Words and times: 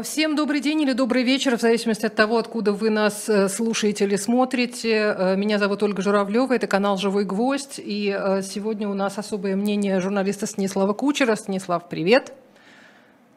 Э, 0.00 0.02
всем 0.02 0.36
добрый 0.36 0.60
день 0.60 0.82
или 0.82 0.92
добрый 0.92 1.22
вечер, 1.22 1.56
в 1.56 1.60
зависимости 1.60 2.06
от 2.06 2.14
того, 2.14 2.38
откуда 2.38 2.72
вы 2.72 2.90
нас 2.90 3.28
э, 3.28 3.48
слушаете 3.48 4.04
или 4.04 4.16
смотрите. 4.16 5.14
Э, 5.16 5.36
меня 5.36 5.58
зовут 5.58 5.82
Ольга 5.82 6.02
Журавлева, 6.02 6.54
это 6.54 6.66
канал 6.66 6.96
«Живой 6.96 7.24
гвоздь». 7.24 7.78
И 7.78 8.16
сегодня 8.42 8.88
у 8.88 8.94
нас 8.94 9.18
особое 9.18 9.56
мнение 9.56 10.00
журналиста 10.00 10.46
Станислава 10.46 10.92
Кучера. 10.92 11.36
Станислав, 11.36 11.88
привет. 11.88 12.32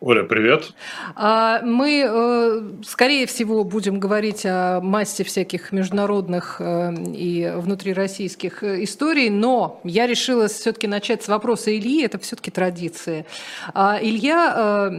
Оля, 0.05 0.23
привет. 0.23 0.73
А, 1.15 1.61
мы, 1.61 2.03
э, 2.05 2.61
скорее 2.85 3.25
всего, 3.25 3.63
будем 3.63 4.01
говорить 4.01 4.45
о 4.45 4.81
массе 4.81 5.23
всяких 5.23 5.71
международных 5.71 6.57
э, 6.59 6.93
и 7.15 7.49
внутрироссийских 7.55 8.63
э, 8.63 8.83
историй, 8.83 9.29
но 9.29 9.79
я 9.85 10.05
решила 10.05 10.49
все-таки 10.49 10.87
начать 10.87 11.23
с 11.23 11.29
вопроса 11.29 11.73
Ильи, 11.73 12.03
это 12.03 12.19
все-таки 12.19 12.51
традиция. 12.51 13.25
А, 13.73 13.97
Илья 14.01 14.91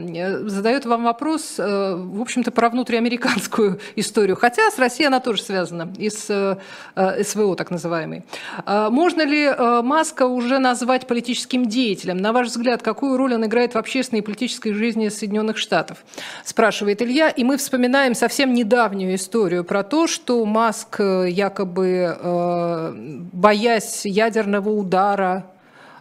задает 0.46 0.86
вам 0.86 1.04
вопрос, 1.04 1.58
в 1.58 2.22
общем-то, 2.22 2.50
про 2.50 2.70
внутриамериканскую 2.70 3.80
историю, 3.96 4.36
хотя 4.36 4.70
с 4.70 4.78
Россией 4.78 5.08
она 5.08 5.20
тоже 5.20 5.42
связана, 5.42 5.92
и 5.98 6.08
с 6.08 6.58
СВО 6.94 7.56
так 7.56 7.70
называемой. 7.70 8.24
А, 8.64 8.88
можно 8.88 9.20
ли 9.20 9.54
Маска 9.82 10.24
уже 10.24 10.58
назвать 10.60 11.06
политическим 11.06 11.66
деятелем? 11.66 12.16
На 12.16 12.32
ваш 12.32 12.46
взгляд, 12.46 12.80
какую 12.80 13.18
роль 13.18 13.34
он 13.34 13.44
играет 13.44 13.74
в 13.74 13.76
общественной 13.76 14.20
и 14.20 14.22
политической 14.22 14.72
жизни 14.72 14.93
жизни 14.94 15.08
Соединенных 15.08 15.58
Штатов, 15.58 16.04
спрашивает 16.44 17.02
Илья. 17.02 17.28
И 17.28 17.44
мы 17.44 17.56
вспоминаем 17.56 18.14
совсем 18.14 18.54
недавнюю 18.54 19.14
историю 19.16 19.64
про 19.64 19.82
то, 19.82 20.06
что 20.06 20.44
Маск 20.44 21.00
э, 21.00 21.28
якобы, 21.30 22.16
э, 22.18 22.92
боясь 23.32 24.06
ядерного 24.06 24.70
удара 24.70 25.46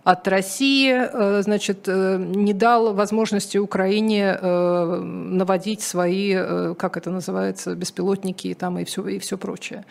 от 0.03 0.27
России, 0.27 0.93
э, 0.93 1.41
значит, 1.41 1.87
не 1.87 2.53
дал 2.53 2.93
возможности 2.93 3.57
Украине 3.57 4.37
наводить 4.41 5.81
свои, 5.81 6.35
как 6.75 6.97
это 6.97 7.09
называется, 7.09 7.75
беспилотники 7.75 8.53
там, 8.53 8.77
и, 8.77 8.83
все, 8.83 9.07
и 9.07 9.17
все 9.19 9.37
прочее. 9.37 9.85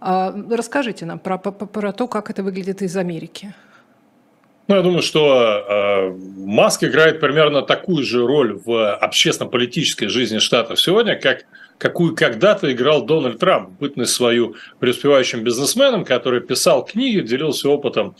А, 0.00 0.34
расскажите 0.50 1.04
нам 1.04 1.18
про, 1.18 1.36
про, 1.36 1.52
про 1.52 1.92
то, 1.92 2.08
как 2.08 2.30
это 2.30 2.42
выглядит 2.42 2.80
из 2.80 2.96
Америки. 2.96 3.52
Ну, 4.70 4.76
я 4.76 4.82
думаю, 4.82 5.02
что 5.02 5.64
э, 5.68 6.10
Маск 6.46 6.84
играет 6.84 7.18
примерно 7.18 7.62
такую 7.62 8.04
же 8.04 8.24
роль 8.24 8.56
в 8.64 8.94
общественно-политической 8.94 10.06
жизни 10.06 10.38
Штатов 10.38 10.80
сегодня, 10.80 11.16
как 11.16 11.46
какую 11.76 12.14
когда-то 12.14 12.72
играл 12.72 13.02
Дональд 13.02 13.40
Трамп, 13.40 13.70
бытность 13.80 14.12
свою 14.12 14.54
преуспевающим 14.78 15.42
бизнесменом, 15.42 16.04
который 16.04 16.40
писал 16.40 16.84
книги, 16.84 17.18
делился 17.18 17.68
опытом 17.68 18.14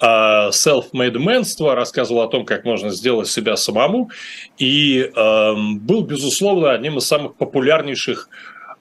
э, 0.00 0.06
self-made 0.06 1.18
manства, 1.18 1.74
рассказывал 1.74 2.22
о 2.22 2.28
том, 2.28 2.46
как 2.46 2.64
можно 2.64 2.90
сделать 2.90 3.26
себя 3.26 3.56
самому, 3.56 4.12
и 4.56 5.00
э, 5.00 5.54
был, 5.80 6.02
безусловно, 6.02 6.70
одним 6.70 6.98
из 6.98 7.08
самых 7.08 7.34
популярнейших 7.34 8.28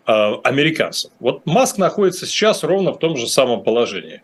э, 0.05 0.11
американцев. 0.43 1.09
Вот 1.19 1.47
Маск 1.47 1.79
находится 1.79 2.27
сейчас 2.27 2.63
ровно 2.63 2.93
в 2.93 2.99
том 2.99 3.17
же 3.17 3.25
самом 3.25 3.63
положении. 3.63 4.21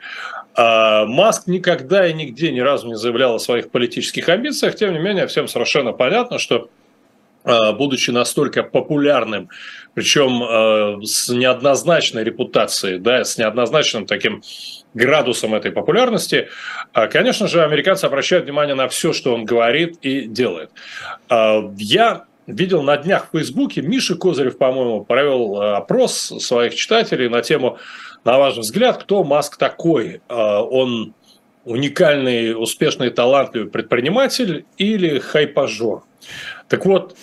А 0.56 1.06
Маск 1.06 1.48
никогда 1.48 2.08
и 2.08 2.14
нигде 2.14 2.52
ни 2.52 2.60
разу 2.60 2.88
не 2.88 2.96
заявлял 2.96 3.36
о 3.36 3.40
своих 3.40 3.72
политических 3.72 4.30
амбициях, 4.30 4.76
тем 4.76 4.94
не 4.94 5.00
менее, 5.00 5.28
всем 5.28 5.48
совершенно 5.48 5.94
понятно, 5.94 6.38
что 6.38 6.70
а, 7.44 7.74
будучи 7.74 8.12
настолько 8.12 8.64
популярным, 8.64 9.50
причем 9.96 10.44
а, 10.44 11.00
с 11.04 11.30
неоднозначной 11.30 12.24
репутацией, 12.24 13.00
да, 13.00 13.24
с 13.24 13.38
неоднозначным 13.38 14.06
таким 14.06 14.44
градусом 14.94 15.56
этой 15.56 15.72
популярности, 15.72 16.50
конечно 16.94 17.48
же, 17.48 17.64
американцы 17.64 18.06
обращают 18.06 18.46
внимание 18.46 18.76
на 18.76 18.88
все, 18.88 19.12
что 19.12 19.34
он 19.34 19.44
говорит 19.44 19.98
и 20.04 20.28
делает. 20.28 20.70
Я 21.32 22.26
видел 22.48 22.84
на 22.84 22.98
днях 22.98 23.28
в 23.28 23.38
Фейсбуке, 23.38 23.82
Миша 23.82 24.16
Козырев, 24.16 24.58
по-моему, 24.58 25.04
провел 25.04 25.62
опрос 25.62 26.14
своих 26.14 26.76
читателей 26.76 27.30
на 27.30 27.42
тему 27.42 27.78
на 28.24 28.38
ваш 28.38 28.58
взгляд, 28.58 29.04
кто 29.04 29.24
Маск 29.24 29.58
такой? 29.58 30.22
А, 30.30 30.62
он 30.64 31.14
уникальный, 31.66 32.54
успешный, 32.56 33.10
талантливый 33.10 33.70
предприниматель 33.70 34.66
или 34.78 35.20
хайпажор? 35.20 36.04
Так 36.70 36.86
вот, 36.86 37.16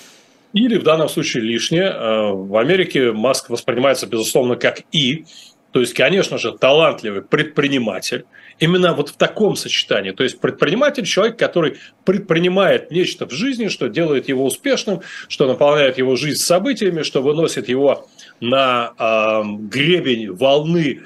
или 0.53 0.77
в 0.77 0.83
данном 0.83 1.09
случае 1.09 1.45
лишнее. 1.45 1.91
А, 1.91 2.33
в 2.33 2.57
Америке 2.57 3.13
Маск 3.13 3.51
воспринимается, 3.51 4.07
безусловно, 4.07 4.57
как 4.57 4.83
«и», 4.93 5.25
то 5.73 5.81
есть, 5.81 5.95
конечно 5.95 6.39
же, 6.39 6.53
талантливый 6.53 7.23
предприниматель, 7.23 8.25
именно 8.59 8.93
вот 8.93 9.11
в 9.11 9.17
таком 9.17 9.57
сочетании. 9.57 10.11
То 10.11 10.25
есть 10.25 10.41
предприниматель– 10.41 11.05
человек, 11.07 11.39
который 11.39 11.79
предпринимает 12.05 12.91
нечто 12.91 13.27
в 13.27 13.31
жизни, 13.31 13.69
что 13.69 13.89
делает 13.89 14.29
его 14.29 14.45
успешным, 14.45 15.01
что 15.29 15.47
наполняет 15.47 15.99
его 15.99 16.17
жизнь 16.17 16.41
событиями, 16.41 17.03
что 17.03 17.23
выносит 17.23 17.69
его 17.69 18.09
на 18.41 18.93
э, 18.99 19.43
гребень 19.69 20.33
волны 20.33 21.03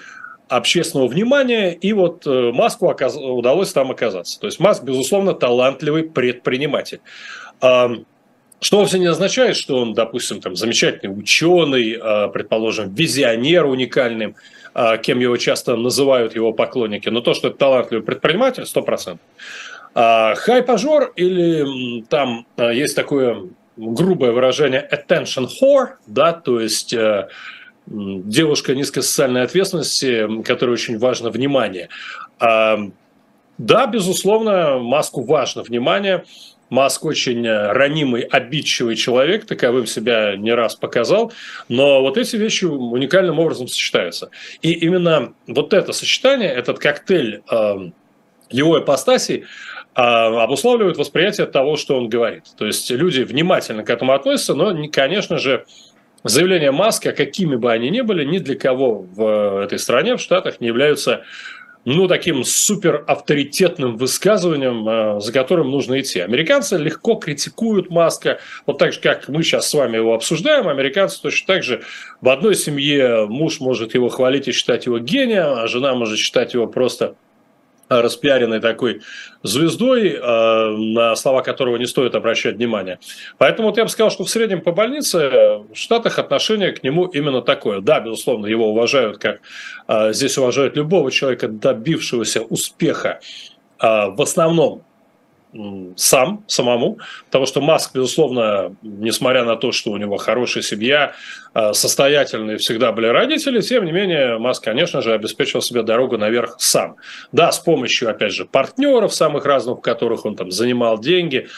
общественного 0.49 1.09
внимания, 1.09 1.73
и 1.73 1.93
вот 1.93 2.27
э, 2.27 2.53
Маску 2.53 2.89
оказ... 2.89 3.17
удалось 3.17 3.73
там 3.73 3.91
оказаться. 3.91 4.41
То 4.41 4.47
есть 4.47 4.61
Маск, 4.61 4.83
безусловно, 4.83 5.35
талантливый 5.35 6.05
предприниматель. 6.05 7.01
Что 8.61 8.79
вовсе 8.79 8.99
не 8.99 9.07
означает, 9.07 9.57
что 9.57 9.77
он, 9.77 9.95
допустим, 9.95 10.41
там, 10.41 10.57
замечательный 10.57 11.11
ученый, 11.11 11.99
э, 12.01 12.29
предположим, 12.29 12.95
визионер 12.95 13.67
уникальным, 13.67 14.37
э, 14.75 14.99
кем 15.03 15.21
его 15.21 15.37
часто 15.37 15.77
называют 15.77 16.35
его 16.35 16.53
поклонники, 16.53 17.09
но 17.09 17.21
то, 17.21 17.35
что 17.35 17.49
это 17.49 17.59
талантливый 17.59 18.05
предприниматель, 18.05 18.65
100%. 18.65 19.19
А 19.95 20.35
хайпажор 20.35 21.13
или 21.15 22.03
там 22.09 22.47
есть 22.57 22.97
такое 22.97 23.49
грубое 23.77 24.33
выражение 24.33 24.89
attention 24.91 25.49
whore, 25.61 25.95
да, 26.07 26.33
то 26.33 26.61
есть 26.61 26.93
э, 26.93 27.29
девушка 27.87 28.75
низкой 28.75 29.03
социальной 29.03 29.43
ответственности, 29.43 30.43
которой 30.43 30.73
очень 30.73 30.99
важно 30.99 31.31
внимание. 31.31 31.89
А, 32.39 32.79
да, 33.59 33.87
безусловно, 33.87 34.79
Маску 34.79 35.23
важно 35.25 35.63
внимание. 35.63 36.25
Маск 36.71 37.05
очень 37.05 37.47
ранимый, 37.49 38.23
обидчивый 38.23 38.97
человек, 38.97 39.45
таковым 39.45 39.87
себя 39.87 40.37
не 40.37 40.53
раз 40.53 40.75
показал, 40.75 41.33
но 41.69 42.01
вот 42.01 42.17
эти 42.17 42.37
вещи 42.37 42.65
уникальным 42.65 43.39
образом 43.39 43.69
сочетаются. 43.69 44.31
И 44.63 44.73
именно 44.73 45.35
вот 45.47 45.73
это 45.73 45.93
сочетание, 45.93 46.49
этот 46.49 46.79
коктейль 46.79 47.43
э, 47.51 47.91
его 48.51 48.79
ипостасей, 48.79 49.45
а, 49.95 50.43
обуславливают 50.43 50.97
восприятие 50.97 51.47
того, 51.47 51.77
что 51.77 51.97
он 51.97 52.09
говорит. 52.09 52.45
То 52.57 52.67
есть 52.67 52.91
люди 52.91 53.23
внимательно 53.23 53.85
к 53.85 53.91
этому 53.91 54.13
относятся, 54.13 54.55
но, 54.55 54.75
конечно 54.91 55.39
же, 55.39 55.67
заявления 56.25 56.73
Маска, 56.73 57.13
какими 57.13 57.55
бы 57.55 57.71
они 57.71 57.91
ни 57.91 58.01
были, 58.01 58.25
ни 58.25 58.39
для 58.39 58.57
кого 58.57 59.03
в 59.03 59.63
этой 59.63 59.79
стране, 59.79 60.17
в 60.17 60.21
Штатах, 60.21 60.61
не 60.61 60.67
являются 60.67 61.25
ну, 61.85 62.09
таким 62.09 62.45
супер 62.45 63.05
авторитетным 63.07 63.97
высказыванием, 63.97 64.89
а, 64.89 65.21
за 65.21 65.33
которым 65.33 65.71
нужно 65.71 66.01
идти. 66.01 66.21
Американцы 66.21 66.77
легко 66.77 67.17
критикуют 67.17 67.91
Маска, 67.91 68.41
вот 68.67 68.79
так 68.79 68.93
же, 68.93 69.01
как 69.01 69.29
мы 69.29 69.43
сейчас 69.43 69.69
с 69.69 69.75
вами 69.75 69.97
его 69.97 70.15
обсуждаем, 70.15 70.69
американцы 70.69 71.21
точно 71.21 71.47
так 71.55 71.63
же 71.63 71.83
в 72.21 72.29
одной 72.29 72.55
семье 72.55 73.27
муж 73.27 73.61
может 73.61 73.95
его 73.95 74.09
хвалить 74.09 74.49
и 74.49 74.53
считать 74.53 74.87
его 74.87 74.99
гением, 74.99 75.59
а 75.59 75.67
жена 75.67 75.95
может 75.95 76.19
считать 76.19 76.55
его 76.55 76.67
просто 76.67 77.17
распиаренной 78.03 78.61
такой 78.61 79.03
звездой, 79.43 80.11
э, 80.11 80.21
на 80.21 81.17
слова 81.17 81.43
которого 81.43 81.77
не 81.77 81.87
стоит 81.87 82.15
обращать 82.15 82.57
внимание. 82.57 82.99
Поэтому 83.39 83.69
вот 83.69 83.77
я 83.77 83.85
бы 83.85 83.91
сказал, 83.91 84.11
что 84.11 84.25
в 84.25 84.31
среднем 84.31 84.61
по 84.61 84.73
больнице 84.73 85.29
в 85.29 85.75
Штатах 85.75 86.19
отношение 86.19 86.73
к 86.73 86.83
нему 86.83 87.07
именно 87.07 87.43
такое. 87.43 87.81
Да, 87.81 88.01
безусловно, 88.01 88.47
его 88.47 88.71
уважают, 88.71 89.19
как 89.19 89.41
э, 89.89 90.13
здесь 90.13 90.39
уважают 90.39 90.77
любого 90.77 91.11
человека, 91.11 91.49
добившегося 91.49 92.43
успеха 92.43 93.21
э, 93.81 93.87
в 93.87 94.21
основном 94.23 94.84
сам, 95.97 96.45
самому, 96.47 96.99
потому 97.27 97.47
что 97.47 97.61
Маск, 97.61 97.95
безусловно, 97.95 98.75
несмотря 98.83 99.45
на 99.45 99.57
то, 99.57 99.73
что 99.73 99.91
у 99.91 99.97
него 99.97 100.17
хорошая 100.17 100.63
семья, 100.63 101.15
а, 101.53 101.73
состоятельные 101.73 102.59
всегда 102.59 102.93
были 102.93 103.07
родители, 103.07 103.61
тем 103.61 103.85
не 103.85 103.93
менее, 103.93 104.39
Маск, 104.39 104.65
конечно 104.65 105.01
же, 105.01 105.13
обеспечил 105.13 105.61
себе 105.61 105.83
дорогу 105.83 106.19
наверх 106.19 106.57
сам. 106.59 106.97
Да, 107.31 107.53
с 107.53 107.59
помощью, 107.59 108.11
опять 108.11 108.33
же, 108.33 108.45
партнеров 108.45 109.15
самых 109.15 109.45
разных, 109.45 109.79
у 109.79 109.81
которых 109.81 110.25
он 110.25 110.35
там 110.35 110.51
занимал 110.51 110.99
деньги, 110.99 111.49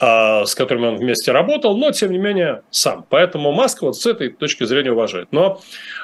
а, 0.00 0.44
с 0.44 0.54
которыми 0.54 0.86
он 0.86 0.96
вместе 0.96 1.30
работал, 1.30 1.76
но, 1.76 1.92
тем 1.92 2.10
не 2.10 2.18
менее, 2.18 2.62
сам. 2.70 3.06
Поэтому 3.08 3.52
Маск 3.52 3.82
вот 3.82 3.96
с 3.96 4.06
этой 4.06 4.30
точки 4.30 4.64
зрения 4.64 4.92
уважает. 4.92 5.28
Но 5.30 5.60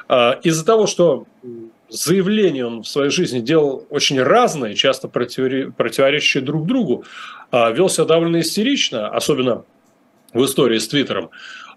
а, 0.07 0.39
из-за 0.43 0.65
того, 0.65 0.87
что 0.87 1.25
заявления 1.91 2.65
он 2.65 2.83
в 2.83 2.87
своей 2.87 3.11
жизни 3.11 3.39
делал 3.39 3.85
очень 3.89 4.21
разные, 4.21 4.75
часто 4.75 5.07
противоречащие 5.07 6.41
друг 6.41 6.65
другу, 6.65 7.03
а, 7.51 7.69
вел 7.71 7.89
себя 7.89 8.05
довольно 8.05 8.39
истерично, 8.39 9.09
особенно 9.09 9.65
в 10.33 10.43
истории 10.45 10.77
с 10.77 10.87
Твиттером. 10.87 11.29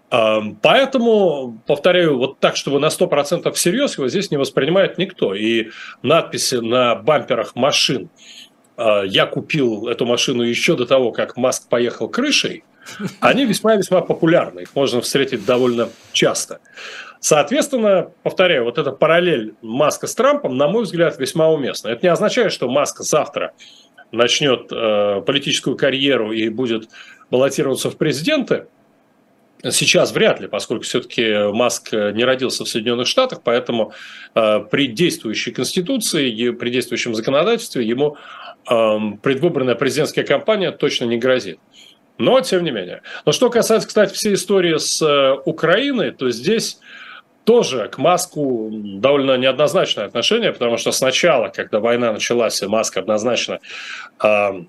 А, 0.09 0.41
поэтому, 0.61 1.61
повторяю, 1.67 2.17
вот 2.17 2.39
так, 2.39 2.55
чтобы 2.55 2.79
на 2.79 2.89
100% 2.89 3.51
всерьез 3.51 3.97
его 3.97 4.07
здесь 4.07 4.31
не 4.31 4.37
воспринимает 4.37 4.97
никто. 4.97 5.35
И 5.35 5.69
надписи 6.01 6.55
на 6.55 6.95
бамперах 6.95 7.55
машин 7.55 8.09
«Я 8.77 9.25
купил 9.25 9.87
эту 9.87 10.05
машину 10.05 10.43
еще 10.43 10.75
до 10.75 10.85
того, 10.85 11.13
как 11.13 11.37
Маск 11.37 11.69
поехал 11.69 12.09
крышей», 12.09 12.65
они 13.19 13.45
весьма-весьма 13.45 14.01
популярны, 14.01 14.61
их 14.61 14.75
можно 14.75 15.01
встретить 15.01 15.45
довольно 15.45 15.89
часто. 16.11 16.59
Соответственно, 17.19 18.11
повторяю, 18.23 18.65
вот 18.65 18.77
эта 18.77 18.91
параллель 18.91 19.55
Маска 19.61 20.07
с 20.07 20.15
Трампом, 20.15 20.57
на 20.57 20.67
мой 20.67 20.83
взгляд, 20.83 21.17
весьма 21.17 21.49
уместна. 21.49 21.89
Это 21.89 22.05
не 22.05 22.11
означает, 22.11 22.51
что 22.51 22.69
Маск 22.69 22.99
завтра 22.99 23.53
начнет 24.11 24.71
э, 24.71 25.21
политическую 25.25 25.75
карьеру 25.75 26.31
и 26.31 26.49
будет 26.49 26.89
баллотироваться 27.31 27.89
в 27.89 27.97
президенты. 27.97 28.67
Сейчас 29.71 30.11
вряд 30.11 30.39
ли, 30.39 30.47
поскольку 30.47 30.83
все-таки 30.83 31.51
Маск 31.51 31.91
не 31.91 32.23
родился 32.23 32.65
в 32.65 32.67
Соединенных 32.67 33.07
Штатах, 33.07 33.41
поэтому 33.43 33.93
э, 34.35 34.59
при 34.69 34.87
действующей 34.87 35.51
конституции, 35.51 36.29
и 36.29 36.51
при 36.51 36.69
действующем 36.69 37.15
законодательстве 37.15 37.83
ему 37.85 38.17
э, 38.69 38.97
предвыборная 39.23 39.75
президентская 39.75 40.23
кампания 40.23 40.71
точно 40.71 41.05
не 41.05 41.17
грозит. 41.17 41.59
Но 42.17 42.39
тем 42.41 42.63
не 42.63 42.71
менее. 42.71 43.01
Но 43.25 43.31
что 43.31 43.49
касается, 43.49 43.87
кстати, 43.87 44.13
всей 44.13 44.35
истории 44.35 44.77
с 44.77 45.01
э, 45.01 45.41
Украиной, 45.45 46.11
то 46.11 46.29
здесь 46.29 46.79
тоже 47.45 47.87
к 47.87 47.97
Маску 47.97 48.69
довольно 48.71 49.37
неоднозначное 49.37 50.05
отношение, 50.05 50.51
потому 50.51 50.77
что 50.77 50.91
сначала, 50.91 51.49
когда 51.49 51.79
война 51.79 52.11
началась, 52.11 52.61
и 52.61 52.67
Маск 52.67 52.97
однозначно 52.97 53.59
э, 54.21 54.63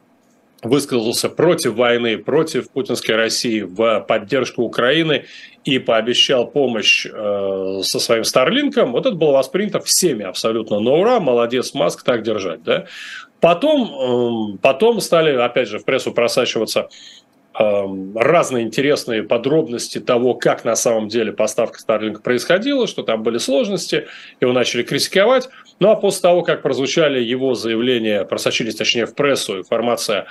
высказался 0.63 1.29
против 1.29 1.75
войны, 1.75 2.19
против 2.19 2.71
путинской 2.71 3.17
России 3.17 3.63
в 3.63 4.01
поддержку 4.01 4.63
Украины 4.63 5.25
и 5.65 5.79
пообещал 5.79 6.47
помощь 6.47 7.07
э, 7.07 7.81
со 7.83 7.99
своим 7.99 8.25
Старлинком, 8.25 8.93
вот 8.93 9.07
это 9.07 9.17
было 9.17 9.33
воспринято 9.33 9.81
всеми 9.81 10.25
абсолютно 10.25 10.79
на 10.79 10.91
ура, 10.93 11.19
молодец 11.19 11.75
Маск, 11.75 12.05
так 12.05 12.23
держать. 12.23 12.63
Да? 12.63 12.87
Потом, 13.41 14.55
э, 14.55 14.59
потом 14.61 15.01
стали, 15.01 15.35
опять 15.37 15.69
же, 15.69 15.79
в 15.79 15.85
прессу 15.85 16.13
просачиваться 16.13 16.89
разные 17.59 18.65
интересные 18.65 19.23
подробности 19.23 19.99
того, 19.99 20.35
как 20.35 20.65
на 20.65 20.77
самом 20.77 21.09
деле 21.09 21.33
поставка 21.33 21.79
Starlink 21.79 22.21
происходила, 22.21 22.87
что 22.87 23.03
там 23.03 23.23
были 23.23 23.39
сложности, 23.39 24.07
его 24.41 24.53
начали 24.53 24.83
критиковать. 24.83 25.49
Ну 25.81 25.91
а 25.91 25.97
после 25.97 26.23
того, 26.23 26.43
как 26.43 26.63
прозвучали 26.63 27.23
его 27.23 27.55
заявления, 27.55 28.25
просочились 28.25 28.75
точнее 28.75 29.07
в 29.07 29.15
прессу 29.15 29.59
информация 29.59 30.27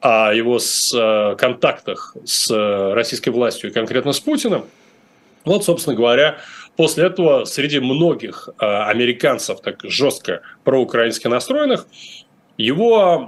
о 0.00 0.32
его 0.32 0.60
с, 0.60 0.94
э, 0.94 1.36
контактах 1.36 2.16
с 2.24 2.48
э, 2.50 2.92
российской 2.94 3.30
властью 3.30 3.70
и 3.70 3.72
конкретно 3.72 4.12
с 4.12 4.20
Путиным, 4.20 4.64
вот, 5.44 5.64
собственно 5.64 5.96
говоря, 5.96 6.38
после 6.76 7.06
этого 7.06 7.44
среди 7.44 7.80
многих 7.80 8.48
э, 8.60 8.64
американцев, 8.64 9.60
так 9.60 9.80
жестко 9.82 10.42
проукраински 10.62 11.26
настроенных, 11.26 11.86
его, 12.56 13.26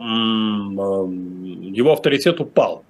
его 1.73 1.93
авторитет 1.93 2.41
упал. 2.41 2.85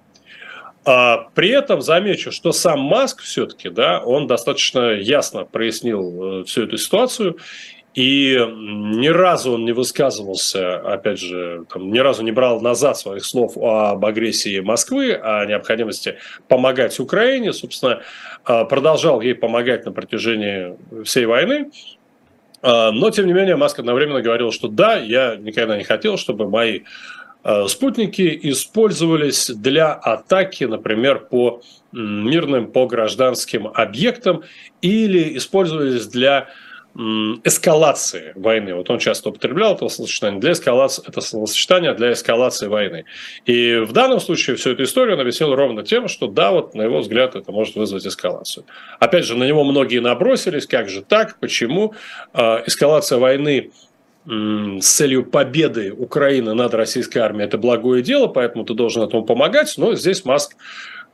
А 0.83 1.29
при 1.35 1.49
этом 1.49 1.81
замечу, 1.81 2.31
что 2.31 2.51
сам 2.51 2.79
Маск 2.79 3.21
все-таки, 3.21 3.69
да, 3.69 3.99
он 3.99 4.25
достаточно 4.25 4.93
ясно 4.93 5.45
прояснил 5.45 6.41
э, 6.41 6.43
всю 6.45 6.63
эту 6.63 6.77
ситуацию, 6.77 7.37
и 7.93 8.37
ни 8.39 9.07
разу 9.09 9.53
он 9.53 9.65
не 9.65 9.73
высказывался, 9.73 10.77
опять 10.77 11.19
же, 11.19 11.65
там, 11.71 11.91
ни 11.91 11.99
разу 11.99 12.23
не 12.23 12.31
брал 12.31 12.61
назад 12.61 12.97
своих 12.97 13.25
слов 13.25 13.57
об 13.57 14.05
агрессии 14.05 14.61
Москвы, 14.61 15.13
о 15.13 15.45
необходимости 15.45 16.17
помогать 16.47 16.97
Украине, 16.99 17.53
собственно, 17.53 18.01
э, 18.47 18.65
продолжал 18.65 19.21
ей 19.21 19.35
помогать 19.35 19.85
на 19.85 19.91
протяжении 19.91 20.77
всей 21.03 21.25
войны. 21.25 21.69
Э, 22.63 22.91
но, 22.91 23.11
тем 23.11 23.27
не 23.27 23.33
менее, 23.33 23.55
Маск 23.55 23.77
одновременно 23.77 24.21
говорил, 24.21 24.51
что 24.51 24.67
да, 24.67 24.95
я 24.95 25.35
никогда 25.35 25.77
не 25.77 25.83
хотел, 25.83 26.17
чтобы 26.17 26.49
мои 26.49 26.81
спутники 27.67 28.39
использовались 28.43 29.49
для 29.49 29.93
атаки, 29.93 30.65
например, 30.65 31.19
по 31.19 31.61
мирным, 31.91 32.71
по 32.71 32.87
гражданским 32.87 33.67
объектам 33.67 34.43
или 34.81 35.37
использовались 35.37 36.07
для 36.07 36.49
эскалации 36.93 38.33
войны. 38.35 38.75
Вот 38.75 38.89
он 38.89 38.99
часто 38.99 39.29
употреблял 39.29 39.75
это 39.75 39.87
словосочетание 39.87 40.41
для 40.41 40.51
эскалации, 40.51 41.03
это 41.07 41.21
словосочетание 41.21 41.93
для 41.93 42.11
эскалации 42.11 42.67
войны. 42.67 43.05
И 43.45 43.77
в 43.77 43.93
данном 43.93 44.19
случае 44.19 44.57
всю 44.57 44.71
эту 44.71 44.83
историю 44.83 45.15
он 45.15 45.21
объяснил 45.21 45.55
ровно 45.55 45.83
тем, 45.83 46.09
что 46.09 46.27
да, 46.27 46.51
вот 46.51 46.75
на 46.75 46.81
его 46.81 46.99
взгляд 46.99 47.35
это 47.35 47.51
может 47.53 47.75
вызвать 47.75 48.05
эскалацию. 48.05 48.65
Опять 48.99 49.23
же, 49.23 49.37
на 49.37 49.45
него 49.45 49.63
многие 49.63 49.99
набросились, 49.99 50.67
как 50.67 50.89
же 50.89 51.01
так, 51.01 51.39
почему 51.39 51.93
э, 52.33 52.63
эскалация 52.65 53.19
войны 53.19 53.71
с 54.25 54.85
целью 54.85 55.25
победы 55.25 55.91
Украины 55.91 56.53
над 56.53 56.73
российской 56.73 57.19
армией 57.19 57.47
это 57.47 57.57
благое 57.57 58.03
дело, 58.03 58.27
поэтому 58.27 58.65
ты 58.65 58.73
должен 58.73 59.03
этому 59.03 59.23
помогать. 59.25 59.73
Но 59.77 59.95
здесь 59.95 60.25
Маск 60.25 60.55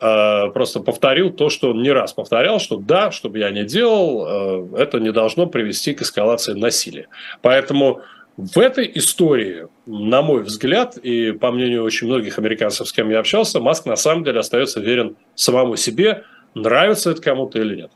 э, 0.01 0.48
просто 0.54 0.81
повторил 0.81 1.31
то, 1.31 1.50
что 1.50 1.71
он 1.71 1.81
не 1.81 1.92
раз 1.92 2.12
повторял, 2.12 2.59
что 2.59 2.77
да, 2.77 3.12
что 3.12 3.30
бы 3.30 3.39
я 3.39 3.50
ни 3.50 3.63
делал, 3.63 4.74
э, 4.75 4.81
это 4.81 5.00
не 5.00 5.12
должно 5.13 5.48
привести 5.48 5.94
к 5.94 6.01
эскалации 6.01 6.54
насилия. 6.54 7.07
Поэтому 7.42 8.01
в 8.36 8.59
этой 8.59 8.92
истории, 8.94 9.68
на 9.86 10.21
мой 10.21 10.44
взгляд, 10.44 10.98
и 10.98 11.31
по 11.31 11.51
мнению 11.51 11.83
очень 11.83 12.07
многих 12.07 12.38
американцев, 12.38 12.88
с 12.88 12.92
кем 12.92 13.10
я 13.10 13.19
общался, 13.19 13.60
Маск 13.62 13.86
на 13.86 13.95
самом 13.95 14.25
деле 14.25 14.42
остается 14.42 14.81
верен 14.81 15.15
самому 15.33 15.77
себе, 15.77 16.24
нравится 16.53 17.12
это 17.12 17.21
кому-то 17.21 17.60
или 17.60 17.77
нет. 17.77 17.92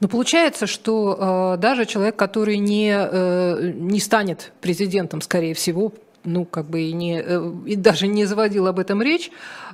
Но 0.00 0.08
получается, 0.08 0.66
что 0.66 1.54
э, 1.56 1.60
даже 1.60 1.86
человек, 1.86 2.16
который 2.16 2.58
не, 2.58 2.92
э, 2.92 3.72
не 3.74 4.00
станет 4.00 4.52
президентом, 4.60 5.20
скорее 5.20 5.54
всего, 5.54 5.92
ну, 6.24 6.44
как 6.44 6.66
бы 6.66 6.82
и, 6.82 6.92
не, 6.92 7.20
э, 7.20 7.52
и 7.66 7.76
даже 7.76 8.06
не 8.06 8.24
заводил 8.24 8.66
об 8.66 8.78
этом 8.78 9.02
речь, 9.02 9.30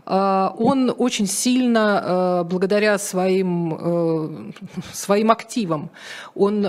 э, 0.07 0.49
он 0.59 0.95
очень 0.97 1.27
сильно, 1.27 2.03
э, 2.05 2.45
благодаря 2.45 2.99
своим, 2.99 4.53
своим 4.93 5.31
активам, 5.31 5.91
он 6.35 6.63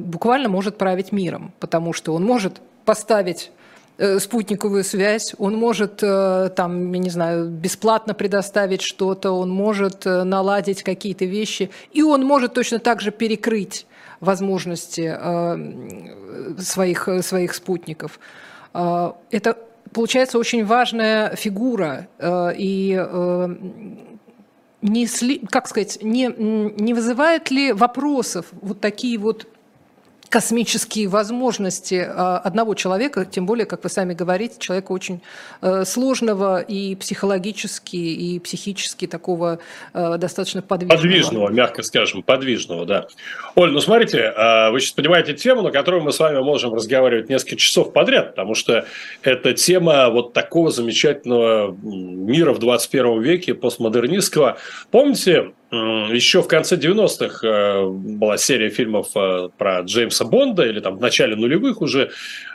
буквально 0.00 0.48
может 0.48 0.78
править 0.78 1.12
миром, 1.12 1.52
потому 1.60 1.92
что 1.92 2.14
он 2.14 2.24
может 2.24 2.60
поставить 2.84 3.50
спутниковую 4.18 4.84
связь, 4.84 5.34
он 5.38 5.56
может 5.56 6.02
э, 6.02 6.50
там, 6.56 6.92
я 6.92 6.98
не 6.98 7.10
знаю, 7.10 7.48
бесплатно 7.48 8.14
предоставить 8.14 8.82
что-то, 8.82 9.32
он 9.32 9.50
может 9.50 10.06
э, 10.06 10.24
наладить 10.24 10.82
какие-то 10.82 11.24
вещи, 11.24 11.70
и 11.92 12.02
он 12.02 12.24
может 12.24 12.54
точно 12.54 12.78
так 12.78 13.00
же 13.00 13.10
перекрыть 13.10 13.86
возможности 14.20 15.18
своих, 16.60 17.08
своих 17.22 17.54
спутников. 17.54 18.20
Это 18.72 19.58
получается 19.92 20.38
очень 20.38 20.64
важная 20.64 21.34
фигура, 21.34 22.06
и 22.56 23.04
не, 24.82 25.46
как 25.46 25.68
сказать, 25.68 25.98
не, 26.02 26.32
не 26.36 26.94
вызывает 26.94 27.50
ли 27.50 27.72
вопросов 27.72 28.46
вот 28.60 28.80
такие 28.80 29.18
вот 29.18 29.48
космические 30.32 31.08
возможности 31.08 32.06
а, 32.08 32.38
одного 32.38 32.72
человека, 32.72 33.26
тем 33.26 33.44
более, 33.44 33.66
как 33.66 33.84
вы 33.84 33.90
сами 33.90 34.14
говорите, 34.14 34.54
человека 34.58 34.92
очень 34.92 35.20
э, 35.60 35.84
сложного 35.84 36.58
и 36.58 36.96
психологически, 36.96 37.96
и 37.96 38.38
психически 38.38 39.06
такого 39.06 39.58
э, 39.92 40.16
достаточно 40.16 40.62
подвижного. 40.62 41.02
Подвижного, 41.02 41.48
мягко 41.50 41.82
скажем, 41.82 42.22
подвижного, 42.22 42.86
да. 42.86 43.08
Оль, 43.56 43.72
ну 43.72 43.80
смотрите, 43.80 44.32
а, 44.34 44.70
вы 44.70 44.80
сейчас 44.80 44.92
понимаете 44.92 45.34
тему, 45.34 45.60
на 45.60 45.70
которую 45.70 46.02
мы 46.02 46.12
с 46.12 46.18
вами 46.18 46.38
можем 46.38 46.72
разговаривать 46.72 47.28
несколько 47.28 47.56
часов 47.56 47.92
подряд, 47.92 48.30
потому 48.30 48.54
что 48.54 48.86
это 49.20 49.52
тема 49.52 50.08
вот 50.08 50.32
такого 50.32 50.70
замечательного 50.70 51.76
мира 51.82 52.54
в 52.54 52.58
21 52.58 53.20
веке, 53.20 53.52
постмодернистского. 53.52 54.56
Помните, 54.90 55.52
еще 55.72 56.42
в 56.42 56.48
конце 56.48 56.76
90-х 56.76 57.46
э, 57.46 57.86
была 57.86 58.36
серия 58.36 58.68
фильмов 58.68 59.08
э, 59.14 59.48
про 59.56 59.80
Джеймса 59.80 60.26
Бонда, 60.26 60.66
или 60.66 60.80
там 60.80 60.98
в 60.98 61.00
начале 61.00 61.34
нулевых 61.34 61.80
уже. 61.80 62.10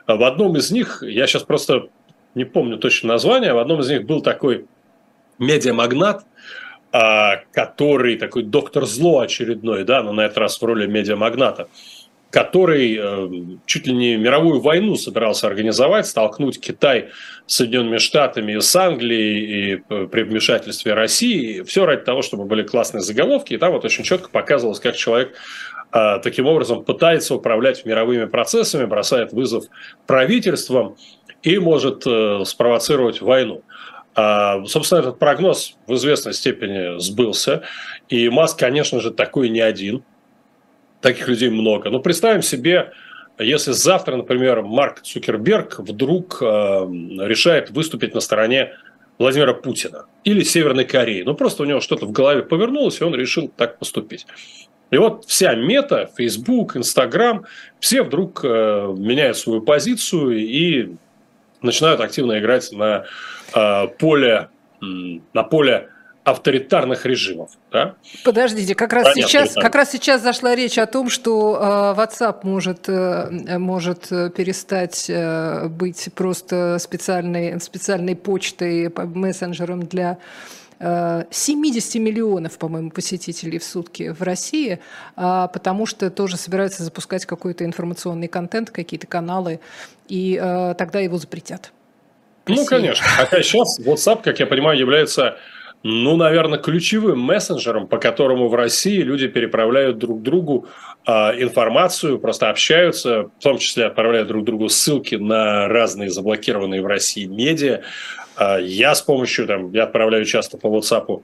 В 0.05 0.23
одном 0.23 0.55
из 0.55 0.69
них, 0.69 1.01
я 1.01 1.25
сейчас 1.25 1.43
просто 1.43 1.87
не 2.35 2.45
помню 2.45 2.77
точно 2.77 3.09
название, 3.09 3.53
в 3.53 3.57
одном 3.57 3.79
из 3.79 3.89
них 3.89 4.05
был 4.05 4.21
такой 4.21 4.65
медиамагнат, 5.39 6.25
а, 6.91 7.37
который 7.51 8.17
такой 8.17 8.43
доктор 8.43 8.85
зло 8.85 9.19
очередной, 9.19 9.83
да, 9.83 10.03
но 10.03 10.13
на 10.13 10.21
этот 10.21 10.37
раз 10.37 10.61
в 10.61 10.63
роли 10.63 10.85
медиамагната, 10.85 11.67
который 12.29 12.97
э, 12.99 13.29
чуть 13.65 13.87
ли 13.87 13.93
не 13.93 14.17
мировую 14.17 14.59
войну 14.59 14.95
собирался 14.95 15.47
организовать, 15.47 16.07
столкнуть 16.07 16.59
Китай 16.59 17.09
с 17.45 17.55
Соединенными 17.55 17.97
Штатами 17.97 18.53
и 18.53 18.59
с 18.59 18.75
Англией 18.75 19.75
и 19.75 19.83
э, 19.89 20.07
при 20.07 20.23
вмешательстве 20.23 20.93
России. 20.93 21.61
Все 21.61 21.85
ради 21.85 22.03
того, 22.03 22.21
чтобы 22.21 22.45
были 22.45 22.63
классные 22.63 23.01
заголовки. 23.01 23.53
И 23.53 23.57
там 23.57 23.71
вот 23.71 23.85
очень 23.85 24.03
четко 24.03 24.29
показывалось, 24.29 24.79
как 24.79 24.95
человек 24.95 25.35
э, 25.93 26.19
таким 26.21 26.47
образом 26.47 26.83
пытается 26.83 27.33
управлять 27.33 27.85
мировыми 27.85 28.25
процессами, 28.25 28.85
бросает 28.85 29.31
вызов 29.31 29.65
правительствам 30.05 30.97
и 31.43 31.59
может 31.59 32.03
спровоцировать 32.45 33.21
войну. 33.21 33.63
А, 34.15 34.65
собственно, 34.65 34.99
этот 34.99 35.19
прогноз 35.19 35.77
в 35.85 35.93
известной 35.93 36.33
степени 36.33 36.99
сбылся. 36.99 37.61
И 38.09 38.27
Маск, 38.27 38.57
конечно 38.57 38.99
же, 38.99 39.11
такой 39.11 39.47
не 39.49 39.61
один– 39.61 40.03
Таких 41.01 41.27
людей 41.27 41.49
много. 41.49 41.89
Но 41.89 41.99
представим 41.99 42.41
себе, 42.41 42.91
если 43.39 43.71
завтра, 43.71 44.15
например, 44.15 44.63
Марк 44.63 45.01
Цукерберг 45.01 45.79
вдруг 45.79 46.39
э, 46.41 46.45
решает 46.45 47.69
выступить 47.69 48.15
на 48.15 48.19
стороне 48.19 48.73
Владимира 49.19 49.53
Путина 49.53 50.05
или 50.23 50.43
Северной 50.43 50.85
Кореи. 50.85 51.23
Ну, 51.23 51.33
просто 51.35 51.63
у 51.63 51.65
него 51.65 51.79
что-то 51.79 52.05
в 52.05 52.11
голове 52.11 52.43
повернулось, 52.43 52.99
и 53.01 53.03
он 53.03 53.15
решил 53.15 53.47
так 53.55 53.79
поступить. 53.79 54.25
И 54.89 54.97
вот 54.97 55.25
вся 55.25 55.53
мета, 55.55 56.09
Facebook, 56.17 56.75
Instagram, 56.75 57.45
все 57.79 58.03
вдруг 58.03 58.41
э, 58.43 58.93
меняют 58.97 59.37
свою 59.37 59.61
позицию 59.61 60.37
и 60.37 60.95
начинают 61.61 61.99
активно 61.99 62.39
играть 62.39 62.71
на 62.71 63.05
э, 63.53 63.87
поле, 63.99 64.49
на 64.81 65.43
поле 65.43 65.89
авторитарных 66.27 67.05
режимов. 67.05 67.51
Да? 67.71 67.95
Подождите, 68.25 68.75
как 68.75 68.91
раз, 68.91 69.13
сейчас, 69.13 69.53
как 69.53 69.75
раз 69.75 69.91
сейчас 69.91 70.21
зашла 70.21 70.55
речь 70.55 70.77
о 70.77 70.85
том, 70.85 71.09
что 71.09 71.57
э, 71.95 71.99
WhatsApp 71.99 72.39
может, 72.43 72.89
э, 72.89 73.57
может 73.57 74.09
перестать 74.35 75.05
э, 75.09 75.67
быть 75.69 76.09
просто 76.13 76.77
специальной, 76.79 77.61
специальной 77.61 78.17
почтой, 78.17 78.93
мессенджером 78.97 79.83
для 79.83 80.17
70 80.79 81.95
э, 81.95 81.99
миллионов, 81.99 82.57
по-моему, 82.57 82.91
посетителей 82.91 83.57
в 83.57 83.63
сутки 83.63 84.09
в 84.09 84.21
России, 84.21 84.79
а, 85.15 85.47
потому 85.47 85.85
что 85.85 86.11
тоже 86.11 86.37
собираются 86.37 86.83
запускать 86.83 87.25
какой-то 87.25 87.63
информационный 87.63 88.27
контент, 88.27 88.69
какие-то 88.69 89.07
каналы, 89.07 89.59
и 90.09 90.39
э, 90.39 90.75
тогда 90.77 90.99
его 90.99 91.17
запретят. 91.17 91.71
Ну, 92.47 92.65
конечно. 92.65 93.05
Хотя 93.05 93.41
сейчас 93.41 93.79
WhatsApp, 93.79 94.21
как 94.23 94.39
я 94.39 94.45
понимаю, 94.45 94.77
является 94.77 95.37
ну, 95.83 96.15
наверное, 96.17 96.59
ключевым 96.59 97.19
мессенджером, 97.19 97.87
по 97.87 97.97
которому 97.97 98.47
в 98.47 98.55
России 98.55 99.01
люди 99.01 99.27
переправляют 99.27 99.97
друг 99.97 100.21
другу 100.21 100.67
э, 101.05 101.11
информацию, 101.41 102.19
просто 102.19 102.49
общаются, 102.49 103.29
в 103.39 103.43
том 103.43 103.57
числе 103.57 103.85
отправляют 103.85 104.27
друг 104.27 104.43
другу 104.43 104.69
ссылки 104.69 105.15
на 105.15 105.67
разные 105.67 106.09
заблокированные 106.09 106.81
в 106.81 106.87
России 106.87 107.25
медиа. 107.25 107.81
Э, 108.37 108.57
я 108.61 108.95
с 108.95 109.01
помощью, 109.01 109.47
там, 109.47 109.71
я 109.71 109.83
отправляю 109.83 110.25
часто 110.25 110.57
по 110.57 110.67
WhatsApp 110.67 111.23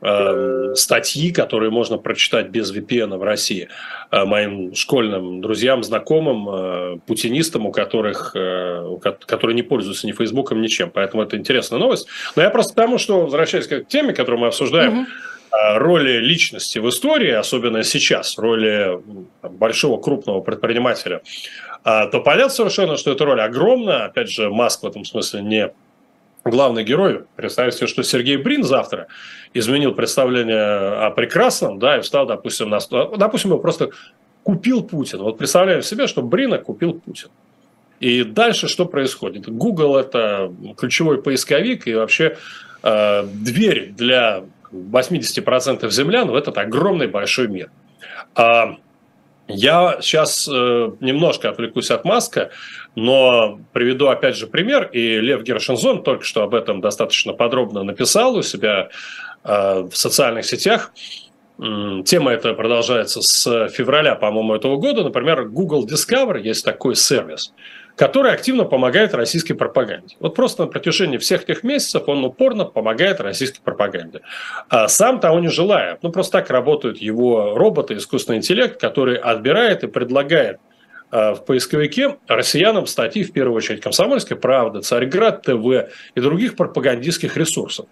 Э, 0.00 0.74
статьи, 0.76 1.32
которые 1.32 1.70
можно 1.70 1.98
прочитать 1.98 2.50
без 2.50 2.72
VPN 2.72 3.16
в 3.16 3.22
России, 3.24 3.68
э, 4.12 4.24
моим 4.24 4.72
школьным 4.72 5.40
друзьям, 5.40 5.82
знакомым, 5.82 6.48
э, 6.48 6.98
путинистам, 7.04 7.66
у 7.66 7.72
которых, 7.72 8.32
которые 9.26 9.56
не 9.56 9.62
пользуются 9.62 10.06
ни 10.06 10.12
Фейсбуком, 10.12 10.60
ничем. 10.60 10.90
Поэтому 10.90 11.24
это 11.24 11.36
интересная 11.36 11.80
новость. 11.80 12.06
Но 12.36 12.42
я 12.42 12.50
просто 12.50 12.74
потому, 12.74 12.98
что, 12.98 13.22
возвращаясь 13.22 13.66
к 13.66 13.88
теме, 13.88 14.12
которую 14.12 14.40
мы 14.40 14.46
обсуждаем, 14.48 15.00
угу 15.00 15.06
роли 15.50 16.18
личности 16.18 16.78
в 16.78 16.90
истории, 16.90 17.30
особенно 17.30 17.82
сейчас, 17.82 18.36
роли 18.36 19.00
большого 19.42 19.98
крупного 19.98 20.42
предпринимателя, 20.42 21.22
то 21.82 22.20
понятно 22.22 22.50
совершенно, 22.50 22.98
что 22.98 23.12
эта 23.12 23.24
роль 23.24 23.40
огромна. 23.40 24.04
Опять 24.04 24.30
же, 24.30 24.50
Маск 24.50 24.82
в 24.82 24.86
этом 24.86 25.06
смысле 25.06 25.40
не 25.40 25.70
главный 26.50 26.84
герой. 26.84 27.24
Представьте, 27.36 27.86
что 27.86 28.02
Сергей 28.02 28.36
Брин 28.36 28.64
завтра 28.64 29.08
изменил 29.54 29.94
представление 29.94 31.06
о 31.06 31.10
прекрасном, 31.10 31.78
да, 31.78 31.98
и 31.98 32.00
встал, 32.00 32.26
допустим, 32.26 32.70
на... 32.70 32.78
Допустим, 33.16 33.50
его 33.50 33.60
просто 33.60 33.90
купил 34.42 34.82
Путин. 34.82 35.18
Вот 35.18 35.38
представляем 35.38 35.82
себе, 35.82 36.06
что 36.06 36.22
Брина 36.22 36.58
купил 36.58 36.94
Путин. 36.94 37.28
И 38.00 38.22
дальше 38.22 38.68
что 38.68 38.86
происходит? 38.86 39.48
Google– 39.48 39.96
это 39.98 40.52
ключевой 40.76 41.20
поисковик 41.20 41.88
и 41.88 41.94
вообще 41.94 42.36
э, 42.82 43.24
дверь 43.24 43.92
для 43.96 44.44
80% 44.72 45.90
землян 45.90 46.30
в 46.30 46.34
этот 46.34 46.58
огромный 46.58 47.08
большой 47.08 47.48
мир. 47.48 47.70
А 48.34 48.76
я 49.48 49.98
сейчас 50.00 50.46
э, 50.46 50.52
немножко 51.00 51.48
отвлекусь 51.48 51.90
от 51.90 52.04
Маска, 52.04 52.50
но 52.98 53.60
приведу 53.72 54.08
опять 54.08 54.36
же 54.36 54.46
пример. 54.46 54.90
И 54.92 55.20
Лев 55.20 55.42
Гершинзон 55.42 56.02
только 56.02 56.24
что 56.24 56.42
об 56.42 56.54
этом 56.54 56.80
достаточно 56.80 57.32
подробно 57.32 57.84
написал 57.84 58.34
у 58.34 58.42
себя 58.42 58.88
э, 59.44 59.80
в 59.90 59.96
социальных 59.96 60.44
сетях. 60.44 60.92
Тема 61.58 62.32
эта 62.32 62.54
продолжается 62.54 63.20
с 63.20 63.68
февраля, 63.70 64.14
по-моему, 64.14 64.54
этого 64.54 64.76
года. 64.76 65.02
Например, 65.02 65.44
Google 65.44 65.86
Discover 65.86 66.40
есть 66.40 66.64
такой 66.64 66.94
сервис– 66.94 67.52
который 67.98 68.32
активно 68.32 68.64
помогает 68.64 69.12
российской 69.12 69.54
пропаганде. 69.54 70.16
Вот 70.20 70.36
просто 70.36 70.62
на 70.62 70.68
протяжении 70.68 71.18
всех 71.18 71.42
этих 71.42 71.64
месяцев 71.64 72.04
он 72.06 72.24
упорно 72.24 72.64
помогает 72.64 73.20
российской 73.20 73.60
пропаганде. 73.60 74.20
А 74.68 74.86
сам 74.86 75.18
того 75.18 75.40
не 75.40 75.48
желая. 75.48 75.98
Ну, 76.00 76.12
просто 76.12 76.38
так 76.38 76.50
работают 76.50 76.98
его 76.98 77.56
роботы, 77.56 77.96
искусственный 77.96 78.38
интеллект, 78.38 78.80
который 78.80 79.16
отбирает 79.16 79.82
и 79.82 79.88
предлагает 79.88 80.60
в 81.10 81.36
поисковике 81.46 82.18
россиянам 82.26 82.86
статьи, 82.86 83.24
в 83.24 83.32
первую 83.32 83.56
очередь, 83.56 83.80
«Комсомольская 83.80 84.36
правда», 84.36 84.82
«Царьград 84.82 85.42
ТВ» 85.42 85.90
и 86.14 86.20
других 86.20 86.56
пропагандистских 86.56 87.36
ресурсов. 87.36 87.86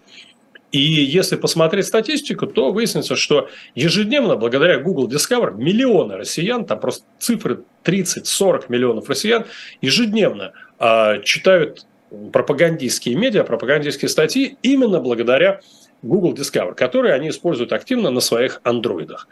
И 0.71 0.79
если 0.79 1.37
посмотреть 1.37 1.85
статистику, 1.85 2.45
то 2.45 2.71
выяснится, 2.71 3.15
что 3.15 3.49
ежедневно, 3.73 4.35
благодаря 4.35 4.79
Google 4.79 5.07
Discover, 5.07 5.55
миллионы 5.55 6.17
россиян, 6.17 6.65
там 6.65 6.79
просто 6.79 7.05
цифры 7.19 7.63
30-40 7.85 8.65
миллионов 8.67 9.07
россиян, 9.07 9.45
ежедневно 9.81 10.51
э, 10.79 11.21
читают 11.23 11.85
пропагандистские 12.33 13.15
медиа, 13.15 13.43
пропагандистские 13.43 14.09
статьи 14.09 14.57
именно 14.61 14.99
благодаря 14.99 15.61
Google 16.01 16.33
Discover, 16.33 16.75
которые 16.75 17.13
они 17.13 17.29
используют 17.29 17.71
активно 17.71 18.09
на 18.09 18.19
своих 18.19 18.59
андроидах. 18.63 19.27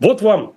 Вот 0.00 0.20
вам 0.20 0.54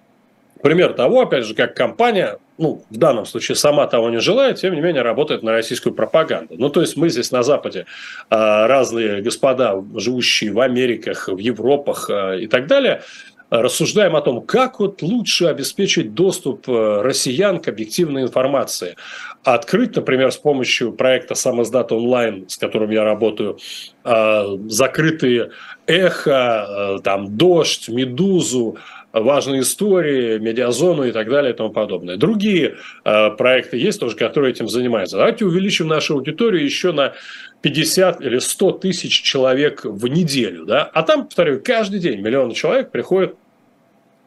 пример 0.65 0.93
того, 0.93 1.21
опять 1.21 1.45
же, 1.45 1.53
как 1.53 1.75
компания 1.75 2.39
ну, 2.57 2.83
в 2.89 2.97
данном 2.97 3.27
случае 3.27 3.55
сама 3.55 3.85
того 3.85 4.09
не 4.09 4.19
желает, 4.19 4.57
тем 4.57 4.73
не 4.73 4.81
менее 4.81 5.03
работает 5.03 5.43
на 5.43 5.51
российскую 5.51 5.93
пропаганду. 5.93 6.55
Ну, 6.57 6.69
то 6.69 6.81
есть 6.81 6.97
мы 6.97 7.09
здесь 7.09 7.29
на 7.29 7.43
Западе 7.43 7.85
а, 8.31 8.65
разные 8.65 9.21
господа, 9.21 9.79
живущие 9.95 10.51
в 10.51 10.59
Америках, 10.59 11.27
в 11.27 11.37
Европах 11.37 12.09
а, 12.09 12.33
и 12.33 12.47
так 12.47 12.65
далее, 12.65 13.03
рассуждаем 13.51 14.15
о 14.15 14.21
том, 14.21 14.41
как 14.41 14.79
вот 14.79 15.03
лучше 15.03 15.45
обеспечить 15.45 16.15
доступ 16.15 16.67
а, 16.67 17.03
россиян 17.03 17.59
к 17.59 17.67
объективной 17.67 18.23
информации. 18.23 18.95
Открыть, 19.43 19.95
например, 19.95 20.31
с 20.31 20.37
помощью 20.37 20.93
проекта 20.93 21.35
«Самоздат 21.35 21.91
онлайн», 21.91 22.49
с 22.49 22.57
которым 22.57 22.89
я 22.89 23.03
работаю, 23.03 23.59
закрытые 24.03 25.51
эхо, 25.85 26.99
там, 27.03 27.37
дождь, 27.37 27.87
медузу, 27.87 28.77
важные 29.21 29.61
истории, 29.61 30.37
медиазону 30.39 31.05
и 31.05 31.11
так 31.11 31.29
далее 31.29 31.53
и 31.53 31.55
тому 31.55 31.69
подобное. 31.69 32.17
Другие 32.17 32.75
э, 33.05 33.29
проекты 33.31 33.77
есть 33.77 33.99
тоже, 33.99 34.15
которые 34.15 34.51
этим 34.51 34.67
занимаются. 34.67 35.17
Давайте 35.17 35.45
увеличим 35.45 35.87
нашу 35.87 36.15
аудиторию 36.15 36.63
еще 36.63 36.91
на 36.91 37.13
50 37.61 38.21
или 38.21 38.39
100 38.39 38.71
тысяч 38.73 39.21
человек 39.21 39.85
в 39.85 40.07
неделю. 40.07 40.65
Да? 40.65 40.83
А 40.83 41.03
там, 41.03 41.25
повторю, 41.25 41.61
каждый 41.63 41.99
день 41.99 42.19
миллионы 42.21 42.53
человек 42.53 42.91
приходят 42.91 43.35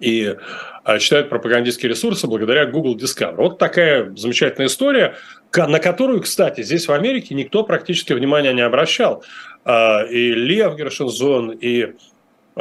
и 0.00 0.36
э, 0.84 0.98
читают 0.98 1.28
пропагандистские 1.28 1.90
ресурсы 1.90 2.26
благодаря 2.26 2.64
Google 2.64 2.96
Discover. 2.96 3.36
Вот 3.36 3.58
такая 3.58 4.14
замечательная 4.16 4.68
история, 4.68 5.16
на 5.54 5.80
которую, 5.80 6.22
кстати, 6.22 6.62
здесь 6.62 6.88
в 6.88 6.92
Америке 6.92 7.34
никто 7.34 7.62
практически 7.62 8.14
внимания 8.14 8.54
не 8.54 8.62
обращал. 8.62 9.22
Э, 9.66 10.08
и 10.08 10.32
Лев 10.32 10.76
Гершинзон, 10.76 11.50
и 11.50 11.94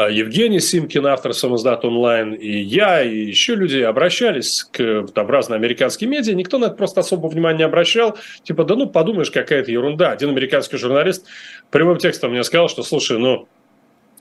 Евгений 0.06 0.60
Симкин, 0.60 1.08
автор 1.08 1.34
самоздат 1.34 1.84
онлайн, 1.84 2.34
и 2.34 2.60
я, 2.60 3.02
и 3.02 3.18
еще 3.18 3.56
люди 3.56 3.80
обращались 3.80 4.64
к 4.64 5.08
там, 5.14 5.28
разные 5.28 5.56
американские 5.56 6.08
медиа. 6.08 6.36
Никто 6.36 6.60
на 6.60 6.66
это 6.66 6.76
просто 6.76 7.00
особо 7.00 7.28
внимания 7.28 7.58
не 7.58 7.64
обращал. 7.64 8.16
Типа, 8.44 8.64
да 8.64 8.76
ну 8.76 8.88
подумаешь, 8.88 9.32
какая-то 9.32 9.72
ерунда. 9.72 10.12
Один 10.12 10.30
американский 10.30 10.78
журналист 10.78 11.26
прямым 11.72 11.98
текстом 11.98 12.32
мне 12.32 12.44
сказал, 12.44 12.70
что, 12.70 12.84
слушай, 12.84 13.18
ну, 13.18 13.48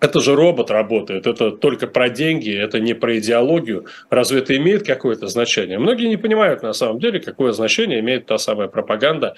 это 0.00 0.20
же 0.20 0.34
робот 0.34 0.70
работает, 0.70 1.26
это 1.26 1.50
только 1.50 1.86
про 1.86 2.08
деньги, 2.08 2.54
это 2.54 2.80
не 2.80 2.94
про 2.94 3.18
идеологию. 3.18 3.86
Разве 4.08 4.38
это 4.38 4.56
имеет 4.56 4.86
какое-то 4.86 5.28
значение? 5.28 5.78
Многие 5.78 6.06
не 6.06 6.16
понимают 6.16 6.62
на 6.62 6.72
самом 6.72 7.00
деле, 7.00 7.20
какое 7.20 7.52
значение 7.52 8.00
имеет 8.00 8.24
та 8.24 8.38
самая 8.38 8.68
пропаганда. 8.68 9.34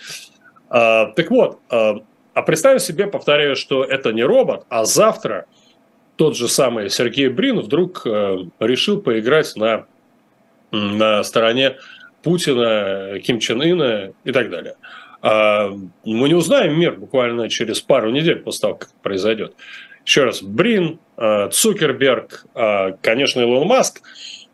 А, 0.68 1.06
так 1.12 1.30
вот, 1.30 1.58
а, 1.70 1.96
а 2.34 2.42
представим 2.42 2.78
себе, 2.78 3.08
повторяю, 3.08 3.56
что 3.56 3.82
это 3.82 4.12
не 4.12 4.22
робот, 4.22 4.66
а 4.68 4.84
завтра– 4.84 5.46
тот 6.18 6.36
же 6.36 6.48
самый 6.48 6.90
Сергей 6.90 7.28
Брин 7.28 7.60
вдруг 7.60 8.02
э, 8.04 8.38
решил 8.58 9.00
поиграть 9.00 9.54
на, 9.54 9.86
на 10.72 11.22
стороне 11.22 11.76
Путина, 12.24 13.20
Ким 13.20 13.38
Чен 13.38 13.62
Ына 13.62 14.12
и 14.24 14.32
так 14.32 14.50
далее. 14.50 14.74
А 15.22 15.70
мы 16.04 16.28
не 16.28 16.34
узнаем 16.34 16.78
мир 16.78 16.96
буквально 16.96 17.48
через 17.48 17.80
пару 17.80 18.10
недель 18.10 18.40
после 18.40 18.62
того, 18.62 18.74
как 18.74 18.88
это 18.88 18.98
произойдет. 19.00 19.54
Еще 20.04 20.24
раз, 20.24 20.42
Брин, 20.42 20.98
э, 21.16 21.50
Цукерберг, 21.52 22.46
э, 22.52 22.94
конечно, 23.00 23.40
Илон 23.40 23.68
Маск, 23.68 24.02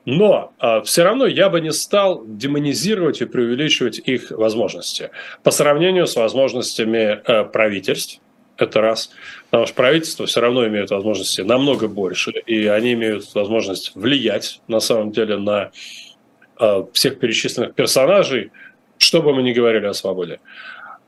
но 0.04 0.52
все 0.85 1.02
равно 1.02 1.25
я 1.25 1.49
бы 1.49 1.62
не 1.62 1.73
стал 1.73 2.25
демонизировать 2.26 3.23
и 3.23 3.25
преувеличивать 3.25 3.99
их 4.00 4.33
возможности 4.33 5.09
по 5.42 5.50
сравнению 5.50 6.06
с 6.06 6.14
возможностями 6.14 7.23
правительств, 7.50 8.21
это 8.57 8.81
раз. 8.81 9.11
Потому 9.51 9.67
что 9.67 9.75
правительство 9.75 10.27
все 10.27 10.41
равно 10.41 10.67
имеют 10.67 10.91
возможности 10.91 11.41
намного 11.41 11.89
больше, 11.89 12.31
и 12.31 12.67
они 12.67 12.93
имеют 12.93 13.35
возможность 13.35 13.93
влиять, 13.95 14.61
на 14.69 14.81
самом 14.81 15.13
деле, 15.13 15.37
на 15.37 15.71
э, 16.61 16.85
всех 16.93 17.19
перечисленных 17.19 17.75
персонажей, 17.75 18.51
что 18.99 19.23
бы 19.23 19.35
мы 19.35 19.43
ни 19.43 19.53
говорили 19.53 19.87
о 19.87 19.95
свободе. 19.95 20.41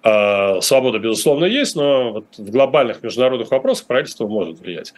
Э, 0.02 0.60
свобода, 0.60 0.98
безусловно, 0.98 1.46
есть, 1.46 1.74
но 1.74 2.12
вот 2.12 2.26
в 2.36 2.50
глобальных 2.50 3.02
международных 3.02 3.50
вопросах 3.50 3.86
правительство 3.86 4.26
может 4.28 4.60
влиять. 4.60 4.94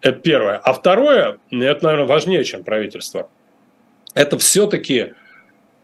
Это 0.00 0.20
первое. 0.20 0.58
А 0.58 0.72
второе, 0.72 1.38
это, 1.50 1.84
наверное, 1.84 2.06
важнее, 2.06 2.44
чем 2.44 2.62
правительство, 2.62 3.28
это 4.14 4.38
все-таки 4.38 5.14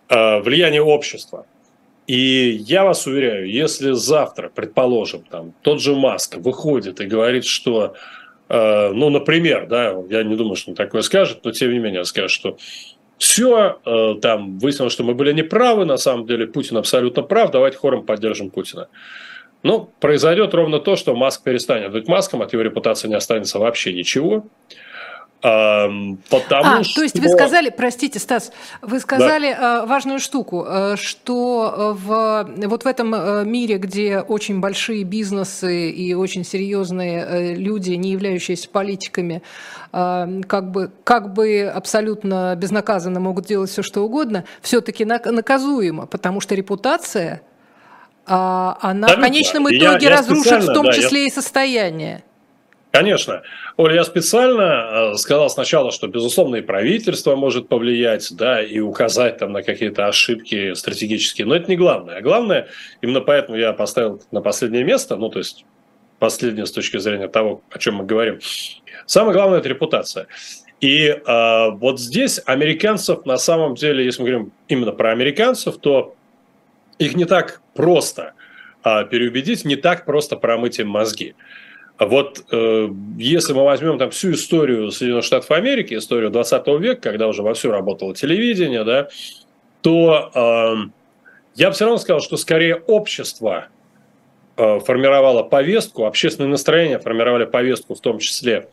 э, 0.08 0.40
влияние 0.40 0.82
общества. 0.82 1.46
И 2.08 2.62
я 2.66 2.84
вас 2.84 3.06
уверяю, 3.06 3.50
если 3.50 3.92
завтра, 3.92 4.50
предположим, 4.52 5.24
там 5.30 5.52
тот 5.60 5.82
же 5.82 5.94
Маск 5.94 6.38
выходит 6.38 7.02
и 7.02 7.06
говорит, 7.06 7.44
что, 7.44 7.94
э, 8.48 8.90
ну, 8.94 9.10
например, 9.10 9.66
да, 9.66 9.94
я 10.08 10.22
не 10.22 10.34
думаю, 10.34 10.56
что 10.56 10.70
он 10.70 10.74
такое 10.74 11.02
скажет, 11.02 11.40
но 11.44 11.52
тем 11.52 11.70
не 11.70 11.78
менее 11.78 12.06
скажет, 12.06 12.30
что 12.30 12.56
все, 13.18 13.78
э, 13.84 14.14
там 14.22 14.58
выяснилось, 14.58 14.94
что 14.94 15.04
мы 15.04 15.12
были 15.12 15.34
неправы, 15.34 15.84
на 15.84 15.98
самом 15.98 16.26
деле 16.26 16.46
Путин 16.46 16.78
абсолютно 16.78 17.22
прав, 17.22 17.50
давайте 17.50 17.76
хором 17.76 18.06
поддержим 18.06 18.48
Путина. 18.48 18.88
Ну, 19.62 19.92
произойдет 20.00 20.54
ровно 20.54 20.78
то, 20.78 20.96
что 20.96 21.14
Маск 21.14 21.42
перестанет 21.42 21.92
быть 21.92 22.08
Маском, 22.08 22.40
от 22.40 22.54
его 22.54 22.62
репутации 22.62 23.08
не 23.08 23.16
останется 23.16 23.58
вообще 23.58 23.92
ничего. 23.92 24.46
Потому 25.40 26.80
а, 26.80 26.82
что... 26.82 26.96
то 26.96 27.02
есть 27.02 27.18
вы 27.20 27.28
сказали, 27.28 27.70
простите, 27.70 28.18
Стас, 28.18 28.50
вы 28.82 28.98
сказали 28.98 29.52
да. 29.52 29.82
Э, 29.82 29.86
важную 29.86 30.18
штуку, 30.18 30.64
э, 30.66 30.96
что 30.96 31.96
в, 31.96 32.50
вот 32.66 32.82
в 32.82 32.86
этом 32.86 33.14
э, 33.14 33.44
мире, 33.44 33.78
где 33.78 34.18
очень 34.18 34.58
большие 34.58 35.04
бизнесы 35.04 35.90
и 35.90 36.12
очень 36.14 36.44
серьезные 36.44 37.54
люди, 37.54 37.92
не 37.92 38.10
являющиеся 38.10 38.68
политиками, 38.68 39.42
как 39.92 40.70
бы, 40.70 40.90
как 41.04 41.32
бы 41.32 41.62
абсолютно 41.62 42.54
безнаказанно 42.56 43.20
могут 43.20 43.46
делать 43.46 43.70
все, 43.70 43.82
что 43.82 44.04
угодно, 44.04 44.44
все-таки 44.60 45.04
наказуемо, 45.04 46.06
потому 46.06 46.40
что 46.40 46.54
репутация, 46.54 47.42
она 48.26 49.06
Абсолютно. 49.06 49.16
в 49.16 49.20
конечном 49.20 49.62
итоге 49.64 49.78
я, 49.78 49.98
я 49.98 50.10
разрушит 50.10 50.64
в 50.64 50.74
том 50.74 50.86
да, 50.86 50.92
числе 50.92 51.22
я... 51.22 51.26
и 51.28 51.30
состояние. 51.30 52.22
Конечно. 52.98 53.42
Оля, 53.76 53.94
я 53.94 54.02
специально 54.02 55.12
э, 55.12 55.14
сказал 55.18 55.48
сначала, 55.50 55.92
что, 55.92 56.08
безусловно, 56.08 56.56
и 56.56 56.62
правительство 56.62 57.36
может 57.36 57.68
повлиять, 57.68 58.26
да, 58.32 58.60
и 58.60 58.80
указать 58.80 59.38
там 59.38 59.52
на 59.52 59.62
какие-то 59.62 60.08
ошибки 60.08 60.74
стратегические, 60.74 61.46
но 61.46 61.54
это 61.54 61.70
не 61.70 61.76
главное. 61.76 62.16
А 62.16 62.20
главное, 62.22 62.66
именно 63.00 63.20
поэтому 63.20 63.56
я 63.56 63.72
поставил 63.72 64.20
на 64.32 64.40
последнее 64.40 64.82
место, 64.82 65.14
ну, 65.14 65.28
то 65.28 65.38
есть 65.38 65.64
последнее 66.18 66.66
с 66.66 66.72
точки 66.72 66.96
зрения 66.96 67.28
того, 67.28 67.62
о 67.70 67.78
чем 67.78 67.94
мы 67.94 68.04
говорим. 68.04 68.40
Самое 69.06 69.32
главное– 69.32 69.58
это 69.60 69.68
репутация. 69.68 70.26
И 70.80 71.06
э, 71.06 71.70
вот 71.70 72.00
здесь 72.00 72.40
американцев, 72.46 73.24
на 73.26 73.36
самом 73.36 73.76
деле, 73.76 74.04
если 74.04 74.22
мы 74.22 74.28
говорим 74.28 74.52
именно 74.66 74.90
про 74.90 75.12
американцев, 75.12 75.78
то 75.78 76.16
их 76.98 77.14
не 77.14 77.26
так 77.26 77.62
просто 77.74 78.32
э, 78.82 79.04
переубедить, 79.08 79.64
не 79.64 79.76
так 79.76 80.04
просто 80.04 80.34
промыть 80.34 80.80
им 80.80 80.88
мозги. 80.88 81.36
Вот 81.98 82.44
э, 82.52 82.88
если 83.16 83.52
мы 83.52 83.64
возьмем 83.64 83.98
там 83.98 84.10
всю 84.10 84.32
историю 84.32 84.90
Соединенных 84.92 85.24
Штатов 85.24 85.50
Америки, 85.50 85.94
историю 85.94 86.30
20 86.30 86.66
века, 86.80 87.00
когда 87.00 87.26
уже 87.26 87.42
вовсю 87.42 87.72
работало 87.72 88.14
телевидение, 88.14 88.84
да, 88.84 89.08
то 89.82 90.30
э, 90.32 90.90
я 91.56 91.68
бы 91.68 91.74
все 91.74 91.86
равно 91.86 91.98
сказал, 91.98 92.20
что 92.20 92.36
скорее 92.36 92.76
общество 92.76 93.66
э, 94.56 94.78
формировало 94.80 95.42
повестку, 95.42 96.04
общественное 96.04 96.50
настроение 96.50 97.00
формировали 97.00 97.46
повестку, 97.46 97.96
в 97.96 98.00
том 98.00 98.18
числе 98.20 98.68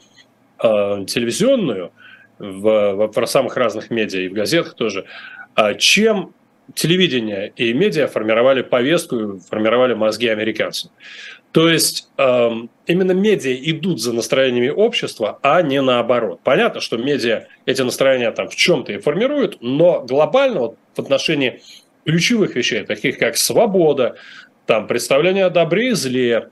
э, 0.61 0.67
телевизионную, 1.07 1.91
в, 2.37 2.93
в, 2.93 3.11
в 3.11 3.25
самых 3.25 3.57
разных 3.57 3.89
медиа 3.89 4.21
и 4.21 4.27
в 4.27 4.33
газетах 4.33 4.75
тоже, 4.75 5.05
э, 5.55 5.75
чем 5.79 6.33
телевидение 6.73 7.53
и 7.55 7.73
медиа 7.73 8.07
формировали 8.07 8.61
повестку, 8.61 9.39
формировали 9.39 9.93
мозги 9.93 10.27
американцев. 10.27 10.91
То 11.55 11.69
есть 11.69 12.09
э, 12.17 12.49
именно 12.85 13.13
медиа 13.13 13.55
идут 13.71 14.01
за 14.01 14.11
настроениями 14.11 14.67
общества, 14.67 15.39
а 15.41 15.61
не 15.61 15.81
наоборот. 15.81 16.41
Понятно, 16.43 16.81
что 16.81 16.97
медиа 16.97 17.45
эти 17.65 17.81
настроения 17.81 18.29
там 18.31 18.49
в 18.49 18.55
чем-то 18.57 18.91
и 18.91 18.97
формируют, 18.97 19.59
но 19.61 20.01
глобально 20.01 20.59
вот, 20.59 20.77
в 20.93 20.99
отношении 20.99 21.61
ключевых 22.05 22.57
вещей, 22.57 22.83
таких 22.83 23.17
как 23.17 23.37
свобода, 23.37 24.17
там, 24.65 24.85
представление 24.85 25.45
о 25.45 25.49
добре 25.49 25.91
и 25.91 25.93
зле, 25.93 26.49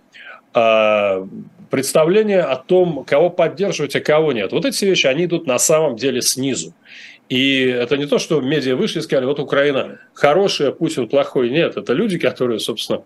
э, 0.56 1.28
представление 1.70 2.44
о 2.44 2.56
том, 2.56 3.04
кого 3.04 3.30
поддерживать, 3.30 3.98
а 3.98 4.00
кого 4.00 4.32
нет. 4.32 4.54
Вот 4.54 4.64
эти 4.64 4.86
вещи, 4.86 5.08
они 5.08 5.26
идут 5.26 5.48
на 5.48 5.60
самом 5.60 5.98
деле 5.98 6.22
снизу. 6.22 6.74
И 7.28 7.66
это 7.66 7.98
не 7.98 8.06
то, 8.06 8.20
что 8.20 8.40
медиа 8.40 8.78
вышли 8.78 9.00
и 9.00 9.02
сказали, 9.02 9.26
вот 9.26 9.42
Украина 9.42 10.00
хорошая, 10.14 10.72
Путин 10.72 11.10
плохой. 11.10 11.50
Нет, 11.50 11.76
это 11.76 11.92
люди, 11.92 12.18
которые, 12.18 12.62
собственно, 12.62 13.04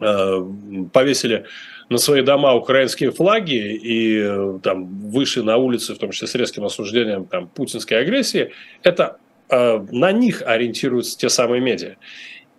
повесили 0.00 1.44
на 1.90 1.98
свои 1.98 2.22
дома 2.22 2.54
украинские 2.54 3.10
флаги 3.10 3.74
и 3.74 4.20
э, 4.22 4.58
там 4.62 4.86
вышли 5.10 5.40
на 5.40 5.56
улицы, 5.56 5.94
в 5.94 5.98
том 5.98 6.12
числе 6.12 6.28
с 6.28 6.34
резким 6.36 6.64
осуждением 6.64 7.26
там, 7.26 7.48
путинской 7.48 8.00
агрессии, 8.00 8.52
это 8.84 9.18
э, 9.50 9.84
на 9.90 10.12
них 10.12 10.42
ориентируются 10.46 11.18
те 11.18 11.28
самые 11.28 11.60
медиа. 11.60 11.96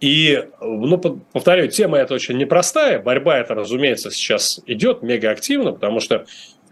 И, 0.02 0.48
ну, 0.60 0.98
повторяю, 0.98 1.70
тема 1.70 1.98
эта 1.98 2.14
очень 2.14 2.38
непростая. 2.38 3.00
Борьба 3.00 3.38
эта, 3.38 3.56
разумеется, 3.56 4.12
сейчас 4.12 4.60
идет 4.66 5.02
мега 5.02 5.30
активно, 5.30 5.72
потому 5.74 6.00
что 6.00 6.26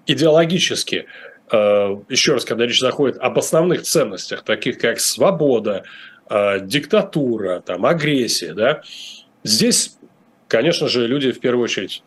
идеологически, 0.08 1.06
еще 1.52 2.34
раз, 2.34 2.44
когда 2.44 2.66
речь 2.66 2.80
заходит 2.80 3.20
об 3.20 3.38
основных 3.38 3.84
ценностях, 3.84 4.42
таких 4.42 4.80
как 4.80 5.00
свобода, 5.00 5.84
диктатура, 6.28 7.62
там, 7.64 7.86
агрессия, 7.86 8.56
да, 8.56 8.82
здесь 9.44 9.99
конечно 10.50 10.90
же, 10.90 11.08
люди 11.08 11.32
в 11.32 11.40
первую 11.40 11.64
очередь 11.64 12.04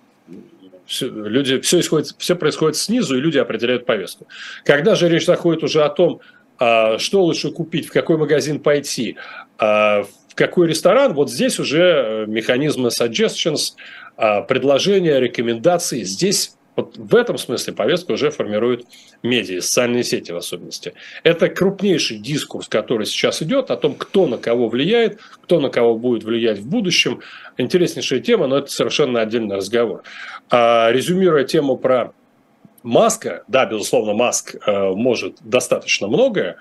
все, 0.84 1.08
люди, 1.08 1.58
все, 1.60 1.80
исходит, 1.80 2.14
все 2.18 2.36
происходит 2.36 2.76
снизу, 2.76 3.16
и 3.16 3.20
люди 3.20 3.38
определяют 3.38 3.86
повестку. 3.86 4.26
Когда 4.64 4.94
же 4.94 5.08
речь 5.08 5.24
заходит 5.24 5.62
уже 5.62 5.82
о 5.82 5.88
том, 5.88 6.20
а, 6.58 6.98
что 6.98 7.24
лучше 7.24 7.50
купить, 7.50 7.86
в 7.88 7.92
какой 7.92 8.18
магазин 8.18 8.60
пойти, 8.60 9.16
а, 9.58 10.02
в 10.28 10.34
какой 10.34 10.68
ресторан, 10.68 11.14
вот 11.14 11.30
здесь 11.30 11.58
уже 11.58 11.82
э, 11.82 12.26
механизмы 12.26 12.88
suggestions, 12.88 13.72
а, 14.16 14.42
предложения, 14.42 15.20
рекомендации, 15.20 16.02
здесь 16.02 16.56
вот 16.74 16.96
в 16.96 17.14
этом 17.14 17.36
смысле 17.36 17.74
повестку 17.74 18.14
уже 18.14 18.30
формируют 18.30 18.86
медиа, 19.22 19.60
социальные 19.60 20.04
сети 20.04 20.32
в 20.32 20.36
особенности. 20.36 20.94
Это 21.22 21.48
крупнейший 21.48 22.18
дискурс, 22.18 22.68
который 22.68 23.06
сейчас 23.06 23.42
идет 23.42 23.70
о 23.70 23.76
том, 23.76 23.94
кто 23.94 24.26
на 24.26 24.38
кого 24.38 24.68
влияет, 24.68 25.20
кто 25.42 25.60
на 25.60 25.68
кого 25.68 25.96
будет 25.96 26.24
влиять 26.24 26.58
в 26.60 26.68
будущем. 26.68 27.20
Интереснейшая 27.58 28.20
тема, 28.20 28.46
но 28.46 28.58
это 28.58 28.70
совершенно 28.70 29.20
отдельный 29.20 29.56
разговор. 29.56 30.02
А, 30.50 30.90
резюмируя 30.90 31.44
тему 31.44 31.76
про 31.76 32.12
Маска, 32.82 33.44
да, 33.48 33.66
безусловно, 33.66 34.14
Маск 34.14 34.56
э, 34.66 34.90
может 34.90 35.36
достаточно 35.40 36.08
многое, 36.08 36.56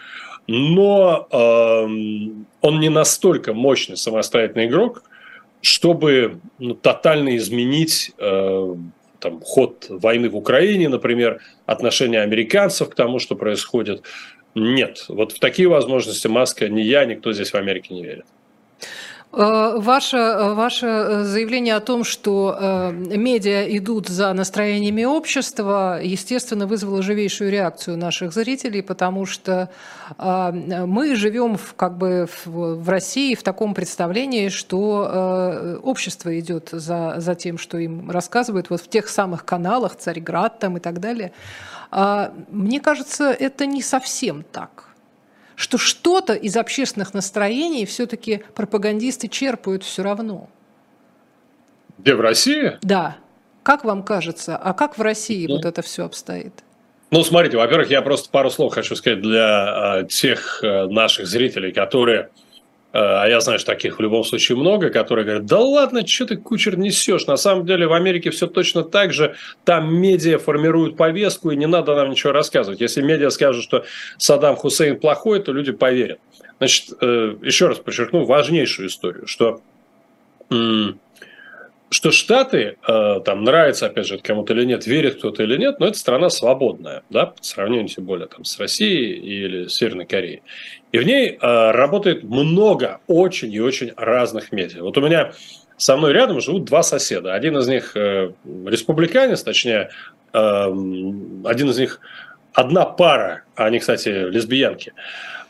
но 0.45 1.27
э, 1.31 1.37
он 2.61 2.79
не 2.79 2.89
настолько 2.89 3.53
мощный 3.53 3.97
самостоятельный 3.97 4.67
игрок, 4.67 5.03
чтобы 5.61 6.39
ну, 6.59 6.75
тотально 6.75 7.37
изменить 7.37 8.11
э, 8.19 8.75
там, 9.21 9.39
ход 9.41 9.85
войны 9.89 10.29
в 10.29 10.35
Украине, 10.35 10.89
например, 10.89 11.41
отношение 11.65 12.21
американцев 12.21 12.89
к 12.89 12.95
тому, 12.95 13.19
что 13.19 13.35
происходит. 13.35 14.03
Нет, 14.55 15.05
вот 15.07 15.31
в 15.31 15.39
такие 15.39 15.69
возможности 15.69 16.27
Маска 16.27 16.67
ни 16.67 16.81
я, 16.81 17.05
никто 17.05 17.31
здесь 17.31 17.51
в 17.51 17.55
Америке 17.55 17.93
не 17.93 18.03
верит. 18.03 18.25
Э, 19.33 19.75
ваше, 19.77 20.17
э, 20.17 20.53
ваше 20.53 21.23
заявление 21.23 21.75
о 21.75 21.79
том, 21.79 22.03
что 22.03 22.57
э, 22.59 22.91
медиа 22.91 23.63
идут 23.77 24.09
за 24.09 24.33
настроениями 24.33 25.05
общества, 25.05 26.01
естественно, 26.03 26.67
вызвало 26.67 27.01
живейшую 27.01 27.49
реакцию 27.49 27.97
наших 27.97 28.33
зрителей, 28.33 28.81
потому 28.81 29.25
что 29.25 29.69
мы 30.17 31.15
живем 31.15 31.55
в, 31.55 31.73
как 31.75 31.97
бы 31.97 32.27
в, 32.45 32.89
России 32.89 33.33
в 33.35 33.43
таком 33.43 33.73
представлении, 33.73 34.49
что 34.49 35.79
общество 35.83 36.37
идет 36.37 36.69
за, 36.71 37.15
за 37.17 37.35
тем, 37.35 37.57
что 37.57 37.77
им 37.77 38.11
рассказывают 38.11 38.69
вот 38.69 38.81
в 38.81 38.89
тех 38.89 39.07
самых 39.07 39.45
каналах, 39.45 39.95
Царьград 39.95 40.59
там 40.59 40.77
и 40.77 40.79
так 40.81 40.99
далее. 40.99 41.31
А, 41.91 42.33
мне 42.49 42.81
кажется, 42.81 43.31
это 43.31 43.65
не 43.65 43.81
совсем 43.81 44.43
так 44.43 44.90
что 45.61 45.77
что-то 45.77 46.33
из 46.33 46.57
общественных 46.57 47.13
настроений 47.13 47.85
все-таки 47.85 48.43
пропагандисты 48.55 49.27
черпают 49.27 49.83
все 49.83 50.01
равно. 50.01 50.49
Где, 51.99 52.15
в 52.15 52.21
России? 52.21 52.79
Да. 52.81 53.17
Как 53.61 53.83
вам 53.83 54.01
кажется, 54.01 54.57
а 54.57 54.73
как 54.73 54.97
в 54.97 55.01
России 55.03 55.45
ну, 55.45 55.57
вот 55.57 55.65
это 55.65 55.83
все 55.83 56.05
обстоит? 56.05 56.51
Ну, 57.11 57.23
смотрите, 57.23 57.57
во-первых, 57.57 57.91
я 57.91 58.01
просто 58.01 58.31
пару 58.31 58.49
слов 58.49 58.73
хочу 58.73 58.95
сказать 58.95 59.21
для 59.21 59.99
э, 59.99 60.07
тех 60.07 60.63
э, 60.63 60.87
наших 60.87 61.27
зрителей, 61.27 61.71
которые 61.71 62.29
а 62.93 63.25
я 63.27 63.39
знаю, 63.39 63.59
что 63.59 63.71
таких 63.73 63.97
в 63.97 64.01
любом 64.01 64.23
случае 64.23 64.57
много, 64.57 64.89
которые 64.89 65.25
говорят, 65.25 65.45
да 65.45 65.59
ладно, 65.59 66.05
что 66.05 66.25
ты, 66.25 66.37
кучер, 66.37 66.77
несешь? 66.77 67.25
На 67.25 67.37
самом 67.37 67.65
деле 67.65 67.87
в 67.87 67.93
Америке 67.93 68.31
все 68.31 68.47
точно 68.47 68.83
так 68.83 69.13
же. 69.13 69.35
Там 69.63 69.95
медиа 69.95 70.37
формируют 70.39 70.97
повестку, 70.97 71.51
и 71.51 71.55
не 71.55 71.67
надо 71.67 71.95
нам 71.95 72.09
ничего 72.09 72.33
рассказывать. 72.33 72.81
Если 72.81 73.01
медиа 73.01 73.29
скажут, 73.29 73.63
что 73.63 73.85
Саддам 74.17 74.55
Хусейн 74.55 74.99
плохой, 74.99 75.41
то 75.41 75.53
люди 75.53 75.71
поверят. 75.71 76.19
Значит, 76.57 76.89
э, 77.01 77.35
еще 77.41 77.67
раз 77.67 77.79
подчеркну 77.79 78.25
важнейшую 78.25 78.89
историю, 78.89 79.25
что 79.27 79.61
что 81.93 82.11
Штаты, 82.11 82.77
э, 82.87 83.19
там 83.25 83.43
нравится, 83.43 83.87
опять 83.87 84.07
же, 84.07 84.17
кому-то 84.17 84.53
или 84.53 84.63
нет, 84.63 84.87
верит 84.87 85.17
кто-то 85.17 85.43
или 85.43 85.57
нет, 85.57 85.79
но 85.79 85.87
это 85.87 85.97
страна 85.97 86.29
свободная, 86.29 87.03
да, 87.09 87.27
по 87.27 87.43
сравнению 87.43 87.89
тем 87.89 88.05
более 88.05 88.27
там, 88.27 88.45
с 88.45 88.57
Россией 88.59 89.15
или 89.15 89.67
Северной 89.67 90.05
Кореей. 90.05 90.41
И 90.91 90.97
в 90.97 91.03
ней 91.03 91.37
э, 91.39 91.71
работает 91.71 92.23
много 92.23 92.99
очень 93.07 93.51
и 93.51 93.59
очень 93.59 93.93
разных 93.95 94.51
медиа. 94.51 94.83
Вот 94.83 94.97
у 94.97 95.01
меня 95.01 95.33
со 95.77 95.97
мной 95.97 96.13
рядом 96.13 96.41
живут 96.41 96.65
два 96.65 96.83
соседа. 96.83 97.33
Один 97.33 97.57
из 97.57 97.67
них 97.67 97.95
э, 97.95 98.31
республиканец, 98.65 99.41
точнее, 99.41 99.89
э, 100.33 100.37
один 100.37 101.69
из 101.69 101.79
них 101.79 101.99
одна 102.53 102.85
пара, 102.85 103.43
а 103.55 103.65
они, 103.65 103.79
кстати, 103.79 104.09
лесбиянки. 104.09 104.93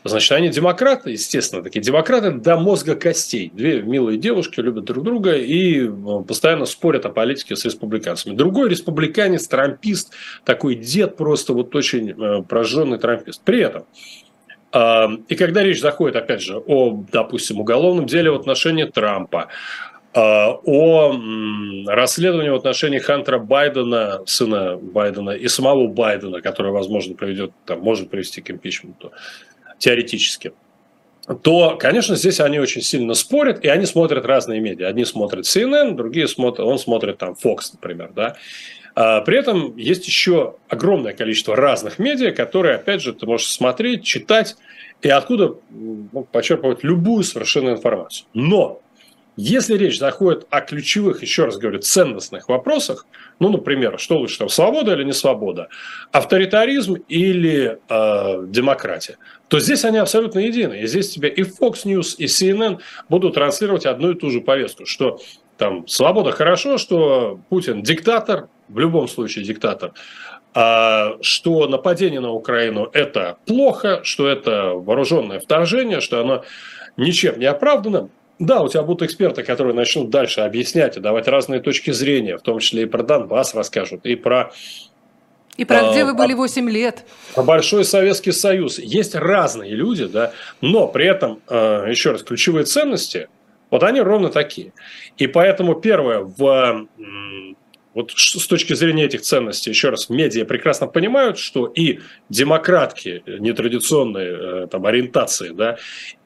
Значит, 0.04 0.32
они 0.32 0.48
демократы, 0.48 1.10
естественно, 1.10 1.62
такие 1.62 1.80
демократы 1.80 2.32
до 2.32 2.56
мозга 2.56 2.96
костей. 2.96 3.52
Две 3.54 3.82
милые 3.82 4.18
девушки 4.18 4.58
любят 4.58 4.84
друг 4.84 5.04
друга 5.04 5.36
и 5.36 5.86
э, 5.86 5.90
постоянно 6.26 6.66
спорят 6.66 7.06
о 7.06 7.10
политике 7.10 7.54
с 7.54 7.64
республиканцами. 7.64 8.34
Другой 8.34 8.68
республиканец, 8.68 9.46
трампист, 9.46 10.12
такой 10.44 10.74
дед 10.74 11.16
просто 11.16 11.52
вот 11.52 11.74
очень 11.76 12.10
э, 12.10 12.42
прожженный 12.42 12.98
трампист. 12.98 13.42
При 13.44 13.60
этом 13.60 13.84
и 14.74 15.34
когда 15.34 15.62
речь 15.62 15.80
заходит, 15.80 16.16
опять 16.16 16.40
же, 16.40 16.56
о, 16.58 17.04
допустим, 17.12 17.60
уголовном 17.60 18.06
деле 18.06 18.30
в 18.30 18.36
отношении 18.36 18.84
Трампа, 18.84 19.48
о 20.14 21.12
расследовании 21.86 22.50
в 22.50 22.54
отношении 22.54 22.98
Хантера 22.98 23.38
Байдена, 23.38 24.22
сына 24.26 24.76
Байдена, 24.76 25.30
и 25.30 25.48
самого 25.48 25.88
Байдена, 25.88 26.40
который, 26.40 26.72
возможно, 26.72 27.14
приведет, 27.14 27.52
там, 27.66 27.80
может 27.80 28.10
привести 28.10 28.40
к 28.40 28.50
импичменту 28.50 29.12
теоретически, 29.78 30.52
то, 31.42 31.76
конечно, 31.78 32.16
здесь 32.16 32.40
они 32.40 32.58
очень 32.58 32.82
сильно 32.82 33.14
спорят, 33.14 33.64
и 33.64 33.68
они 33.68 33.86
смотрят 33.86 34.24
разные 34.24 34.60
медиа. 34.60 34.88
Одни 34.88 35.04
смотрят 35.04 35.44
CNN, 35.44 35.94
другие 35.94 36.26
смотрят, 36.28 36.66
он 36.66 36.78
смотрит 36.78 37.18
там 37.18 37.36
Fox, 37.42 37.72
например, 37.72 38.10
да. 38.14 38.36
А 38.94 39.20
при 39.22 39.38
этом 39.38 39.76
есть 39.76 40.06
еще 40.06 40.56
огромное 40.68 41.14
количество 41.14 41.56
разных 41.56 41.98
медиа, 41.98 42.32
которые, 42.32 42.76
опять 42.76 43.02
же, 43.02 43.12
ты 43.12 43.26
можешь 43.26 43.48
смотреть, 43.48 44.04
читать, 44.04 44.56
и 45.00 45.08
откуда 45.08 45.54
ну, 45.70 46.26
почерпывать 46.30 46.84
любую 46.84 47.24
совершенно 47.24 47.70
информацию. 47.70 48.26
Но 48.34 48.82
если 49.36 49.78
речь 49.78 49.98
заходит 49.98 50.46
о 50.50 50.60
ключевых, 50.60 51.22
еще 51.22 51.46
раз 51.46 51.56
говорю, 51.56 51.78
ценностных 51.78 52.48
вопросах, 52.48 53.06
ну, 53.38 53.48
например, 53.48 53.98
что 53.98 54.18
лучше, 54.18 54.38
там, 54.38 54.50
свобода 54.50 54.92
или 54.92 55.04
не 55.04 55.12
свобода, 55.12 55.68
авторитаризм 56.12 56.96
или 57.08 57.78
э, 57.88 58.46
демократия, 58.46 59.16
то 59.48 59.58
здесь 59.58 59.86
они 59.86 59.98
абсолютно 59.98 60.38
едины. 60.38 60.82
И 60.82 60.86
здесь 60.86 61.10
тебе 61.10 61.30
и 61.30 61.42
Fox 61.42 61.84
News, 61.84 62.16
и 62.18 62.26
CNN 62.26 62.80
будут 63.08 63.34
транслировать 63.34 63.86
одну 63.86 64.10
и 64.10 64.14
ту 64.14 64.30
же 64.30 64.42
повестку, 64.42 64.84
что 64.84 65.18
там 65.62 65.86
свобода 65.86 66.32
хорошо, 66.32 66.76
что 66.76 67.38
Путин 67.48 67.84
диктатор, 67.84 68.48
в 68.68 68.80
любом 68.80 69.06
случае 69.06 69.44
диктатор, 69.44 69.92
а, 70.54 71.18
что 71.20 71.68
нападение 71.68 72.18
на 72.18 72.32
Украину 72.32 72.90
это 72.92 73.36
плохо, 73.46 74.00
что 74.02 74.26
это 74.26 74.72
вооруженное 74.74 75.38
вторжение, 75.38 76.00
что 76.00 76.20
оно 76.20 76.42
ничем 76.96 77.38
не 77.38 77.46
оправдано. 77.46 78.08
Да, 78.40 78.60
у 78.60 78.68
тебя 78.68 78.82
будут 78.82 79.02
эксперты, 79.08 79.44
которые 79.44 79.72
начнут 79.72 80.10
дальше 80.10 80.40
объяснять 80.40 80.96
и 80.96 81.00
давать 81.00 81.28
разные 81.28 81.60
точки 81.60 81.92
зрения, 81.92 82.38
в 82.38 82.42
том 82.42 82.58
числе 82.58 82.82
и 82.82 82.86
про 82.86 83.04
Донбасс 83.04 83.54
расскажут, 83.54 84.04
и 84.04 84.16
про 84.16 84.50
и 85.56 85.64
про 85.64 85.90
а, 85.90 85.92
где 85.92 86.04
вы 86.04 86.14
были 86.14 86.34
8 86.34 86.68
лет. 86.70 87.04
Про 87.36 87.44
Большой 87.44 87.84
Советский 87.84 88.32
Союз. 88.32 88.80
Есть 88.80 89.14
разные 89.14 89.76
люди, 89.76 90.06
да, 90.06 90.32
но 90.60 90.88
при 90.88 91.06
этом, 91.06 91.40
а, 91.46 91.86
еще 91.86 92.10
раз, 92.10 92.24
ключевые 92.24 92.64
ценности, 92.64 93.28
вот 93.72 93.82
они 93.82 94.00
ровно 94.00 94.28
такие. 94.28 94.72
И 95.16 95.26
поэтому 95.26 95.74
первое, 95.74 96.20
в 96.20 96.86
вот 97.94 98.10
с 98.12 98.46
точки 98.46 98.72
зрения 98.72 99.04
этих 99.04 99.20
ценностей, 99.20 99.70
еще 99.70 99.90
раз, 99.90 100.08
медиа 100.08 100.46
прекрасно 100.46 100.86
понимают, 100.86 101.38
что 101.38 101.66
и 101.66 102.00
демократки 102.30 103.22
нетрадиционные 103.26 104.64
э, 104.64 104.66
там, 104.68 104.86
ориентации, 104.86 105.50
да, 105.50 105.76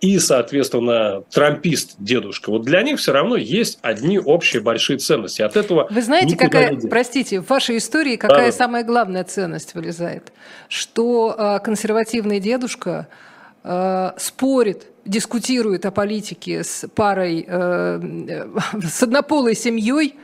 и, 0.01 0.19
соответственно, 0.21 1.23
трампист 1.33 1.97
дедушка, 1.99 2.51
вот 2.51 2.63
для 2.63 2.83
них 2.83 3.01
все 3.01 3.13
равно 3.13 3.37
есть 3.37 3.81
одни 3.83 4.19
общие 4.19 4.63
большие 4.63 4.99
ценности. 4.99 5.43
От 5.43 5.57
этого 5.57 5.89
Вы 5.91 6.03
знаете, 6.03 6.37
какая, 6.37 6.77
простите, 6.89 7.41
в 7.41 7.49
вашей 7.49 7.79
истории 7.79 8.15
какая 8.15 8.53
да. 8.53 8.53
самая 8.53 8.85
главная 8.85 9.25
ценность 9.25 9.75
вылезает? 9.75 10.33
Что 10.69 11.35
э, 11.37 11.65
консервативный 11.65 12.39
дедушка 12.39 13.09
э, 13.65 14.13
спорит 14.19 14.87
дискутирует 15.07 15.87
о 15.87 15.91
политике 15.91 16.65
с 16.65 16.87
парой, 16.95 17.45
э, 17.47 18.01
с 18.83 19.03
однополой 19.03 19.55
семьей, 19.55 20.15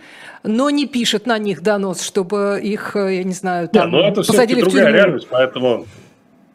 но 0.42 0.70
не 0.70 0.86
пишет 0.86 1.26
на 1.26 1.38
них 1.38 1.62
донос, 1.62 2.02
чтобы 2.02 2.60
их, 2.62 2.96
э, 2.96 3.16
я 3.16 3.24
не 3.24 3.32
знаю, 3.32 3.68
там, 3.68 3.90
не, 3.90 3.96
ну 3.96 4.02
это 4.02 4.22
посадили 4.22 4.60
в 4.60 4.64
другая 4.64 4.86
тюрьму. 4.86 4.96
реальность, 4.98 5.28
поэтому 5.30 5.86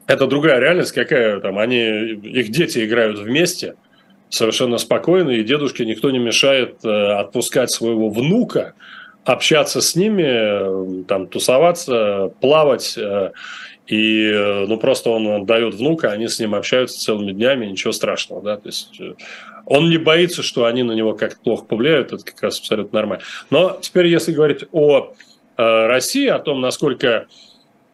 это 0.07 0.27
другая 0.27 0.59
реальность, 0.59 0.91
какая 0.91 1.39
там, 1.39 1.57
они, 1.57 1.79
их 1.79 2.49
дети 2.49 2.85
играют 2.85 3.19
вместе 3.19 3.75
совершенно 4.29 4.77
спокойно, 4.77 5.31
и 5.31 5.43
дедушке 5.43 5.85
никто 5.85 6.11
не 6.11 6.19
мешает 6.19 6.83
э, 6.83 6.89
отпускать 6.89 7.71
своего 7.71 8.09
внука, 8.09 8.73
общаться 9.23 9.81
с 9.81 9.95
ними, 9.95 11.03
там, 11.03 11.27
тусоваться, 11.27 12.31
плавать, 12.41 12.97
э, 12.97 13.31
и 13.87 14.65
ну 14.67 14.77
просто 14.77 15.09
он 15.09 15.45
дает 15.45 15.75
внука, 15.75 16.11
они 16.11 16.27
с 16.27 16.39
ним 16.39 16.55
общаются 16.55 16.99
целыми 16.99 17.31
днями, 17.31 17.65
ничего 17.65 17.93
страшного, 17.93 18.41
да, 18.41 18.57
то 18.57 18.67
есть 18.67 19.01
он 19.67 19.89
не 19.89 19.97
боится, 19.97 20.43
что 20.43 20.65
они 20.65 20.83
на 20.83 20.93
него 20.93 21.13
как-то 21.13 21.39
плохо 21.41 21.65
повлияют, 21.65 22.13
это 22.13 22.23
как 22.23 22.41
раз 22.41 22.59
абсолютно 22.59 22.99
нормально. 22.99 23.23
Но 23.49 23.77
теперь, 23.81 24.07
если 24.07 24.31
говорить 24.31 24.63
о 24.71 25.13
э, 25.57 25.87
России, 25.87 26.27
о 26.27 26.39
том, 26.39 26.61
насколько 26.61 27.27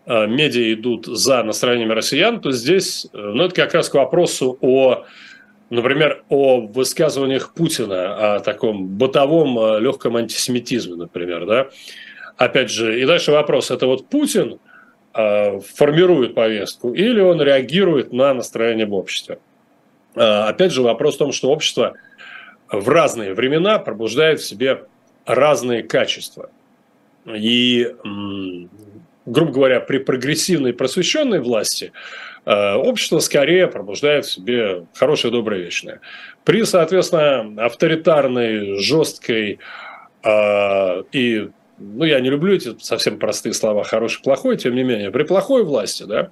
э, 0.06 0.28
медиа 0.28 0.74
идут 0.74 1.08
за 1.08 1.42
настроениями 1.42 1.94
россиян, 1.94 2.40
то 2.40 2.52
здесь, 2.52 3.08
э, 3.12 3.18
ну, 3.18 3.46
это 3.46 3.56
как 3.56 3.74
раз 3.74 3.90
к 3.90 3.96
вопросу 3.96 4.56
о, 4.62 5.06
например, 5.72 6.24
о 6.30 6.62
высказываниях 6.62 7.56
Путина, 7.56 8.36
о 8.36 8.40
таком 8.40 8.86
бытовом 8.86 9.82
легком 9.82 10.16
антисемитизме, 10.16 10.96
например, 10.96 11.48
да. 11.48 11.70
Опять 12.38 12.70
же, 12.70 13.02
и 13.02 13.06
дальше 13.06 13.32
вопрос, 13.32 13.72
это 13.72 13.88
вот 13.88 14.10
Путин 14.10 14.60
формирует 15.14 16.34
повестку 16.34 16.94
или 16.94 17.20
он 17.20 17.42
реагирует 17.42 18.12
на 18.14 18.34
настроение 18.34 18.86
в 18.86 18.94
обществе? 18.94 19.38
А, 20.16 20.50
опять 20.50 20.72
же, 20.72 20.82
вопрос 20.82 21.16
в 21.16 21.20
том, 21.20 21.32
что 21.32 21.50
общество 21.50 21.94
в 22.72 22.90
разные 22.90 23.34
времена 23.34 23.80
пробуждает 23.80 24.40
в 24.40 24.46
себе 24.46 24.84
разные 25.26 25.84
качества. 25.84 26.50
И, 27.26 27.96
грубо 29.26 29.52
говоря, 29.52 29.80
при 29.80 30.00
прогрессивной 30.00 30.74
просвещенной 30.74 31.40
власти 31.40 31.94
а, 32.46 32.78
общество 32.78 33.20
скорее 33.20 33.68
пробуждает 33.68 34.26
в 34.26 34.32
себе 34.32 34.86
хорошее, 34.94 35.32
доброе, 35.32 35.62
вечное. 35.62 36.02
При, 36.44 36.64
соответственно, 36.64 37.66
авторитарной, 37.66 38.80
жесткой 38.80 39.60
и 41.12 41.50
ну, 41.84 42.06
я 42.06 42.20
не 42.20 42.30
люблю 42.30 42.54
эти 42.54 42.76
совсем 42.80 43.20
простые 43.20 43.54
слова 43.54 43.84
хороший, 43.84 44.22
плохой, 44.22 44.58
тем 44.58 44.76
не 44.76 44.84
менее, 44.84 45.12
при 45.12 45.24
плохой 45.24 45.64
власти, 45.64 46.04
да, 46.04 46.30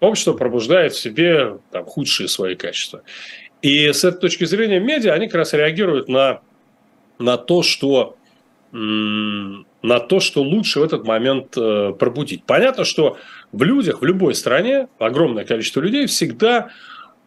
общество 0.00 0.32
пробуждает 0.34 0.92
в 0.92 0.98
себе 0.98 1.58
там, 1.70 1.84
худшие 1.84 2.28
свои 2.28 2.54
качества. 2.54 3.02
И 3.62 3.92
с 3.92 4.04
этой 4.04 4.20
точки 4.20 4.44
зрения 4.44 4.80
медиа, 4.80 5.14
они 5.14 5.26
как 5.26 5.36
раз 5.36 5.52
реагируют 5.52 6.08
на, 6.08 6.40
на 7.18 7.36
то, 7.36 7.62
что 7.62 8.16
на 8.72 10.00
то, 10.00 10.20
что 10.20 10.42
лучше 10.42 10.80
в 10.80 10.82
этот 10.82 11.04
момент 11.04 11.54
э, 11.58 11.92
пробудить. 11.98 12.44
Понятно, 12.44 12.84
что 12.84 13.18
в 13.52 13.62
людях, 13.62 14.00
в 14.00 14.04
любой 14.06 14.34
стране, 14.34 14.88
огромное 14.98 15.44
количество 15.44 15.80
людей 15.82 16.06
всегда 16.06 16.70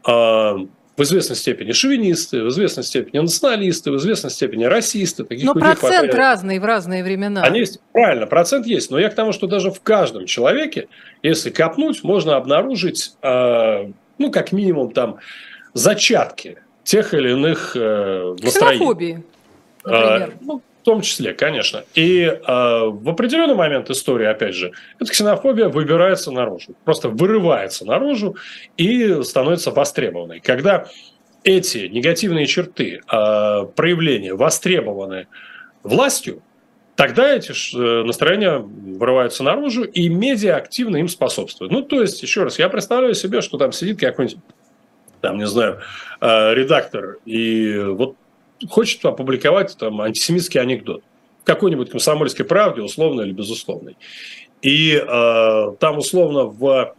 э, 0.07 0.55
в 0.97 1.01
известной 1.01 1.35
степени 1.35 1.71
шовинисты, 1.73 2.41
в 2.43 2.49
известной 2.49 2.83
степени 2.83 3.19
националисты, 3.19 3.91
в 3.91 3.97
известной 3.97 4.29
степени 4.29 4.63
расисты. 4.63 5.25
Таких 5.25 5.45
но 5.45 5.53
процент 5.53 5.79
хватает. 5.79 6.15
разный 6.15 6.59
в 6.59 6.65
разные 6.65 7.03
времена. 7.03 7.41
Они 7.41 7.59
есть, 7.59 7.79
правильно, 7.91 8.27
процент 8.27 8.65
есть. 8.65 8.91
Но 8.91 8.99
я 8.99 9.09
к 9.09 9.15
тому, 9.15 9.33
что 9.33 9.47
даже 9.47 9.71
в 9.71 9.81
каждом 9.81 10.25
человеке, 10.25 10.87
если 11.21 11.49
копнуть, 11.49 12.03
можно 12.03 12.37
обнаружить, 12.37 13.13
э, 13.21 13.91
ну, 14.17 14.31
как 14.31 14.51
минимум, 14.53 14.91
там, 14.91 15.17
зачатки 15.73 16.59
тех 16.83 17.13
или 17.13 17.31
иных 17.31 17.75
э, 17.75 18.35
настроений. 18.41 18.77
Ксенофобии, 18.77 19.23
например. 19.83 20.33
А, 20.33 20.37
ну, 20.41 20.61
в 20.85 20.91
том 20.91 21.01
числе, 21.01 21.33
конечно. 21.33 21.83
И 21.95 22.21
э, 22.21 22.37
в 22.37 23.09
определенный 23.09 23.55
момент 23.55 23.89
истории, 23.89 24.27
опять 24.27 24.53
же, 24.53 24.71
эта 24.99 25.11
ксенофобия 25.11 25.67
выбирается 25.67 26.31
наружу, 26.31 26.75
просто 26.83 27.09
вырывается 27.09 27.85
наружу 27.85 28.35
и 28.77 29.23
становится 29.23 29.71
востребованной. 29.71 30.41
Когда 30.41 30.85
эти 31.43 31.87
негативные 31.87 32.45
черты, 32.45 33.01
э, 33.01 33.65
проявления 33.75 34.35
востребованы 34.35 35.25
властью, 35.81 36.43
тогда 36.95 37.33
эти 37.33 37.51
э, 37.51 38.03
настроения 38.03 38.59
вырываются 38.59 39.41
наружу, 39.41 39.85
и 39.85 40.07
медиа 40.07 40.55
активно 40.55 40.97
им 40.97 41.07
способствуют. 41.07 41.73
Ну, 41.73 41.81
то 41.81 41.99
есть, 41.99 42.21
еще 42.21 42.43
раз, 42.43 42.59
я 42.59 42.69
представляю 42.69 43.15
себе, 43.15 43.41
что 43.41 43.57
там 43.57 43.71
сидит 43.71 43.99
какой-нибудь, 43.99 44.37
там, 45.21 45.39
не 45.39 45.47
знаю, 45.47 45.79
э, 46.21 46.53
редактор, 46.53 47.17
и 47.25 47.75
вот 47.87 48.17
хочет 48.69 49.03
опубликовать 49.05 49.77
там 49.77 50.01
антисемитский 50.01 50.59
анекдот. 50.59 51.03
какой-нибудь 51.43 51.91
комсомольской 51.91 52.45
правде, 52.45 52.81
условной 52.81 53.25
или 53.25 53.31
безусловной. 53.31 53.95
И 54.61 54.95
э, 54.95 55.75
там 55.79 55.97
условно 55.99 56.45
в 56.45 56.95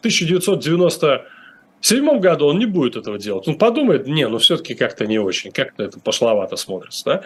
1997 0.00 2.18
году 2.18 2.46
он 2.46 2.58
не 2.58 2.66
будет 2.66 2.96
этого 2.96 3.18
делать. 3.18 3.46
Он 3.46 3.58
подумает, 3.58 4.08
не, 4.08 4.26
ну 4.26 4.38
все-таки 4.38 4.74
как-то 4.74 5.06
не 5.06 5.20
очень, 5.20 5.52
как-то 5.52 5.84
это 5.84 6.00
пошловато 6.00 6.56
смотрится. 6.56 7.04
Да? 7.04 7.22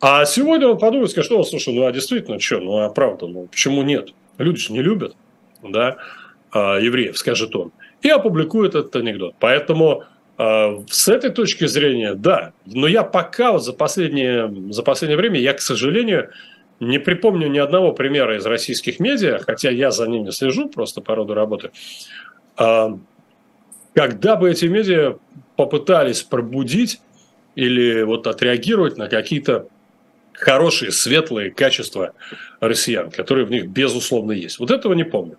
А 0.00 0.24
сегодня 0.24 0.68
он 0.68 0.78
подумает, 0.78 1.10
скажет, 1.10 1.30
что, 1.30 1.44
слушай, 1.44 1.74
ну 1.74 1.84
а 1.84 1.92
действительно, 1.92 2.40
что, 2.40 2.60
ну 2.60 2.78
а 2.78 2.88
правда, 2.88 3.26
ну 3.26 3.48
почему 3.48 3.82
нет? 3.82 4.14
Люди 4.38 4.60
же 4.60 4.72
не 4.72 4.80
любят 4.80 5.14
да, 5.62 5.98
э, 6.54 6.58
евреев, 6.58 7.18
скажет 7.18 7.54
он. 7.54 7.72
И 8.02 8.08
опубликует 8.08 8.74
этот 8.74 8.94
анекдот. 8.96 9.34
Поэтому 9.40 10.04
с 10.38 11.08
этой 11.08 11.30
точки 11.30 11.66
зрения, 11.66 12.14
да. 12.14 12.52
Но 12.64 12.86
я 12.86 13.02
пока 13.02 13.52
вот 13.52 13.64
за 13.64 13.72
последнее, 13.72 14.52
за 14.70 14.84
последнее 14.84 15.16
время, 15.16 15.40
я, 15.40 15.52
к 15.52 15.60
сожалению, 15.60 16.30
не 16.78 16.98
припомню 16.98 17.48
ни 17.48 17.58
одного 17.58 17.92
примера 17.92 18.36
из 18.36 18.46
российских 18.46 19.00
медиа, 19.00 19.40
хотя 19.44 19.70
я 19.70 19.90
за 19.90 20.06
ними 20.06 20.30
слежу 20.30 20.68
просто 20.68 21.00
по 21.00 21.16
роду 21.16 21.34
работы, 21.34 21.72
а, 22.56 22.96
когда 23.94 24.36
бы 24.36 24.48
эти 24.48 24.66
медиа 24.66 25.18
попытались 25.56 26.22
пробудить 26.22 27.00
или 27.56 28.02
вот 28.02 28.28
отреагировать 28.28 28.96
на 28.96 29.08
какие-то 29.08 29.66
хорошие, 30.34 30.92
светлые 30.92 31.50
качества 31.50 32.12
россиян, 32.60 33.10
которые 33.10 33.44
в 33.44 33.50
них 33.50 33.66
безусловно 33.66 34.30
есть. 34.30 34.60
Вот 34.60 34.70
этого 34.70 34.92
не 34.92 35.04
помню. 35.04 35.36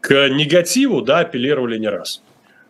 К 0.00 0.28
негативу, 0.28 1.02
да, 1.02 1.20
апеллировали 1.20 1.78
не 1.78 1.88
раз, 1.88 2.22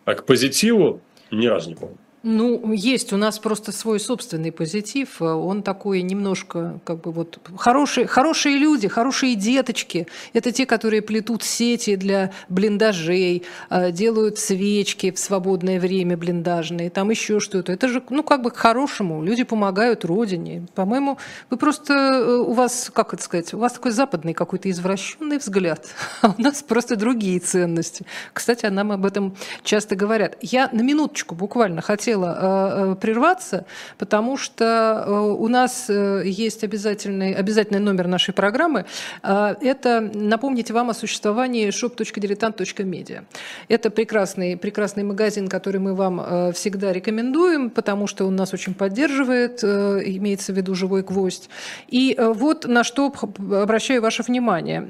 а 0.05 0.15
к 0.15 0.25
позитиву 0.25 1.01
ни 1.31 1.47
разу 1.47 1.69
не 1.69 1.75
помню. 1.75 1.97
Ну, 2.29 2.73
есть 2.73 3.13
у 3.13 3.17
нас 3.17 3.39
просто 3.39 3.71
свой 3.71 4.01
собственный 4.01 4.51
позитив. 4.51 5.21
Он 5.21 5.63
такой 5.63 6.01
немножко, 6.01 6.81
как 6.83 6.99
бы 6.99 7.13
вот, 7.13 7.39
хорошие, 7.55 8.05
хорошие 8.05 8.57
люди, 8.57 8.89
хорошие 8.89 9.35
деточки. 9.35 10.07
Это 10.33 10.51
те, 10.51 10.65
которые 10.65 11.01
плетут 11.01 11.43
сети 11.43 11.95
для 11.95 12.33
блиндажей, 12.49 13.43
а, 13.69 13.91
делают 13.91 14.39
свечки 14.39 15.11
в 15.11 15.19
свободное 15.19 15.79
время 15.79 16.17
блиндажные, 16.17 16.89
там 16.89 17.11
еще 17.11 17.39
что-то. 17.39 17.71
Это 17.71 17.87
же, 17.87 18.03
ну, 18.09 18.23
как 18.23 18.41
бы 18.41 18.51
к 18.51 18.57
хорошему. 18.57 19.23
Люди 19.23 19.43
помогают 19.43 20.03
родине. 20.03 20.67
По-моему, 20.75 21.19
вы 21.49 21.55
просто, 21.55 21.93
э, 21.93 22.35
у 22.39 22.51
вас, 22.51 22.91
как 22.93 23.13
это 23.13 23.23
сказать, 23.23 23.53
у 23.53 23.57
вас 23.57 23.71
такой 23.71 23.91
западный 23.91 24.33
какой-то 24.33 24.69
извращенный 24.69 25.37
взгляд, 25.37 25.87
а 26.21 26.35
у 26.37 26.41
нас 26.41 26.61
просто 26.61 26.97
другие 26.97 27.39
ценности. 27.39 28.05
Кстати, 28.33 28.65
нам 28.65 28.91
об 28.91 29.05
этом 29.05 29.37
часто 29.63 29.95
говорят. 29.95 30.35
Я 30.41 30.69
на 30.73 30.81
минуточку 30.81 31.33
буквально 31.33 31.81
хотела 31.81 32.16
хотела 32.17 32.91
э, 32.91 32.95
прерваться, 32.95 33.65
потому 33.97 34.37
что 34.37 35.03
э, 35.05 35.11
у 35.11 35.47
нас 35.47 35.89
э, 35.89 36.23
есть 36.25 36.63
обязательный, 36.63 37.33
обязательный 37.33 37.79
номер 37.79 38.07
нашей 38.07 38.33
программы. 38.33 38.85
Это 39.23 40.01
напомнить 40.13 40.71
вам 40.71 40.89
о 40.89 40.93
существовании 40.93 41.69
shop.diletant.media. 41.69 43.23
Это 43.69 43.89
прекрасный, 43.89 44.57
прекрасный 44.57 45.03
магазин, 45.03 45.47
который 45.47 45.79
мы 45.79 45.95
вам 45.95 46.53
всегда 46.53 46.93
рекомендуем, 46.93 47.69
потому 47.69 48.07
что 48.07 48.25
он 48.25 48.35
нас 48.35 48.53
очень 48.53 48.73
поддерживает, 48.73 49.63
имеется 49.63 50.53
в 50.53 50.57
виду 50.57 50.75
«Живой 50.75 51.03
гвоздь». 51.03 51.49
И 51.87 52.15
вот 52.17 52.65
на 52.65 52.83
что 52.83 53.13
обращаю 53.63 54.01
ваше 54.01 54.23
внимание. 54.23 54.81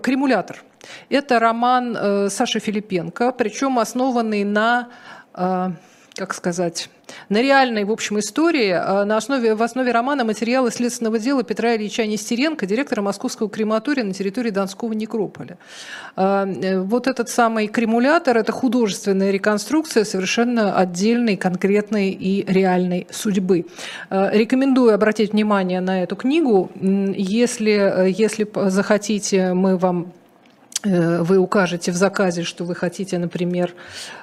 Кремулятор. 0.00 0.62
Это 1.08 1.38
роман 1.38 2.30
Саши 2.30 2.60
Филипенко, 2.60 3.32
причем 3.32 3.78
основанный 3.78 4.44
на 4.44 4.88
как 6.16 6.32
сказать, 6.32 6.88
на 7.28 7.42
реальной, 7.42 7.84
в 7.84 7.90
общем, 7.90 8.18
истории, 8.20 8.70
а, 8.70 9.04
на 9.04 9.16
основе, 9.16 9.54
в 9.54 9.62
основе 9.62 9.90
романа 9.90 10.24
материалы 10.24 10.70
следственного 10.70 11.18
дела 11.18 11.42
Петра 11.42 11.74
Ильича 11.74 12.06
Нестеренко, 12.06 12.66
директора 12.66 13.02
московского 13.02 13.50
крематория 13.50 14.04
на 14.04 14.14
территории 14.14 14.50
Донского 14.50 14.92
некрополя. 14.92 15.58
А, 16.14 16.46
э, 16.46 16.80
вот 16.80 17.08
этот 17.08 17.28
самый 17.28 17.66
кремулятор– 17.66 18.36
это 18.38 18.52
художественная 18.52 19.32
реконструкция 19.32 20.04
совершенно 20.04 20.76
отдельной, 20.76 21.36
конкретной 21.36 22.10
и 22.10 22.44
реальной 22.46 23.08
судьбы. 23.10 23.66
А, 24.08 24.30
рекомендую 24.32 24.94
обратить 24.94 25.32
внимание 25.32 25.80
на 25.80 26.02
эту 26.04 26.14
книгу. 26.14 26.70
Если, 26.80 28.12
если 28.16 28.46
захотите, 28.70 29.52
мы 29.52 29.76
вам 29.76 30.12
Э, 30.84 31.22
вы 31.22 31.38
укажете 31.38 31.92
в 31.92 31.96
заказе, 31.96 32.42
что 32.42 32.64
вы 32.64 32.74
хотите, 32.74 33.18
например, 33.18 33.74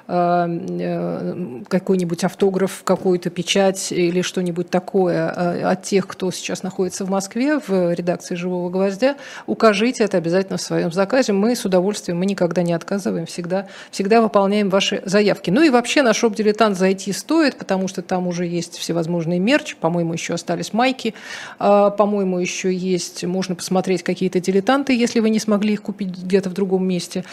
какой-нибудь 0.06 2.24
автограф, 2.24 2.82
какую-то 2.84 3.30
печать 3.30 3.92
или 3.92 4.22
что-нибудь 4.22 4.68
такое 4.68 5.70
от 5.70 5.82
тех, 5.82 6.06
кто 6.06 6.30
сейчас 6.30 6.62
находится 6.62 7.04
в 7.04 7.10
Москве 7.10 7.58
в 7.58 7.94
редакции 7.94 8.34
«Живого 8.34 8.68
гвоздя», 8.68 9.16
укажите 9.46 10.04
это 10.04 10.16
обязательно 10.16 10.58
в 10.58 10.62
своем 10.62 10.92
заказе. 10.92 11.32
Мы 11.32 11.54
с 11.54 11.64
удовольствием, 11.64 12.18
мы 12.18 12.26
никогда 12.26 12.62
не 12.62 12.72
отказываем, 12.72 13.26
всегда, 13.26 13.66
всегда 13.90 14.20
выполняем 14.20 14.70
ваши 14.70 15.02
заявки. 15.04 15.50
Ну 15.50 15.62
и 15.62 15.70
вообще 15.70 16.02
на 16.02 16.14
шоп 16.14 16.34
«Дилетант» 16.34 16.76
зайти 16.76 17.12
стоит, 17.12 17.56
потому 17.56 17.88
что 17.88 18.02
там 18.02 18.26
уже 18.26 18.46
есть 18.46 18.78
всевозможные 18.78 19.38
мерч, 19.38 19.76
по-моему, 19.76 20.14
еще 20.14 20.34
остались 20.34 20.72
майки, 20.72 21.14
а, 21.58 21.90
по-моему, 21.90 22.38
еще 22.38 22.74
есть, 22.74 23.24
можно 23.24 23.54
посмотреть 23.54 24.02
какие-то 24.02 24.40
дилетанты, 24.40 24.96
если 24.96 25.20
вы 25.20 25.30
не 25.30 25.38
смогли 25.38 25.74
их 25.74 25.82
купить 25.82 26.08
где-то 26.08 26.50
в 26.50 26.54
другом 26.54 26.86
месте. 26.86 27.24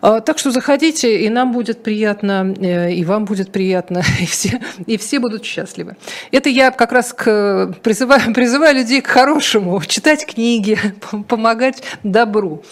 Так 0.00 0.38
что 0.38 0.50
заходите, 0.50 1.24
и 1.24 1.28
нам 1.28 1.52
будет 1.52 1.82
приятно, 1.82 2.09
э, 2.12 2.92
и 2.92 3.04
вам 3.04 3.24
будет 3.24 3.52
приятно, 3.52 4.02
и 4.20 4.26
все, 4.26 4.60
и 4.86 4.96
все 4.96 5.18
будут 5.18 5.44
счастливы. 5.44 5.96
Это 6.30 6.48
я 6.48 6.70
как 6.70 6.92
раз 6.92 7.12
к, 7.12 7.74
призываю, 7.82 8.32
призываю 8.34 8.76
людей 8.76 9.00
к 9.00 9.06
хорошему, 9.06 9.80
читать 9.86 10.26
книги, 10.26 10.78
помогать 11.28 11.82
добру. 12.02 12.62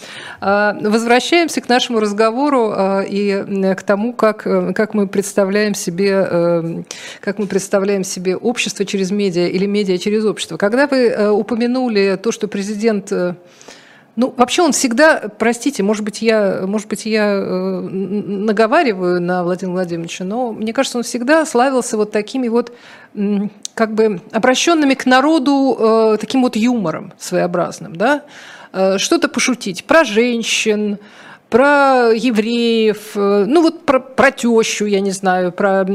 А, 0.40 0.76
возвращаемся 0.80 1.60
к 1.60 1.68
нашему 1.68 2.00
разговору 2.00 2.72
а, 2.74 3.00
и 3.02 3.74
к 3.74 3.82
тому, 3.82 4.12
как, 4.12 4.42
как 4.42 4.94
мы 4.94 5.06
представляем 5.06 5.74
себе, 5.74 6.26
э, 6.30 6.82
как 7.20 7.38
мы 7.38 7.46
представляем 7.46 8.04
себе 8.04 8.36
общество 8.36 8.84
через 8.84 9.10
медиа 9.10 9.46
или 9.46 9.66
медиа 9.66 9.98
через 9.98 10.24
общество. 10.24 10.56
Когда 10.56 10.86
вы 10.86 11.08
э, 11.08 11.28
упомянули 11.28 12.18
то, 12.22 12.32
что 12.32 12.48
президент 12.48 13.12
ну, 14.18 14.34
вообще 14.36 14.62
он 14.62 14.72
всегда, 14.72 15.30
простите, 15.38 15.84
может 15.84 16.04
быть, 16.04 16.22
я, 16.22 16.64
может 16.66 16.88
быть, 16.88 17.06
я 17.06 17.34
э, 17.34 17.80
наговариваю 17.80 19.22
на 19.22 19.44
Владимира 19.44 19.74
Владимировича, 19.74 20.24
но 20.24 20.50
мне 20.50 20.72
кажется, 20.72 20.98
он 20.98 21.04
всегда 21.04 21.46
славился 21.46 21.96
вот 21.96 22.10
такими 22.10 22.48
вот 22.48 22.72
как 23.74 23.94
бы 23.94 24.20
обращенными 24.32 24.94
к 24.94 25.06
народу 25.06 25.76
э, 25.78 26.16
таким 26.20 26.42
вот 26.42 26.56
юмором 26.56 27.12
своеобразным, 27.16 27.94
да, 27.94 28.24
э, 28.72 28.98
что-то 28.98 29.28
пошутить 29.28 29.84
про 29.84 30.02
женщин, 30.02 30.98
про 31.50 32.12
евреев, 32.14 33.16
э, 33.16 33.44
ну 33.46 33.62
вот 33.62 33.86
про, 33.86 34.00
про 34.00 34.30
тещу, 34.30 34.84
я 34.84 35.00
не 35.00 35.12
знаю, 35.12 35.50
про 35.50 35.86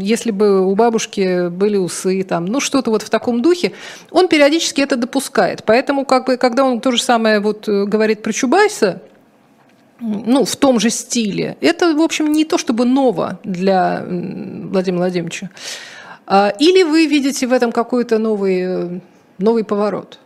если 0.00 0.30
бы 0.30 0.66
у 0.66 0.74
бабушки 0.74 1.48
были 1.48 1.76
усы, 1.76 2.22
там, 2.22 2.44
ну 2.44 2.60
что-то 2.60 2.90
вот 2.90 3.02
в 3.02 3.10
таком 3.10 3.40
духе, 3.40 3.72
он 4.10 4.28
периодически 4.28 4.82
это 4.82 4.96
допускает. 4.96 5.64
Поэтому, 5.64 6.04
как 6.04 6.26
бы, 6.26 6.36
когда 6.36 6.64
он 6.64 6.80
то 6.80 6.92
же 6.92 7.02
самое 7.02 7.40
вот 7.40 7.68
э, 7.68 7.84
говорит 7.84 8.22
про 8.22 8.32
Чубайса, 8.32 9.02
ну, 10.00 10.44
в 10.44 10.56
том 10.56 10.78
же 10.78 10.90
стиле, 10.90 11.56
это, 11.60 11.94
в 11.94 12.00
общем, 12.00 12.30
не 12.30 12.44
то 12.44 12.58
чтобы 12.58 12.84
ново 12.84 13.40
для 13.42 14.04
Владимира 14.06 14.98
Владимировича. 14.98 15.50
А, 16.26 16.52
или 16.58 16.82
вы 16.82 17.06
видите 17.06 17.46
в 17.46 17.52
этом 17.52 17.72
какой-то 17.72 18.18
новый, 18.18 18.60
э, 18.60 19.00
новый 19.38 19.64
поворот? 19.64 20.18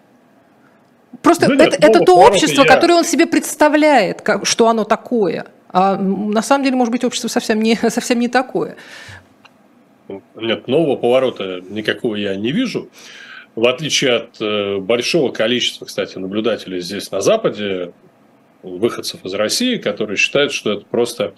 Просто 1.21 1.55
да 1.55 1.67
это, 1.67 1.77
это 1.77 2.01
то 2.01 2.17
общество, 2.17 2.63
я... 2.63 2.69
которое 2.69 2.95
он 2.95 3.05
себе 3.05 3.27
представляет, 3.27 4.23
как, 4.23 4.47
что 4.47 4.69
оно 4.69 4.85
такое. 4.85 5.47
А 5.69 5.97
на 5.97 6.43
самом 6.43 6.65
деле, 6.65 6.77
может 6.77 6.93
быть, 6.93 7.05
общество 7.05 7.29
совсем 7.29 7.61
не, 7.61 7.77
совсем 7.91 8.19
не 8.19 8.29
такое. 8.29 8.77
Нет, 10.35 10.69
нового 10.69 10.97
поворота 10.97 11.61
никакого 11.69 12.17
я 12.17 12.35
не 12.37 12.53
вижу. 12.53 12.89
В 13.55 13.69
отличие 13.69 14.15
от 14.15 14.41
э, 14.41 14.79
большого 14.79 15.31
количества, 15.31 15.85
кстати, 15.85 16.17
наблюдателей 16.17 16.81
здесь 16.81 17.11
на 17.11 17.21
Западе, 17.21 17.93
выходцев 18.63 19.25
из 19.25 19.35
России, 19.35 19.77
которые 19.77 20.17
считают, 20.17 20.53
что 20.53 20.73
это 20.73 20.85
просто 20.87 21.35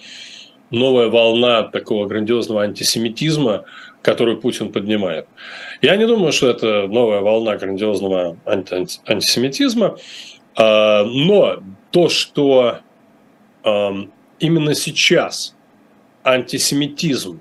новая 0.71 1.09
волна 1.09 1.63
такого 1.63 2.07
грандиозного 2.07 2.63
антисемитизма, 2.63 3.65
которую 4.05 4.37
Путин 4.37 4.71
поднимает. 4.71 5.27
Я 5.81 5.97
не 5.97 6.07
думаю, 6.07 6.31
что 6.31 6.49
это 6.49 6.87
новая 6.87 7.21
волна 7.21 7.57
грандиозного 7.57 8.37
анти 8.45 8.87
антисемитизма, 9.07 9.97
а, 10.57 11.05
но 11.05 11.63
то, 11.91 12.09
что 12.09 12.79
именно 14.41 14.75
сейчас 14.75 15.57
антисемитизм 16.23 17.41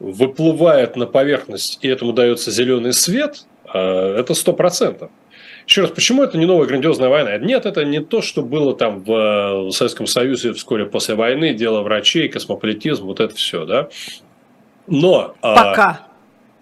выплывает 0.00 0.96
на 0.96 1.06
поверхность, 1.06 1.78
и 1.82 1.88
этому 1.88 2.14
дается 2.14 2.50
зеленый 2.50 2.94
свет, 2.94 3.44
а, 3.66 4.18
это 4.18 4.32
сто 4.32 4.54
процентов. 4.54 5.10
Еще 5.66 5.82
раз, 5.82 5.90
почему 5.90 6.22
это 6.22 6.38
не 6.38 6.46
новая 6.46 6.66
грандиозная 6.66 7.10
война? 7.10 7.36
Нет, 7.36 7.66
это 7.66 7.84
не 7.84 8.00
то, 8.00 8.22
что 8.22 8.42
было 8.42 8.74
там 8.74 9.04
в 9.04 9.70
Советском 9.70 10.06
Союзе 10.06 10.54
вскоре 10.54 10.86
после 10.86 11.14
войны, 11.14 11.52
дело 11.52 11.82
врачей, 11.82 12.28
космополитизм, 12.28 13.04
вот 13.04 13.20
это 13.20 13.34
все, 13.34 13.66
да. 13.66 13.88
Но... 14.86 15.34
А, 15.40 15.54
Пока. 15.54 16.06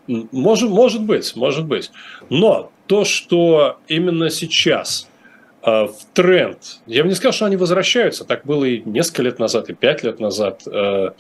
Может, 0.07 0.71
может 0.71 1.03
быть, 1.03 1.37
может 1.37 1.67
быть. 1.67 1.91
Но 2.31 2.73
то, 2.87 3.05
что 3.05 3.79
именно 3.87 4.29
сейчас 4.31 5.09
э, 5.63 5.71
в 5.71 5.97
тренд, 6.13 6.81
я 6.87 7.05
бы 7.05 7.09
не 7.09 7.15
сказал, 7.15 7.33
что 7.33 7.47
они 7.47 7.57
возвращаются, 7.57 8.25
так 8.25 8.45
было 8.45 8.65
и 8.65 8.83
несколько 8.85 9.23
лет 9.23 9.39
назад, 9.39 9.71
и 9.71 9.75
пять 9.75 10.03
лет 10.03 10.19
назад. 10.19 10.63
Э, 10.67 11.11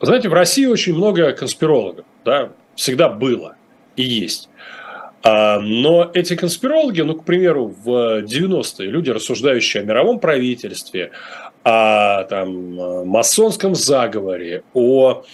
знаете, 0.00 0.28
в 0.28 0.34
России 0.34 0.66
очень 0.66 0.94
много 0.94 1.32
конспирологов, 1.32 2.04
да, 2.24 2.50
всегда 2.74 3.08
было 3.08 3.56
и 3.96 4.02
есть. 4.02 4.50
А, 5.22 5.58
но 5.58 6.10
эти 6.12 6.36
конспирологи, 6.36 7.00
ну, 7.00 7.14
к 7.14 7.24
примеру, 7.24 7.66
в 7.66 8.22
90-е 8.22 8.88
люди, 8.88 9.10
рассуждающие 9.10 9.82
о 9.82 9.86
мировом 9.86 10.20
правительстве, 10.20 11.10
о 11.64 12.24
там, 12.24 13.06
масонском 13.08 13.74
заговоре, 13.74 14.62
о 14.72 15.24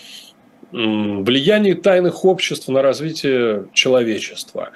влиянии 0.73 1.75
тайных 1.75 2.25
обществ 2.25 2.69
на 2.69 2.83
развитие 2.83 3.67
человечества. 3.73 4.71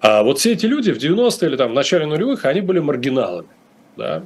А 0.00 0.22
вот 0.22 0.38
все 0.38 0.52
эти 0.52 0.66
люди 0.66 0.92
в 0.92 0.98
90-е 0.98 1.48
или 1.48 1.56
там 1.56 1.70
в 1.72 1.74
начале 1.74 2.06
нулевых, 2.06 2.44
они 2.44 2.60
были 2.60 2.78
маргиналами. 2.78 3.48
Да? 3.96 4.22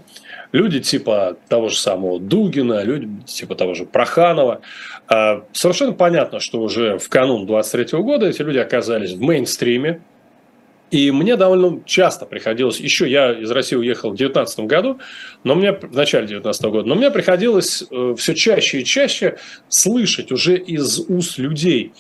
Люди 0.53 0.81
типа 0.81 1.37
того 1.49 1.69
же 1.69 1.79
самого 1.79 2.21
Дугина, 2.21 2.83
люди 2.83 3.09
типа 3.25 3.55
того 3.55 3.75
же 3.75 3.87
Проханова. 3.87 4.61
А 5.09 5.45
совершенно 5.53 5.93
понятно, 5.93 6.41
что 6.41 6.61
уже 6.61 6.99
в 6.99 7.09
канун 7.09 7.47
23 7.47 7.99
года 8.01 8.27
эти 8.27 8.43
люди 8.43 8.59
оказались 8.59 9.13
в 9.13 9.21
мейнстриме, 9.23 10.03
и 10.93 11.11
мне 11.11 11.37
довольно 11.37 11.83
часто 11.87 12.27
приходилось, 12.27 12.79
еще 12.79 13.11
я 13.11 13.33
из 13.33 13.51
России 13.51 13.77
уехал 13.77 14.11
в 14.11 14.17
2019 14.17 14.61
году, 14.67 15.01
но 15.43 15.55
мне 15.55 15.73
в 15.73 15.97
начале 15.97 16.27
2019 16.27 16.65
года, 16.67 16.89
но 16.89 16.95
мне 16.95 17.11
приходилось 17.11 17.83
э, 17.91 18.15
все 18.19 18.35
чаще 18.35 18.81
и 18.81 18.85
чаще 18.85 19.39
слышать 19.69 20.31
уже 20.31 20.57
из 20.57 21.01
уст 21.09 21.39
людей, 21.39 21.93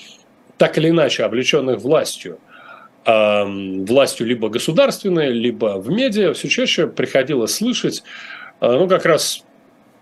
так 0.59 0.76
или 0.76 0.90
иначе 0.90 1.24
облеченных 1.24 1.81
властью, 1.81 2.38
властью 3.05 4.26
либо 4.28 4.48
государственной, 4.48 5.33
либо 5.33 5.81
в 5.81 5.90
медиа, 5.90 6.35
все 6.35 6.48
чаще 6.48 6.87
приходилось 6.87 7.55
слышать, 7.55 8.05
э, 8.61 8.70
ну, 8.70 8.87
как 8.87 9.07
раз 9.07 9.42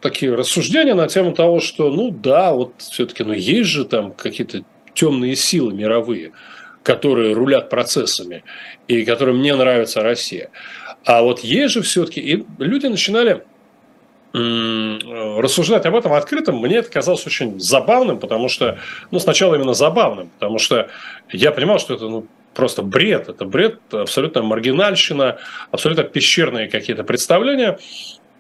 такие 0.00 0.35
рассуждения 0.35 0.94
на 0.94 1.07
тему 1.07 1.33
того, 1.33 1.61
что, 1.61 1.90
ну 1.90 2.11
да, 2.11 2.53
вот 2.53 2.74
все-таки, 2.79 3.22
ну 3.22 3.33
есть 3.33 3.70
же 3.70 3.85
там 3.85 4.12
какие-то 4.12 4.64
темные 4.94 5.37
силы 5.37 5.72
мировые, 5.72 6.33
которые 6.83 7.35
рулят 7.35 7.69
процессами 7.69 8.45
и 8.88 9.05
которым 9.05 9.43
не 9.43 9.55
нравится 9.55 10.03
Россия. 10.03 10.51
А 11.05 11.23
вот 11.23 11.40
есть 11.40 11.75
же 11.75 11.83
все-таки, 11.83 12.21
и 12.21 12.45
люди 12.59 12.87
начинали 12.87 13.45
рассуждать 14.33 15.87
об 15.87 15.97
этом 15.97 16.12
открытым, 16.12 16.59
мне 16.59 16.77
это 16.77 16.90
казалось 16.90 17.27
очень 17.27 17.59
забавным, 17.59 18.21
потому 18.21 18.49
что, 18.49 18.79
ну, 19.11 19.19
сначала 19.19 19.57
именно 19.57 19.75
забавным, 19.75 20.31
потому 20.38 20.59
что 20.59 20.88
я 21.33 21.51
понимал, 21.51 21.81
что 21.81 21.95
это 21.95 22.09
ну, 22.09 22.27
просто 22.55 22.83
бред, 22.83 23.29
это 23.29 23.45
бред, 23.45 23.81
абсолютно 23.90 24.43
маргинальщина, 24.43 25.38
абсолютно 25.73 26.05
пещерные 26.05 26.69
какие-то 26.69 27.03
представления 27.03 27.79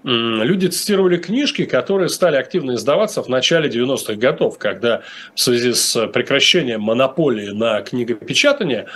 люди 0.04 0.66
цитировали 0.66 1.18
книжки, 1.18 1.64
которые 1.64 2.08
стали 2.08 2.36
активно 2.36 2.74
издаваться 2.74 3.22
в 3.22 3.28
начале 3.28 3.68
90-х 3.68 4.14
годов, 4.14 4.58
когда 4.58 5.02
в 5.34 5.40
связи 5.40 5.72
с 5.72 6.06
прекращением 6.08 6.82
монополии 6.82 7.50
на 7.50 7.82
книгопечатание 7.82 8.86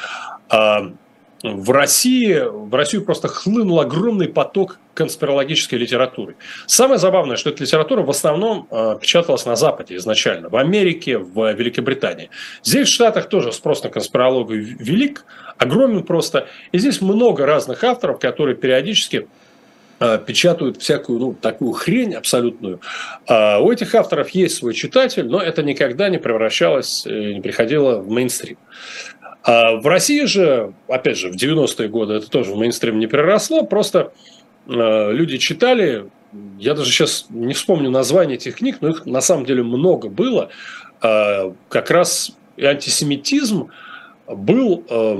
а, 0.48 0.92
в 1.42 1.70
России, 1.72 2.40
в 2.42 2.74
Россию 2.74 3.04
просто 3.04 3.28
хлынул 3.28 3.80
огромный 3.80 4.28
поток 4.28 4.78
конспирологической 4.94 5.78
литературы. 5.78 6.36
Самое 6.66 6.98
забавное, 6.98 7.36
что 7.36 7.50
эта 7.50 7.62
литература 7.62 8.02
в 8.02 8.08
основном 8.08 8.66
э, 8.70 8.96
печаталась 8.98 9.44
на 9.44 9.56
Западе 9.56 9.96
изначально, 9.96 10.48
в 10.48 10.56
Америке, 10.56 11.18
в 11.18 11.52
Великобритании. 11.52 12.30
Здесь 12.62 12.88
в 12.88 12.92
Штатах 12.92 13.28
тоже 13.28 13.52
спрос 13.52 13.82
на 13.82 13.90
конспирологию 13.90 14.64
велик, 14.78 15.26
огромен 15.58 16.04
просто. 16.04 16.48
И 16.72 16.78
здесь 16.78 17.02
много 17.02 17.44
разных 17.44 17.84
авторов, 17.84 18.20
которые 18.20 18.56
периодически 18.56 19.18
Э, 19.18 19.43
печатают 19.98 20.80
всякую 20.80 21.18
ну, 21.18 21.34
такую 21.34 21.72
хрень 21.72 22.14
абсолютную. 22.14 22.80
А 23.26 23.60
у 23.60 23.70
этих 23.70 23.94
авторов 23.94 24.30
есть 24.30 24.56
свой 24.56 24.74
читатель, 24.74 25.26
но 25.26 25.40
это 25.40 25.62
никогда 25.62 26.08
не 26.08 26.18
превращалось, 26.18 27.06
э, 27.06 27.32
не 27.32 27.40
приходило 27.40 27.98
в 27.98 28.10
мейнстрим. 28.10 28.58
А 29.42 29.76
в 29.76 29.86
России 29.86 30.24
же, 30.24 30.72
опять 30.88 31.18
же, 31.18 31.30
в 31.30 31.36
90-е 31.36 31.88
годы 31.88 32.14
это 32.14 32.30
тоже 32.30 32.52
в 32.52 32.56
мейнстрим 32.56 32.98
не 32.98 33.06
переросло, 33.06 33.64
просто 33.64 34.12
э, 34.66 35.12
люди 35.12 35.36
читали, 35.36 36.06
я 36.58 36.74
даже 36.74 36.90
сейчас 36.90 37.26
не 37.28 37.52
вспомню 37.52 37.90
название 37.90 38.36
этих 38.36 38.56
книг, 38.56 38.78
но 38.80 38.88
их 38.88 39.04
на 39.04 39.20
самом 39.20 39.44
деле 39.44 39.62
много 39.62 40.08
было, 40.08 40.48
э, 41.02 41.52
как 41.68 41.90
раз 41.90 42.32
антисемитизм 42.58 43.70
был, 44.26 44.84
э, 44.88 45.18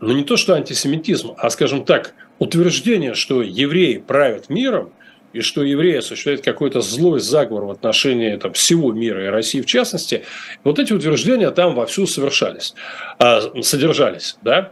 ну 0.00 0.12
не 0.12 0.24
то 0.24 0.36
что 0.36 0.54
антисемитизм, 0.54 1.34
а, 1.36 1.50
скажем 1.50 1.84
так, 1.84 2.14
утверждение, 2.38 3.14
что 3.14 3.42
евреи 3.42 3.98
правят 3.98 4.48
миром, 4.48 4.92
и 5.34 5.40
что 5.40 5.64
евреи 5.64 5.96
осуществляют 5.96 6.42
какой-то 6.42 6.80
злой 6.80 7.18
заговор 7.18 7.64
в 7.64 7.70
отношении 7.72 8.36
там, 8.36 8.52
всего 8.52 8.92
мира 8.92 9.24
и 9.24 9.28
России 9.28 9.60
в 9.60 9.66
частности, 9.66 10.24
вот 10.62 10.78
эти 10.78 10.92
утверждения 10.92 11.50
там 11.50 11.74
вовсю 11.74 12.06
совершались, 12.06 12.74
а, 13.18 13.40
содержались. 13.62 14.36
Да? 14.42 14.70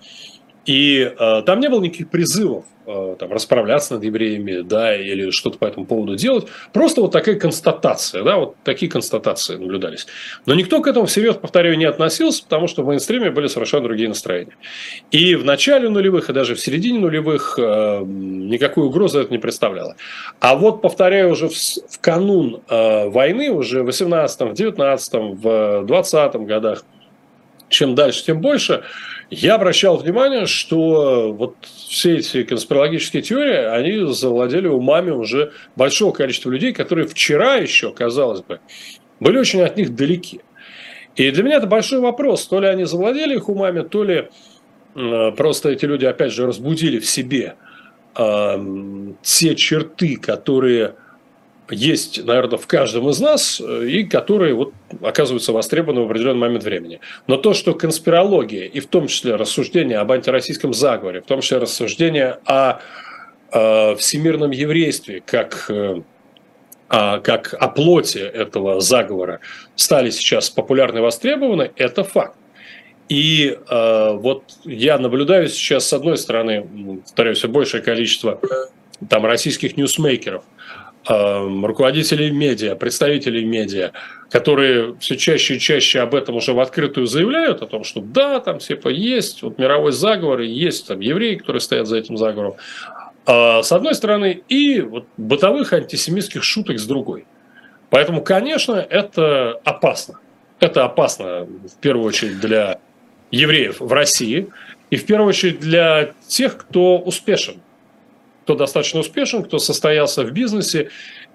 И 0.64 1.12
э, 1.18 1.42
там 1.44 1.58
не 1.58 1.68
было 1.68 1.80
никаких 1.80 2.08
призывов 2.08 2.64
там, 2.84 3.32
расправляться 3.32 3.94
над 3.94 4.04
евреями, 4.04 4.62
да, 4.62 4.96
или 4.96 5.30
что-то 5.30 5.58
по 5.58 5.66
этому 5.66 5.86
поводу 5.86 6.16
делать. 6.16 6.46
Просто 6.72 7.00
вот 7.00 7.12
такая 7.12 7.36
констатация, 7.36 8.22
да, 8.22 8.36
вот 8.36 8.56
такие 8.64 8.90
констатации 8.90 9.56
наблюдались. 9.56 10.06
Но 10.46 10.54
никто 10.54 10.80
к 10.80 10.86
этому 10.86 11.06
всерьез, 11.06 11.36
повторяю, 11.36 11.76
не 11.78 11.84
относился, 11.84 12.42
потому 12.42 12.66
что 12.66 12.82
в 12.82 12.86
мейнстриме 12.86 13.30
были 13.30 13.46
совершенно 13.46 13.84
другие 13.84 14.08
настроения. 14.08 14.56
И 15.10 15.34
в 15.34 15.44
начале 15.44 15.88
нулевых, 15.88 16.30
и 16.30 16.32
даже 16.32 16.54
в 16.54 16.60
середине 16.60 16.98
нулевых 16.98 17.58
э, 17.58 18.02
никакой 18.04 18.84
угрозы 18.84 19.20
это 19.20 19.30
не 19.30 19.38
представляло. 19.38 19.96
А 20.40 20.56
вот, 20.56 20.82
повторяю, 20.82 21.30
уже 21.30 21.48
в, 21.48 21.54
в 21.54 22.00
канун 22.00 22.62
э, 22.68 23.08
войны, 23.08 23.50
уже 23.50 23.82
в 23.82 23.88
18-м, 23.88 24.54
в 24.54 24.58
19-м, 24.58 25.34
в 25.36 25.46
20-м 25.84 26.46
годах, 26.46 26.84
чем 27.68 27.94
дальше, 27.94 28.24
тем 28.24 28.40
больше, 28.40 28.84
я 29.34 29.54
обращал 29.54 29.96
внимание, 29.96 30.44
что 30.44 31.32
вот 31.32 31.56
все 31.64 32.18
эти 32.18 32.42
конспирологические 32.42 33.22
теории, 33.22 33.64
они 33.64 34.12
завладели 34.12 34.68
умами 34.68 35.10
уже 35.10 35.52
большого 35.74 36.12
количества 36.12 36.50
людей, 36.50 36.74
которые 36.74 37.06
вчера 37.06 37.54
еще, 37.54 37.94
казалось 37.94 38.42
бы, 38.42 38.60
были 39.20 39.38
очень 39.38 39.62
от 39.62 39.78
них 39.78 39.94
далеки. 39.94 40.42
И 41.16 41.30
для 41.30 41.42
меня 41.44 41.56
это 41.56 41.66
большой 41.66 42.00
вопрос, 42.00 42.46
то 42.46 42.60
ли 42.60 42.66
они 42.66 42.84
завладели 42.84 43.36
их 43.36 43.48
умами, 43.48 43.80
то 43.80 44.04
ли 44.04 44.28
просто 44.92 45.70
эти 45.70 45.86
люди, 45.86 46.04
опять 46.04 46.32
же, 46.32 46.46
разбудили 46.46 46.98
в 46.98 47.06
себе 47.06 47.54
э, 48.14 48.58
те 49.22 49.56
черты, 49.56 50.18
которые 50.18 50.96
есть, 51.70 52.24
наверное, 52.24 52.58
в 52.58 52.66
каждом 52.66 53.08
из 53.08 53.20
нас, 53.20 53.60
э, 53.60 53.86
и 53.86 54.04
которые 54.04 54.54
вот 54.54 54.72
оказываются 55.00 55.52
востребованы 55.52 56.02
в 56.02 56.04
определенный 56.04 56.40
момент 56.40 56.64
времени. 56.64 57.00
Но 57.26 57.36
то, 57.36 57.54
что 57.54 57.74
конспирология, 57.74 58.66
и 58.66 58.80
в 58.80 58.86
том 58.86 59.06
числе 59.06 59.36
рассуждения 59.36 59.98
об 59.98 60.12
антироссийском 60.12 60.74
заговоре, 60.74 61.20
в 61.20 61.26
том 61.26 61.40
числе 61.40 61.58
рассуждения 61.58 62.38
о, 62.44 62.80
о 63.50 63.94
всемирном 63.96 64.50
еврействе, 64.50 65.22
как 65.24 65.66
э, 65.68 66.02
как 66.88 67.54
о 67.54 67.68
плоти 67.68 68.18
этого 68.18 68.82
заговора 68.82 69.40
стали 69.76 70.10
сейчас 70.10 70.50
популярны 70.50 70.98
и 70.98 71.00
востребованы, 71.00 71.72
это 71.76 72.04
факт. 72.04 72.36
И 73.08 73.58
э, 73.68 74.10
вот 74.12 74.44
я 74.64 74.98
наблюдаю 74.98 75.48
сейчас, 75.48 75.86
с 75.86 75.92
одной 75.92 76.18
стороны, 76.18 76.98
повторяю, 77.02 77.34
все 77.34 77.48
большее 77.48 77.82
количество 77.82 78.40
там 79.08 79.24
российских 79.24 79.76
ньюсмейкеров, 79.76 80.44
руководителей 81.06 82.30
медиа, 82.30 82.76
представителей 82.76 83.44
медиа, 83.44 83.92
которые 84.30 84.96
все 85.00 85.16
чаще 85.16 85.56
и 85.56 85.58
чаще 85.58 86.00
об 86.00 86.14
этом 86.14 86.36
уже 86.36 86.52
в 86.52 86.60
открытую 86.60 87.06
заявляют, 87.06 87.62
о 87.62 87.66
том, 87.66 87.84
что 87.84 88.00
да, 88.00 88.40
там 88.40 88.58
типа 88.58 88.88
есть 88.88 89.42
вот 89.42 89.58
мировой 89.58 89.92
заговор, 89.92 90.40
и 90.40 90.48
есть 90.48 90.86
там 90.86 91.00
евреи, 91.00 91.36
которые 91.36 91.60
стоят 91.60 91.86
за 91.86 91.96
этим 91.96 92.16
заговором, 92.16 92.54
а, 93.26 93.62
с 93.62 93.72
одной 93.72 93.94
стороны, 93.94 94.42
и 94.48 94.80
вот 94.80 95.06
бытовых 95.16 95.72
антисемитских 95.72 96.42
шуток 96.42 96.78
с 96.78 96.86
другой. 96.86 97.26
Поэтому, 97.90 98.22
конечно, 98.22 98.74
это 98.74 99.60
опасно. 99.64 100.18
Это 100.60 100.84
опасно 100.84 101.44
в 101.44 101.80
первую 101.80 102.06
очередь 102.06 102.40
для 102.40 102.78
евреев 103.30 103.80
в 103.80 103.92
России 103.92 104.48
и 104.90 104.96
в 104.96 105.06
первую 105.06 105.28
очередь 105.30 105.58
для 105.58 106.12
тех, 106.28 106.56
кто 106.56 106.98
успешен 106.98 107.61
кто 108.44 108.54
достаточно 108.54 109.00
успешен, 109.00 109.44
кто 109.44 109.58
состоялся 109.58 110.22
в 110.22 110.32
бизнесе, 110.32 110.90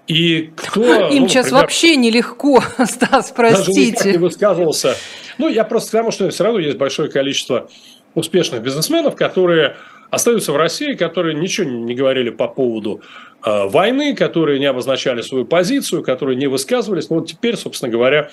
и 0.06 0.50
кто... 0.56 0.82
Им 1.10 1.22
ну, 1.22 1.28
сейчас 1.28 1.46
например, 1.46 1.62
вообще 1.62 1.96
нелегко, 1.96 2.62
Стас, 2.84 3.32
простите. 3.34 3.96
Даже 3.96 4.12
не 4.12 4.18
высказывался. 4.18 4.96
Ну, 5.38 5.48
я 5.48 5.64
просто 5.64 5.90
к 5.90 5.92
тому, 5.92 6.10
что 6.10 6.28
все 6.30 6.44
равно 6.44 6.58
есть 6.58 6.78
большое 6.78 7.10
количество 7.10 7.68
успешных 8.14 8.62
бизнесменов, 8.62 9.16
которые 9.16 9.76
остаются 10.10 10.52
в 10.52 10.56
России, 10.56 10.94
которые 10.94 11.34
ничего 11.34 11.68
не 11.68 11.94
говорили 11.94 12.30
по 12.30 12.48
поводу 12.48 13.02
э, 13.44 13.66
войны, 13.68 14.16
которые 14.16 14.58
не 14.58 14.66
обозначали 14.66 15.20
свою 15.20 15.44
позицию, 15.44 16.02
которые 16.02 16.36
не 16.36 16.46
высказывались. 16.46 17.10
Ну, 17.10 17.16
вот 17.16 17.28
теперь, 17.28 17.56
собственно 17.56 17.92
говоря, 17.92 18.30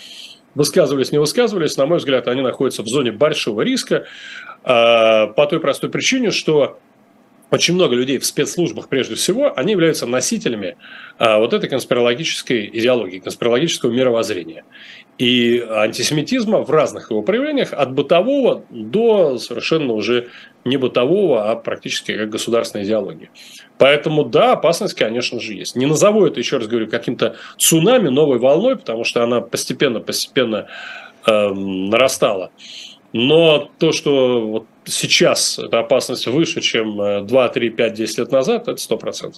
высказывались, 0.56 1.12
не 1.12 1.18
высказывались, 1.18 1.76
на 1.76 1.86
мой 1.86 1.98
взгляд, 1.98 2.28
они 2.30 2.42
находятся 2.42 2.82
в 2.82 2.88
зоне 2.88 3.12
большого 3.12 3.62
риска 3.62 4.06
по 4.64 5.48
той 5.50 5.60
простой 5.60 5.92
причине, 5.92 6.32
что 6.32 6.80
очень 7.52 7.76
много 7.76 7.96
людей 7.96 8.18
в 8.18 8.26
спецслужбах, 8.26 8.90
прежде 8.90 9.16
всего, 9.16 9.54
они 9.56 9.74
являются 9.74 10.08
носителями 10.08 10.78
а, 11.18 11.38
вот 11.38 11.54
этой 11.54 11.70
конспирологической 11.70 12.70
идеологии, 12.74 13.20
конспирологического 13.20 13.92
мировоззрения. 13.92 14.64
И 15.18 15.60
антисемитизма 15.60 16.64
в 16.64 16.70
разных 16.70 17.12
его 17.12 17.22
проявлениях, 17.22 17.72
от 17.72 17.94
бытового 17.94 18.66
до 18.70 19.38
совершенно 19.38 19.94
уже 19.94 20.28
не 20.66 20.76
бытового, 20.76 21.50
а 21.50 21.56
практически 21.56 22.18
как 22.18 22.30
государственной 22.30 22.84
идеологии. 22.84 23.30
Поэтому 23.78 24.26
да, 24.26 24.54
опасность, 24.54 24.96
конечно 24.96 25.40
же, 25.40 25.54
есть. 25.54 25.76
Не 25.76 25.86
назову 25.86 26.26
это, 26.26 26.40
еще 26.40 26.58
раз 26.58 26.68
говорю, 26.68 26.90
каким-то 26.90 27.36
цунами, 27.58 28.10
новой 28.10 28.40
волной, 28.40 28.76
потому 28.76 29.04
что 29.06 29.24
она 29.24 29.40
постепенно-постепенно 29.40 30.68
э, 31.26 31.32
эм, 31.32 31.90
нарастала. 31.90 32.52
Но 33.14 33.70
то, 33.80 33.94
что 33.94 34.42
вот 34.42 34.66
сейчас 34.86 35.60
эта 35.60 35.80
опасность 35.80 36.28
выше, 36.28 36.62
чем 36.62 37.26
2, 37.26 37.50
3, 37.50 37.70
5, 37.70 37.94
10 37.94 38.18
лет 38.18 38.32
назад, 38.32 38.68
это 38.68 38.80
100%. 38.80 39.36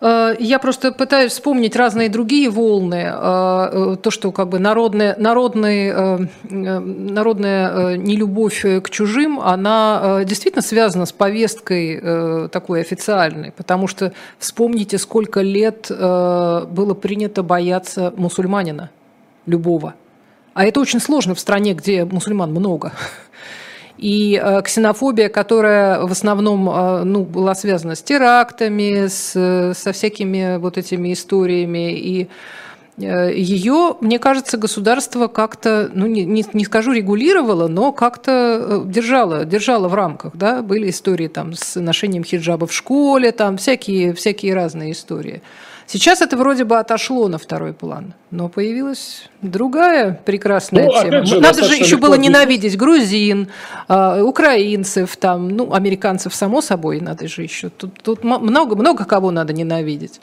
Э, 0.00 0.36
я 0.38 0.58
просто 0.58 0.92
пытаюсь 0.92 1.32
вспомнить 1.32 1.76
разные 1.76 2.08
другие 2.08 2.50
волны. 2.50 3.04
Э, 3.06 3.68
э, 3.72 3.96
то, 4.02 4.10
что 4.10 4.32
как 4.32 4.48
бы 4.48 4.58
народная, 4.58 5.16
народная, 5.18 6.28
народная 6.50 7.96
нелюбовь 7.96 8.64
к 8.82 8.90
чужим, 8.90 9.40
она 9.40 10.22
действительно 10.24 10.62
связана 10.62 11.06
с 11.06 11.12
повесткой 11.12 12.48
такой 12.48 12.80
официальной. 12.80 13.52
Потому 13.52 13.88
что 13.88 14.12
вспомните, 14.38 14.98
сколько 14.98 15.40
лет 15.40 15.90
было 15.90 16.94
принято 16.94 17.42
бояться 17.42 18.12
мусульманина 18.16 18.90
любого– 19.46 19.94
а 20.56 20.64
это 20.64 20.80
очень 20.80 21.00
сложно 21.00 21.34
в 21.34 21.38
стране, 21.38 21.74
где 21.74 22.06
мусульман 22.06 22.50
много. 22.50 22.92
И 23.98 24.40
э, 24.42 24.62
ксенофобия, 24.62 25.28
которая 25.28 26.00
в 26.00 26.12
основном 26.12 26.68
э, 26.68 27.04
ну, 27.04 27.24
была 27.24 27.54
связана 27.54 27.94
с 27.94 28.02
терактами, 28.02 29.06
с, 29.06 29.74
со 29.74 29.92
всякими 29.92 30.58
вот 30.58 30.76
этими 30.78 31.12
историями, 31.12 31.96
и 31.98 32.22
э, 32.22 32.26
ее, 32.98 33.96
мне 34.00 34.18
кажется, 34.18 34.56
государство 34.56 35.28
как-то, 35.28 35.90
ну 35.92 36.06
не, 36.06 36.24
не, 36.24 36.44
не 36.54 36.64
скажу 36.64 36.92
регулировало, 36.92 37.68
но 37.68 37.92
как-то 37.92 38.82
держало, 38.86 39.44
держало 39.44 39.88
в 39.88 39.94
рамках. 39.94 40.34
Да? 40.34 40.62
Были 40.62 40.88
истории 40.90 41.28
там, 41.28 41.52
с 41.52 41.78
ношением 41.78 42.24
хиджаба 42.24 42.66
в 42.66 42.72
школе, 42.72 43.32
там 43.32 43.58
всякие, 43.58 44.14
всякие 44.14 44.54
разные 44.54 44.92
истории. 44.92 45.42
Сейчас 45.88 46.20
это 46.20 46.36
вроде 46.36 46.64
бы 46.64 46.78
отошло 46.78 47.28
на 47.28 47.38
второй 47.38 47.72
план, 47.72 48.14
но 48.32 48.48
появилась 48.48 49.28
другая 49.40 50.20
прекрасная 50.24 50.86
ну, 50.86 51.02
тема. 51.02 51.24
Же, 51.24 51.40
Надо 51.40 51.62
же 51.62 51.76
еще 51.76 51.96
было 51.96 52.14
ненавидеть 52.14 52.76
грузин, 52.76 53.48
э, 53.88 54.20
украинцев, 54.20 55.16
там, 55.16 55.48
ну, 55.48 55.72
американцев, 55.72 56.34
само 56.34 56.60
собой, 56.60 57.00
надо 57.00 57.28
же 57.28 57.42
еще. 57.42 57.68
Тут, 57.68 58.02
тут 58.02 58.24
много, 58.24 58.74
много 58.74 59.04
кого 59.04 59.30
надо 59.30 59.52
ненавидеть. 59.52 60.20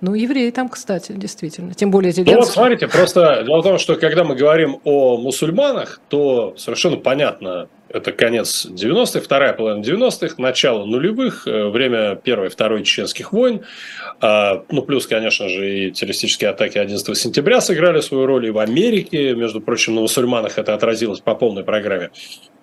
Ну, 0.00 0.14
евреи 0.14 0.50
там, 0.50 0.68
кстати, 0.68 1.12
действительно. 1.12 1.74
Тем 1.74 1.90
более 1.90 2.12
Зеленский. 2.12 2.34
Ну 2.34 2.40
вот 2.40 2.48
смотрите, 2.48 2.86
просто 2.86 3.42
дело 3.44 3.60
в 3.60 3.62
том, 3.62 3.78
что 3.78 3.94
когда 3.96 4.24
мы 4.24 4.34
говорим 4.34 4.80
о 4.84 5.16
мусульманах, 5.16 6.00
то 6.08 6.54
совершенно 6.58 6.96
понятно, 6.96 7.68
это 7.88 8.12
конец 8.12 8.66
90-х, 8.66 9.20
вторая 9.20 9.54
половина 9.54 9.82
90-х, 9.82 10.34
начало 10.38 10.84
нулевых, 10.84 11.46
э, 11.46 11.68
время 11.68 12.16
первой 12.16 12.48
и 12.48 12.50
второй 12.50 12.82
чеченских 12.82 13.32
войн. 13.32 13.62
А, 14.20 14.64
ну, 14.70 14.82
плюс, 14.82 15.06
конечно 15.06 15.48
же, 15.48 15.86
и 15.86 15.90
террористические 15.92 16.50
атаки 16.50 16.76
11 16.76 17.16
сентября 17.16 17.60
сыграли 17.60 18.00
свою 18.00 18.26
роль 18.26 18.46
и 18.46 18.50
в 18.50 18.58
Америке. 18.58 19.34
Между 19.34 19.60
прочим, 19.60 19.94
на 19.94 20.02
мусульманах 20.02 20.58
это 20.58 20.74
отразилось 20.74 21.20
по 21.20 21.34
полной 21.34 21.64
программе. 21.64 22.10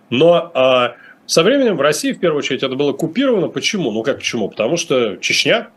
Но 0.09 0.51
а, 0.53 0.95
со 1.25 1.41
временем 1.41 1.77
в 1.77 1.81
России, 1.81 2.11
в 2.11 2.19
первую 2.19 2.39
очередь, 2.39 2.61
это 2.61 2.75
было 2.75 2.93
купировано. 2.93 3.47
Почему? 3.47 3.91
Ну, 3.91 4.03
как 4.03 4.17
почему? 4.17 4.49
Потому 4.49 4.77
что 4.77 5.15
Чечня, 5.17 5.69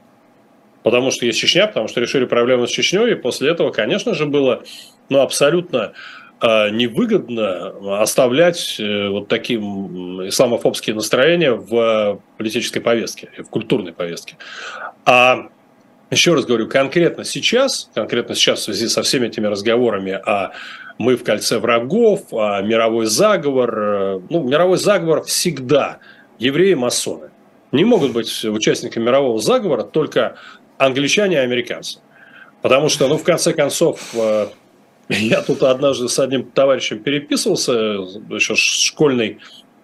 потому 0.87 1.11
что 1.11 1.27
есть 1.27 1.41
Чечня, 1.41 1.67
потому 1.67 1.89
что 1.89 2.01
решили 2.01 2.27
проблему 2.27 2.69
с 2.69 2.71
Чечней, 2.71 3.11
и 3.11 3.15
после 3.17 3.51
этого, 3.51 3.73
конечно 3.73 4.15
же, 4.15 4.25
было 4.25 4.63
ну, 5.09 5.19
абсолютно 5.19 5.95
э, 6.41 6.71
невыгодно 6.71 8.01
оставлять 8.01 8.77
э, 8.79 9.09
вот 9.09 9.27
такие 9.27 9.59
исламофобские 9.59 10.95
настроения 10.95 11.51
в 11.51 12.21
политической 12.37 12.79
повестке, 12.79 13.31
в 13.37 13.51
культурной 13.51 13.95
повестке. 13.95 14.37
А 15.05 15.49
еще 16.13 16.35
раз 16.35 16.45
говорю, 16.45 16.69
конкретно 16.69 17.25
сейчас, 17.25 17.91
конкретно 17.93 18.37
сейчас 18.37 18.61
в 18.61 18.63
связи 18.63 18.87
со 18.87 19.03
всеми 19.03 19.27
этими 19.27 19.49
разговорами 19.49 20.13
о 20.13 20.53
мы 20.99 21.17
в 21.17 21.25
кольце 21.25 21.59
врагов, 21.59 22.33
о 22.33 22.63
мировой 22.63 23.07
заговор, 23.07 23.77
э, 23.77 24.21
ну, 24.31 24.45
мировой 24.45 24.79
заговор 24.79 25.25
всегда 25.25 25.99
евреи-масоны. 26.39 27.31
Не 27.73 27.85
могут 27.85 28.13
быть 28.13 28.45
участниками 28.45 29.05
мирового 29.05 29.41
заговора 29.41 29.83
только 29.83 30.37
англичане 30.79 31.37
и 31.37 31.41
американцы. 31.41 32.01
Потому 32.63 32.89
что, 32.89 33.09
ну, 33.09 33.17
в 33.17 33.23
конце 33.23 33.53
концов, 33.53 34.15
э, 34.15 34.49
я 35.09 35.43
тут 35.43 35.63
однажды 35.63 36.09
с 36.09 36.19
одним 36.19 36.45
товарищем 36.45 36.99
переписывался, 36.99 37.73
еще 37.73 38.55
школьный, 38.57 39.39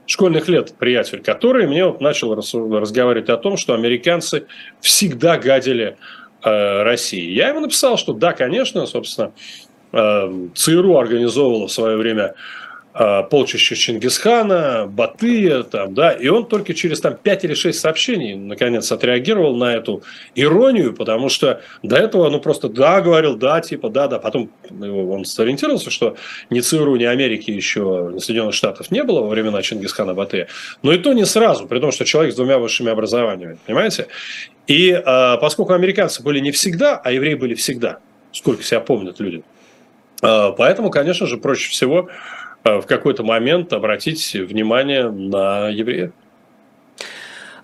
школьных 0.06 0.48
лет 0.48 0.74
приятель, 0.78 1.20
который 1.20 1.66
мне 1.66 1.84
вот 1.84 2.00
начал 2.00 2.34
разговаривать 2.34 3.28
о 3.28 3.36
том, 3.36 3.56
что 3.56 3.74
американцы 3.74 4.46
всегда 4.80 5.38
гадили 5.38 5.96
э, 6.42 6.82
России. 6.82 7.30
Я 7.30 7.48
ему 7.48 7.60
написал, 7.60 7.96
что 7.96 8.12
да, 8.12 8.32
конечно, 8.32 8.86
собственно, 8.86 9.32
э, 9.92 10.48
ЦРУ 10.54 10.98
организовывала 10.98 11.68
в 11.68 11.72
свое 11.72 11.96
время 11.96 12.34
полчища 12.92 13.74
Чингисхана, 13.74 14.86
Батыя, 14.86 15.62
там, 15.62 15.94
да, 15.94 16.12
и 16.12 16.28
он 16.28 16.46
только 16.46 16.74
через 16.74 17.00
там 17.00 17.16
5 17.16 17.44
или 17.44 17.54
6 17.54 17.78
сообщений 17.78 18.34
наконец 18.34 18.92
отреагировал 18.92 19.56
на 19.56 19.74
эту 19.74 20.02
иронию, 20.34 20.92
потому 20.92 21.30
что 21.30 21.62
до 21.82 21.96
этого, 21.96 22.28
ну, 22.28 22.38
просто 22.38 22.68
да, 22.68 23.00
говорил, 23.00 23.36
да, 23.36 23.62
типа, 23.62 23.88
да, 23.88 24.08
да, 24.08 24.18
потом 24.18 24.50
он 24.70 25.24
сориентировался, 25.24 25.90
что 25.90 26.16
ни 26.50 26.60
ЦРУ, 26.60 26.96
ни 26.96 27.04
Америки 27.04 27.50
еще, 27.50 28.10
ни 28.12 28.18
Соединенных 28.18 28.54
Штатов 28.54 28.90
не 28.90 29.02
было 29.04 29.22
во 29.22 29.28
времена 29.28 29.62
Чингисхана, 29.62 30.12
Батыя, 30.12 30.48
но 30.82 30.92
и 30.92 30.98
то 30.98 31.14
не 31.14 31.24
сразу, 31.24 31.66
при 31.66 31.80
том, 31.80 31.92
что 31.92 32.04
человек 32.04 32.34
с 32.34 32.36
двумя 32.36 32.58
высшими 32.58 32.90
образованиями, 32.90 33.56
понимаете? 33.64 34.08
И 34.66 34.92
а, 34.92 35.38
поскольку 35.38 35.72
американцы 35.72 36.22
были 36.22 36.40
не 36.40 36.50
всегда, 36.50 36.98
а 37.02 37.10
евреи 37.10 37.34
были 37.34 37.54
всегда, 37.54 38.00
сколько 38.32 38.62
себя 38.62 38.80
помнят 38.80 39.18
люди, 39.18 39.42
а, 40.20 40.52
поэтому, 40.52 40.90
конечно 40.90 41.26
же, 41.26 41.38
проще 41.38 41.70
всего 41.70 42.10
Э, 42.10 42.41
в 42.64 42.82
какой-то 42.82 43.22
момент 43.22 43.72
обратить 43.72 44.34
внимание 44.34 45.10
на 45.10 45.68
евреев. 45.68 46.12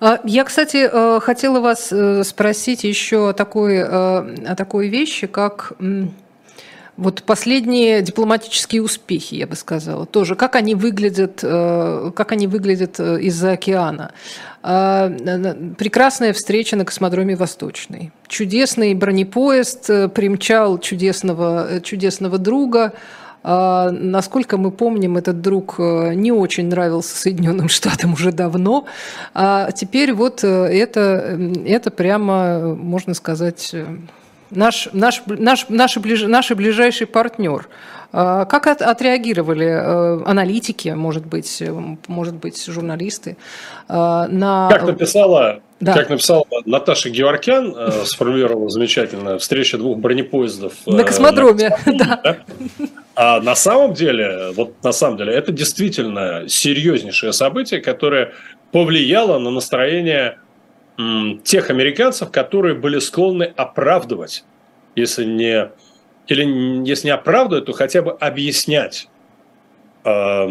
А, 0.00 0.20
я, 0.24 0.44
кстати, 0.44 0.88
э, 0.90 1.20
хотела 1.20 1.60
вас 1.60 1.88
э, 1.92 2.22
спросить 2.22 2.84
еще 2.84 3.30
о 3.30 3.32
такой, 3.32 3.82
о 3.82 4.54
такой 4.56 4.88
вещи, 4.88 5.26
как 5.26 5.72
вот 6.96 7.22
последние 7.22 8.02
дипломатические 8.02 8.82
успехи, 8.82 9.36
я 9.36 9.46
бы 9.46 9.54
сказала, 9.54 10.04
тоже, 10.04 10.34
как 10.34 10.56
они 10.56 10.74
выглядят, 10.74 11.40
как 11.40 12.32
они 12.32 12.48
выглядят 12.48 12.98
из-за 12.98 13.52
океана. 13.52 14.10
А, 14.64 15.08
прекрасная 15.78 16.32
встреча 16.32 16.74
на 16.74 16.84
космодроме 16.84 17.36
Восточный. 17.36 18.10
Чудесный 18.26 18.94
бронепоезд 18.94 20.12
примчал 20.12 20.78
чудесного, 20.78 21.80
чудесного 21.84 22.36
друга, 22.36 22.94
насколько 23.42 24.56
мы 24.56 24.70
помним, 24.70 25.16
этот 25.16 25.40
друг 25.40 25.76
э, 25.78 26.14
не 26.14 26.32
очень 26.32 26.68
нравился 26.68 27.16
Соединенным 27.16 27.68
Штатам 27.68 28.14
уже 28.14 28.32
давно. 28.32 28.86
А 29.34 29.70
теперь 29.72 30.12
вот 30.12 30.42
э, 30.42 30.48
это, 30.48 31.38
это 31.64 31.90
прямо, 31.90 32.74
можно 32.74 33.14
сказать, 33.14 33.70
э, 33.72 33.86
наш, 34.50 34.88
наш, 34.92 35.22
наш, 35.26 35.68
наш, 35.68 35.96
ближ, 35.98 36.22
наш 36.22 36.50
ближайший 36.50 37.06
партнер. 37.06 37.68
А 38.10 38.46
как 38.46 38.66
от, 38.66 38.80
отреагировали 38.80 40.24
аналитики, 40.26 40.88
может 40.88 41.26
быть, 41.26 41.62
может 42.06 42.34
быть, 42.36 42.64
журналисты 42.66 43.36
на... 43.86 44.68
Как 44.70 44.84
написала 44.84 45.60
да. 45.80 45.92
Как 45.92 46.08
написала 46.08 46.44
Наташа 46.64 47.08
Геворкян, 47.08 47.92
сформулировала 48.04 48.68
замечательно, 48.68 49.38
встреча 49.38 49.78
двух 49.78 49.98
бронепоездов. 49.98 50.72
На 50.86 51.04
космодроме, 51.04 51.76
на... 51.86 51.92
да. 52.24 52.36
А 53.20 53.40
на 53.40 53.56
самом 53.56 53.94
деле, 53.94 54.52
вот 54.52 54.84
на 54.84 54.92
самом 54.92 55.16
деле, 55.16 55.32
это 55.32 55.50
действительно 55.50 56.44
серьезнейшее 56.46 57.32
событие, 57.32 57.80
которое 57.80 58.32
повлияло 58.70 59.40
на 59.40 59.50
настроение 59.50 60.38
м, 60.98 61.40
тех 61.42 61.68
американцев, 61.68 62.30
которые 62.30 62.76
были 62.76 63.00
склонны 63.00 63.52
оправдывать, 63.56 64.44
если 64.94 65.24
не, 65.24 65.68
или 66.28 66.86
если 66.88 67.08
не 67.08 67.10
оправдывать, 67.10 67.64
то 67.64 67.72
хотя 67.72 68.02
бы 68.02 68.12
объяснять 68.12 69.08
э, 70.04 70.48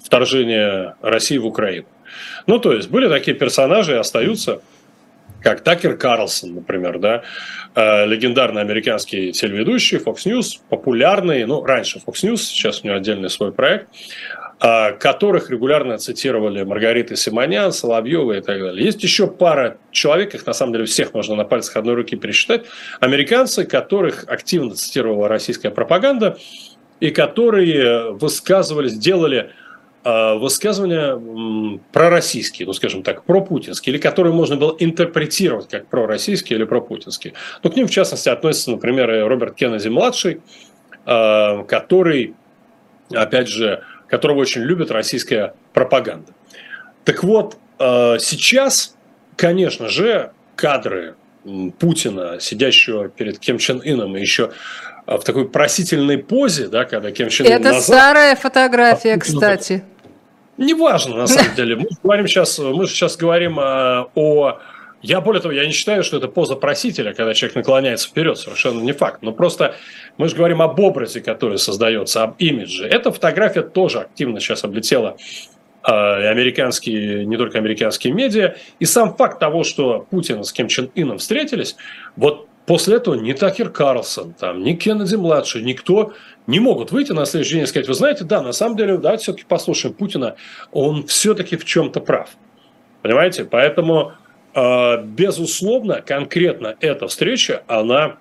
вторжение 0.00 0.94
России 1.02 1.38
в 1.38 1.46
Украину. 1.46 1.88
Ну, 2.46 2.60
то 2.60 2.72
есть 2.72 2.88
были 2.88 3.08
такие 3.08 3.36
персонажи 3.36 3.98
остаются, 3.98 4.62
как 5.46 5.60
Такер 5.60 5.96
Карлсон, 5.96 6.56
например, 6.56 6.98
да, 6.98 7.22
э, 7.76 8.04
легендарный 8.04 8.62
американский 8.62 9.30
телеведущий, 9.30 9.98
Fox 9.98 10.26
News, 10.26 10.58
популярный, 10.68 11.46
ну, 11.46 11.62
раньше 11.62 12.00
Fox 12.04 12.24
News, 12.24 12.38
сейчас 12.38 12.82
у 12.82 12.88
него 12.88 12.96
отдельный 12.96 13.30
свой 13.30 13.52
проект, 13.52 13.86
э, 14.60 14.94
которых 14.94 15.48
регулярно 15.48 15.98
цитировали 15.98 16.64
Маргарита 16.64 17.14
Симонян, 17.14 17.70
Соловьева 17.70 18.32
и 18.32 18.40
так 18.40 18.58
далее. 18.58 18.84
Есть 18.84 19.04
еще 19.04 19.28
пара 19.28 19.78
человек, 19.92 20.34
их 20.34 20.44
на 20.46 20.52
самом 20.52 20.72
деле 20.72 20.86
всех 20.86 21.14
можно 21.14 21.36
на 21.36 21.44
пальцах 21.44 21.76
одной 21.76 21.94
руки 21.94 22.16
пересчитать, 22.16 22.64
американцы, 22.98 23.64
которых 23.64 24.24
активно 24.26 24.74
цитировала 24.74 25.28
российская 25.28 25.70
пропаганда, 25.70 26.38
и 26.98 27.10
которые 27.10 28.14
высказывались, 28.14 28.94
делали 28.94 29.52
высказывания 30.06 31.80
пророссийские, 31.92 32.66
ну, 32.66 32.72
скажем 32.72 33.02
так, 33.02 33.24
пропутинские, 33.24 33.94
или 33.94 34.00
которые 34.00 34.32
можно 34.32 34.56
было 34.56 34.76
интерпретировать 34.78 35.68
как 35.68 35.88
пророссийские 35.88 36.58
или 36.58 36.64
пропутинские. 36.64 37.34
Ну, 37.62 37.70
к 37.70 37.76
ним, 37.76 37.88
в 37.88 37.90
частности, 37.90 38.28
относится, 38.28 38.70
например, 38.70 39.12
и 39.12 39.18
Роберт 39.20 39.56
Кеннеди-младший, 39.56 40.42
э, 41.06 41.64
который, 41.64 42.34
опять 43.12 43.48
же, 43.48 43.82
которого 44.06 44.38
очень 44.38 44.62
любит 44.62 44.92
российская 44.92 45.54
пропаганда. 45.72 46.32
Так 47.04 47.24
вот, 47.24 47.56
э, 47.78 48.18
сейчас, 48.20 48.94
конечно 49.36 49.88
же, 49.88 50.30
кадры 50.54 51.16
Путина, 51.78 52.38
сидящего 52.40 53.08
перед 53.08 53.38
Ким 53.38 53.58
Чен 53.58 53.80
Ином, 53.84 54.16
и 54.16 54.20
еще 54.20 54.52
в 55.06 55.20
такой 55.20 55.48
просительной 55.48 56.18
позе, 56.18 56.68
да, 56.68 56.84
когда 56.84 57.12
Ким 57.12 57.28
Чен 57.28 57.46
Ын 57.46 57.52
Это 57.52 57.62
назад, 57.64 57.82
старая 57.82 58.36
фотография, 58.36 59.14
а 59.14 59.18
кстати. 59.18 59.84
Неважно, 60.58 61.16
на 61.16 61.26
самом 61.26 61.54
деле. 61.56 61.76
Мы 61.76 61.86
говорим 62.02 62.26
сейчас, 62.26 62.58
мы 62.58 62.86
сейчас 62.86 63.16
говорим 63.16 63.58
о, 63.58 64.10
о 64.14 64.58
я, 65.02 65.20
более 65.20 65.40
того, 65.40 65.52
я 65.52 65.66
не 65.66 65.72
считаю, 65.72 66.02
что 66.02 66.16
это 66.16 66.28
поза 66.28 66.56
просителя, 66.56 67.12
когда 67.14 67.34
человек 67.34 67.56
наклоняется 67.56 68.08
вперед, 68.08 68.38
совершенно 68.38 68.80
не 68.80 68.92
факт. 68.92 69.22
Но 69.22 69.32
просто 69.32 69.76
мы 70.16 70.28
же 70.28 70.34
говорим 70.34 70.62
об 70.62 70.78
образе, 70.80 71.20
который 71.20 71.58
создается, 71.58 72.22
об 72.22 72.36
имидже. 72.38 72.86
Эта 72.86 73.12
фотография 73.12 73.62
тоже 73.62 74.00
активно 74.00 74.40
сейчас 74.40 74.64
облетела 74.64 75.16
э, 75.86 75.92
американские, 75.92 77.26
не 77.26 77.36
только 77.36 77.58
американские 77.58 78.12
медиа. 78.14 78.56
И 78.80 78.84
сам 78.84 79.14
факт 79.14 79.38
того, 79.38 79.64
что 79.64 80.06
Путин 80.10 80.42
с 80.42 80.52
Ким 80.52 80.68
Чен 80.68 80.90
Ином 80.94 81.18
встретились, 81.18 81.76
вот 82.16 82.48
После 82.66 82.96
этого 82.96 83.14
ни 83.14 83.32
Такер 83.32 83.70
Карлсон, 83.70 84.34
там, 84.34 84.62
ни 84.64 84.72
Кеннеди-младший, 84.72 85.62
никто 85.62 86.12
не 86.48 86.58
могут 86.58 86.90
выйти 86.90 87.12
на 87.12 87.24
следующий 87.24 87.54
день 87.54 87.62
и 87.62 87.66
сказать, 87.66 87.86
вы 87.86 87.94
знаете, 87.94 88.24
да, 88.24 88.42
на 88.42 88.52
самом 88.52 88.76
деле, 88.76 88.98
давайте 88.98 89.22
все-таки 89.22 89.44
послушаем 89.46 89.94
Путина, 89.94 90.34
он 90.72 91.06
все-таки 91.06 91.56
в 91.56 91.64
чем-то 91.64 92.00
прав. 92.00 92.30
Понимаете? 93.02 93.44
Поэтому, 93.44 94.14
э, 94.54 95.02
безусловно, 95.04 96.02
конкретно 96.02 96.74
эта 96.80 97.06
встреча, 97.06 97.62
она 97.68 98.16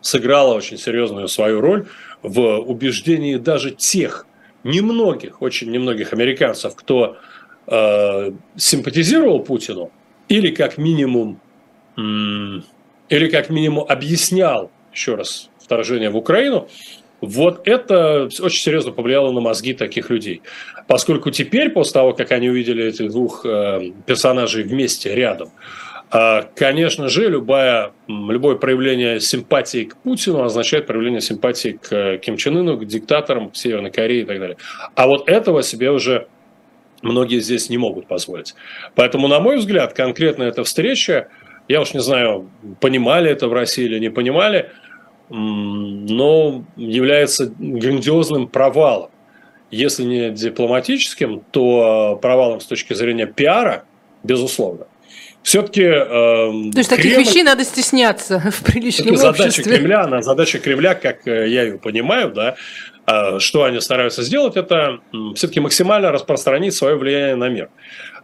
сыграла 0.00 0.54
очень 0.54 0.78
серьезную 0.78 1.28
свою 1.28 1.60
роль 1.60 1.86
в 2.22 2.58
убеждении 2.58 3.36
даже 3.36 3.70
тех 3.70 4.26
немногих, 4.64 5.42
очень 5.42 5.70
немногих 5.70 6.12
американцев, 6.12 6.74
кто 6.74 7.18
э, 7.68 8.32
симпатизировал 8.56 9.40
Путину, 9.40 9.92
или 10.28 10.50
как 10.50 10.76
минимум 10.76 11.40
или 13.08 13.28
как 13.28 13.50
минимум 13.50 13.84
объяснял, 13.88 14.70
еще 14.92 15.14
раз, 15.14 15.50
вторжение 15.58 16.10
в 16.10 16.16
Украину, 16.16 16.68
вот 17.20 17.66
это 17.66 18.24
очень 18.24 18.60
серьезно 18.60 18.92
повлияло 18.92 19.32
на 19.32 19.40
мозги 19.40 19.72
таких 19.72 20.10
людей. 20.10 20.42
Поскольку 20.86 21.30
теперь, 21.30 21.70
после 21.70 21.94
того, 21.94 22.12
как 22.12 22.30
они 22.32 22.50
увидели 22.50 22.84
этих 22.84 23.10
двух 23.10 23.44
э, 23.44 23.92
персонажей 24.04 24.64
вместе, 24.64 25.14
рядом, 25.14 25.50
э, 26.12 26.42
конечно 26.54 27.08
же, 27.08 27.28
любое, 27.28 27.92
любое 28.06 28.56
проявление 28.56 29.20
симпатии 29.20 29.84
к 29.84 29.96
Путину 29.96 30.42
означает 30.42 30.86
проявление 30.86 31.20
симпатии 31.20 31.78
к 31.80 31.92
э, 31.92 32.18
Ким 32.18 32.36
Чен 32.36 32.58
Ыну, 32.58 32.76
к 32.76 32.84
диктаторам, 32.84 33.50
к 33.50 33.56
Северной 33.56 33.90
Корее 33.90 34.22
и 34.22 34.26
так 34.26 34.38
далее. 34.38 34.56
А 34.94 35.06
вот 35.06 35.28
этого 35.28 35.62
себе 35.62 35.90
уже 35.90 36.28
многие 37.00 37.40
здесь 37.40 37.70
не 37.70 37.78
могут 37.78 38.06
позволить. 38.08 38.54
Поэтому, 38.94 39.26
на 39.26 39.40
мой 39.40 39.56
взгляд, 39.56 39.94
конкретно 39.94 40.42
эта 40.42 40.64
встреча– 40.64 41.28
я 41.68 41.80
уж 41.80 41.94
не 41.94 42.00
знаю, 42.00 42.48
понимали 42.80 43.30
это 43.30 43.48
в 43.48 43.52
России 43.52 43.84
или 43.84 43.98
не 43.98 44.10
понимали, 44.10 44.70
но 45.28 46.64
является 46.76 47.52
грандиозным 47.58 48.48
провалом. 48.48 49.10
Если 49.70 50.04
не 50.04 50.30
дипломатическим, 50.30 51.42
то 51.50 52.18
провалом 52.22 52.60
с 52.60 52.66
точки 52.66 52.94
зрения 52.94 53.26
пиара, 53.26 53.84
безусловно. 54.22 54.86
Все-таки... 55.46 55.82
Э, 55.82 56.06
то 56.06 56.78
есть 56.78 56.88
Кремль... 56.88 57.02
таких 57.02 57.18
вещей 57.18 57.42
надо 57.44 57.62
стесняться 57.62 58.40
в 58.50 58.64
приличном 58.64 59.16
задача 59.16 59.44
обществе. 59.44 59.76
Кремля, 59.76 60.02
она, 60.02 60.20
задача 60.20 60.58
Кремля, 60.58 60.94
как 60.94 61.26
э, 61.28 61.48
я 61.48 61.62
ее 61.62 61.78
понимаю, 61.78 62.32
да, 62.32 62.56
э, 63.06 63.38
что 63.38 63.62
они 63.62 63.80
стараются 63.80 64.24
сделать, 64.24 64.56
это 64.56 64.98
все-таки 65.36 65.60
максимально 65.60 66.10
распространить 66.10 66.74
свое 66.74 66.96
влияние 66.96 67.36
на 67.36 67.48
мир. 67.48 67.70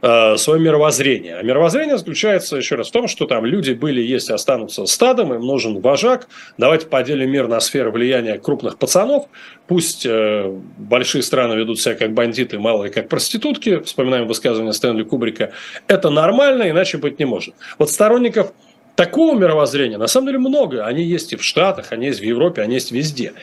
Э, 0.04 0.36
свое 0.36 0.60
мировоззрение. 0.60 1.36
А 1.36 1.42
мировоззрение 1.44 1.96
заключается, 1.96 2.56
еще 2.56 2.74
раз, 2.74 2.88
в 2.88 2.90
том, 2.90 3.06
что 3.06 3.24
там 3.24 3.44
люди 3.44 3.70
были, 3.70 4.02
есть 4.02 4.30
и 4.30 4.32
останутся 4.32 4.84
стадом, 4.86 5.32
им 5.32 5.42
нужен 5.42 5.80
вожак. 5.80 6.26
Давайте 6.58 6.86
поделим 6.86 7.30
мир 7.30 7.46
на 7.46 7.60
сферы 7.60 7.92
влияния 7.92 8.36
крупных 8.36 8.78
пацанов. 8.78 9.26
Пусть 9.68 10.04
э, 10.04 10.52
большие 10.76 11.22
страны 11.22 11.54
ведут 11.54 11.80
себя 11.80 11.94
как 11.94 12.14
бандиты, 12.14 12.58
малые 12.58 12.90
как 12.90 13.08
проститутки. 13.08 13.78
Вспоминаем 13.78 14.26
высказывание 14.26 14.72
Стэнли 14.72 15.04
Кубрика. 15.04 15.52
Это 15.86 16.10
нормально, 16.10 16.68
иначе 16.68 16.98
быть 16.98 17.20
не 17.20 17.24
может. 17.24 17.54
Вот 17.78 17.88
сторонников 17.88 18.52
такого 18.96 19.38
мировоззрения 19.38 19.98
на 19.98 20.08
самом 20.08 20.26
деле 20.26 20.38
много. 20.38 20.84
Они 20.84 21.04
есть 21.04 21.32
и 21.32 21.36
в 21.36 21.44
Штатах, 21.44 21.92
они 21.92 22.06
есть 22.06 22.18
в 22.18 22.24
Европе, 22.24 22.62
они 22.62 22.74
есть 22.74 22.90
везде. 22.90 23.34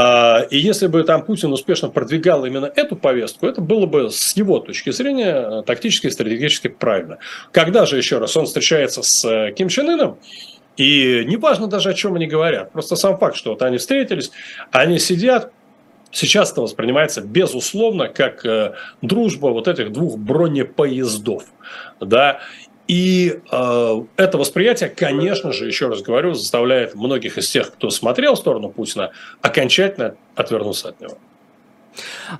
А, 0.00 0.46
и 0.50 0.56
если 0.58 0.86
бы 0.86 1.02
там 1.02 1.24
Путин 1.24 1.52
успешно 1.52 1.88
продвигал 1.88 2.44
именно 2.44 2.70
эту 2.76 2.94
повестку, 2.94 3.48
это 3.48 3.60
было 3.60 3.84
бы 3.86 4.10
с 4.10 4.36
его 4.36 4.60
точки 4.60 4.90
зрения 4.90 5.34
э, 5.34 5.62
тактически 5.66 6.06
и 6.06 6.10
стратегически 6.10 6.68
правильно. 6.68 7.18
Когда 7.50 7.84
же, 7.84 7.96
еще 7.96 8.18
раз, 8.18 8.36
он 8.36 8.46
встречается 8.46 9.02
с 9.02 9.24
э, 9.24 9.52
Ким 9.56 9.68
Чен 9.68 9.88
Ыном, 9.90 10.18
и 10.76 11.24
неважно 11.26 11.66
даже, 11.66 11.90
о 11.90 11.94
чем 11.94 12.14
они 12.14 12.28
говорят, 12.28 12.70
просто 12.70 12.94
сам 12.94 13.18
факт, 13.18 13.34
что 13.34 13.50
вот 13.50 13.62
они 13.62 13.78
встретились, 13.78 14.30
они 14.70 15.00
сидят, 15.00 15.50
сейчас 16.12 16.52
это 16.52 16.60
воспринимается, 16.60 17.20
безусловно, 17.20 18.06
как 18.06 18.46
э, 18.46 18.74
дружба 19.02 19.48
вот 19.48 19.66
этих 19.66 19.90
двух 19.90 20.16
бронепоездов. 20.16 21.42
Да? 21.98 22.38
И 22.88 23.40
э, 23.52 24.02
это 24.16 24.38
восприятие, 24.38 24.88
конечно 24.88 25.52
же, 25.52 25.66
еще 25.66 25.88
раз 25.88 26.00
говорю, 26.00 26.32
заставляет 26.32 26.94
многих 26.94 27.36
из 27.36 27.48
тех, 27.50 27.70
кто 27.72 27.90
смотрел 27.90 28.34
в 28.34 28.38
сторону 28.38 28.70
Путина, 28.70 29.10
окончательно 29.42 30.14
отвернуться 30.34 30.88
от 30.88 31.00
него. 31.00 31.18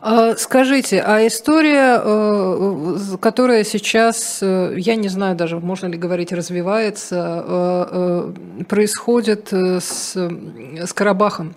А, 0.00 0.36
скажите, 0.36 1.00
а 1.00 1.26
история, 1.26 2.00
э, 2.02 3.16
которая 3.20 3.64
сейчас, 3.64 4.38
э, 4.42 4.74
я 4.76 4.96
не 4.96 5.08
знаю 5.08 5.36
даже, 5.36 5.58
можно 5.58 5.86
ли 5.86 5.98
говорить, 5.98 6.32
развивается, 6.32 7.44
э, 7.46 8.64
происходит 8.68 9.52
с, 9.52 10.16
с 10.16 10.92
Карабахом, 10.92 11.54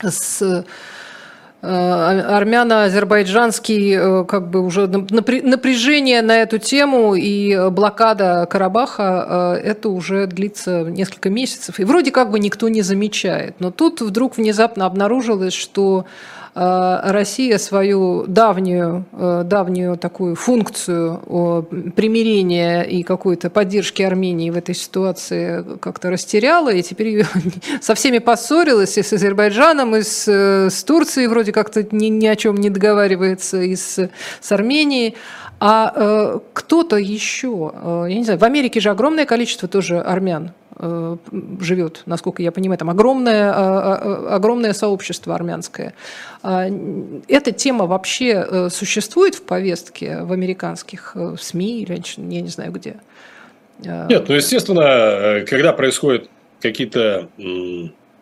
с 0.00 0.64
армяно-азербайджанский 1.62 3.94
э, 3.94 4.24
как 4.24 4.50
бы 4.50 4.60
уже 4.60 4.88
напряжение 4.88 6.20
на 6.20 6.38
эту 6.38 6.58
тему 6.58 7.14
и 7.14 7.70
блокада 7.70 8.48
Карабаха 8.50 9.58
э, 9.62 9.68
это 9.68 9.88
уже 9.88 10.26
длится 10.26 10.82
несколько 10.82 11.30
месяцев. 11.30 11.78
И 11.78 11.84
вроде 11.84 12.10
как 12.10 12.32
бы 12.32 12.40
никто 12.40 12.68
не 12.68 12.82
замечает 12.82 13.54
но 13.60 13.70
тут 13.70 14.00
вдруг 14.00 14.36
внезапно 14.36 14.86
обнаружилось 14.86 15.54
что 15.54 16.04
Э, 16.04 16.41
Россия 16.54 17.56
свою 17.56 18.26
давнюю, 18.26 19.06
э, 19.12 19.42
давнюю 19.44 19.96
такую 19.96 20.36
функцию 20.36 21.66
примирения 21.96 22.82
и 22.82 23.02
какой-то 23.02 23.48
поддержки 23.48 24.02
Армении 24.02 24.50
в 24.50 24.56
этой 24.56 24.74
ситуации 24.74 25.64
как-то 25.80 26.10
растеряла, 26.10 26.70
и 26.70 26.82
теперь 26.82 27.24
со 27.80 27.94
всеми 27.94 28.18
поссорилась, 28.18 28.98
и 28.98 29.02
с 29.02 29.12
Азербайджаном, 29.14 29.96
и 29.96 30.02
с, 30.02 30.28
э, 30.28 30.68
с 30.68 30.84
Турцией 30.84 31.28
вроде 31.28 31.52
как-то 31.52 31.86
ни, 31.90 32.06
ни 32.06 32.26
о 32.26 32.36
чем 32.36 32.56
не 32.56 32.68
договаривается, 32.68 33.62
и 33.62 33.74
с, 33.74 34.10
с 34.40 34.52
Арменией. 34.52 35.16
А 35.64 35.92
э, 35.94 36.38
кто-то 36.52 36.96
еще, 36.96 37.72
э, 37.72 38.06
я 38.10 38.16
не 38.16 38.24
знаю, 38.24 38.38
в 38.40 38.44
Америке 38.44 38.80
же 38.80 38.90
огромное 38.90 39.26
количество 39.26 39.68
тоже 39.68 40.00
армян 40.00 40.46
э, 40.48 40.61
живет, 41.60 42.02
насколько 42.06 42.42
я 42.42 42.52
понимаю, 42.52 42.78
там 42.78 42.90
огромное, 42.90 43.52
э, 43.52 43.54
э, 43.54 44.26
огромное 44.34 44.72
сообщество 44.72 45.34
армянское. 45.34 45.94
Э, 46.42 46.68
эта 47.28 47.52
тема 47.52 47.86
вообще 47.86 48.46
э, 48.48 48.68
существует 48.70 49.34
в 49.34 49.42
повестке 49.42 50.22
в 50.22 50.32
американских 50.32 51.12
э, 51.14 51.36
СМИ 51.38 51.82
или 51.82 52.02
я 52.16 52.40
не 52.40 52.48
знаю 52.48 52.72
где? 52.72 52.96
Нет, 53.78 54.28
ну 54.28 54.34
естественно, 54.34 55.44
когда 55.44 55.72
происходят 55.72 56.28
какие-то 56.60 57.28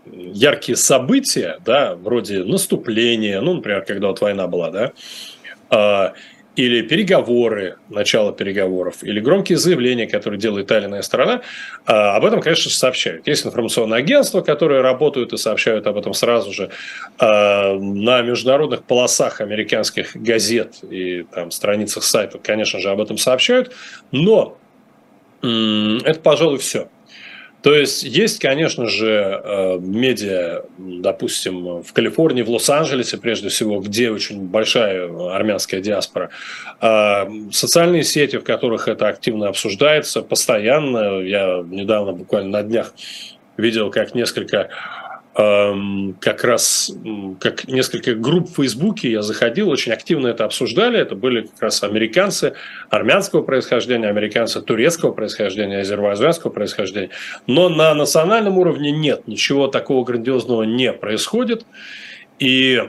яркие 0.06 0.76
события, 0.76 1.58
да, 1.64 1.96
вроде 1.96 2.44
наступления, 2.44 3.42
ну, 3.42 3.54
например, 3.54 3.84
когда 3.84 4.08
вот 4.08 4.22
война 4.22 4.46
была, 4.46 4.70
да, 4.70 6.14
или 6.60 6.82
переговоры, 6.82 7.76
начало 7.88 8.32
переговоров, 8.32 9.02
или 9.02 9.18
громкие 9.20 9.56
заявления, 9.56 10.06
которые 10.06 10.38
делает 10.38 10.66
та 10.66 10.78
или 10.78 10.86
иная 10.86 11.02
сторона, 11.02 11.40
а, 11.86 12.16
об 12.16 12.24
этом, 12.24 12.42
конечно, 12.42 12.70
сообщают. 12.70 13.26
Есть 13.26 13.46
информационные 13.46 13.98
агентства, 13.98 14.42
которые 14.42 14.82
работают 14.82 15.32
и 15.32 15.38
сообщают 15.38 15.86
об 15.86 15.96
этом 15.96 16.12
сразу 16.12 16.52
же 16.52 16.70
а, 17.18 17.78
на 17.78 18.20
международных 18.20 18.84
полосах 18.84 19.40
американских 19.40 20.14
газет 20.14 20.76
и 20.82 21.24
там, 21.32 21.50
страницах 21.50 22.04
сайтов, 22.04 22.42
конечно 22.44 22.78
же, 22.78 22.90
об 22.90 23.00
этом 23.00 23.16
сообщают, 23.16 23.74
но 24.12 24.58
это, 25.42 26.20
пожалуй, 26.22 26.58
все. 26.58 26.88
То 27.62 27.74
есть 27.74 28.02
есть, 28.02 28.38
конечно 28.38 28.86
же, 28.86 29.40
э, 29.42 29.78
медиа, 29.80 30.62
допустим, 30.78 31.82
в 31.82 31.92
Калифорнии, 31.92 32.42
в 32.42 32.48
Лос-Анджелесе, 32.48 33.18
прежде 33.18 33.50
всего, 33.50 33.80
где 33.80 34.10
очень 34.10 34.46
большая 34.46 35.10
армянская 35.34 35.80
диаспора, 35.80 36.30
а, 36.80 37.30
социальные 37.52 38.04
сети, 38.04 38.38
в 38.38 38.44
которых 38.44 38.88
это 38.88 39.08
активно 39.08 39.48
обсуждается 39.48 40.22
постоянно. 40.22 41.20
Я 41.20 41.62
недавно, 41.68 42.12
буквально 42.12 42.50
на 42.50 42.62
днях, 42.62 42.94
видел, 43.58 43.90
как 43.90 44.14
несколько 44.14 44.70
как 45.32 46.44
раз 46.44 46.92
как 47.38 47.68
несколько 47.68 48.14
групп 48.14 48.48
в 48.48 48.56
Фейсбуке 48.56 49.12
я 49.12 49.22
заходил, 49.22 49.68
очень 49.68 49.92
активно 49.92 50.28
это 50.28 50.44
обсуждали. 50.44 50.98
Это 50.98 51.14
были 51.14 51.42
как 51.42 51.62
раз 51.62 51.82
американцы 51.84 52.54
армянского 52.88 53.42
происхождения, 53.42 54.08
американцы 54.08 54.60
турецкого 54.60 55.12
происхождения, 55.12 55.80
азербайджанского 55.80 56.50
происхождения. 56.50 57.10
Но 57.46 57.68
на 57.68 57.94
национальном 57.94 58.58
уровне 58.58 58.90
нет, 58.90 59.28
ничего 59.28 59.68
такого 59.68 60.04
грандиозного 60.04 60.64
не 60.64 60.92
происходит. 60.92 61.64
И 62.40 62.82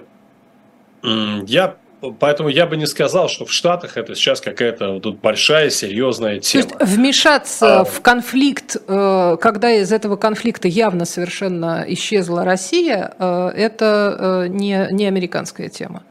я 1.04 1.78
Поэтому 2.20 2.50
я 2.50 2.66
бы 2.66 2.78
не 2.78 2.88
сказал, 2.88 3.30
что 3.30 3.46
в 3.46 3.52
Штатах 3.52 3.96
это 3.96 4.16
сейчас 4.16 4.42
какая-то 4.42 5.00
тут 5.00 5.20
большая, 5.20 5.70
серьезная 5.70 6.40
тема. 6.40 6.64
То 6.64 6.78
есть 6.80 6.94
вмешаться 6.98 7.82
а... 7.82 7.84
в 7.84 8.02
конфликт, 8.02 8.78
э, 8.88 9.38
когда 9.40 9.72
из 9.72 9.92
этого 9.92 10.16
конфликта 10.16 10.68
явно 10.68 11.06
совершенно 11.06 11.86
исчезла 11.88 12.44
Россия, 12.44 13.14
э, 13.20 13.52
это 13.56 14.46
э, 14.46 14.48
не, 14.48 14.88
не 14.92 15.06
американская 15.06 15.70
тема. 15.70 16.04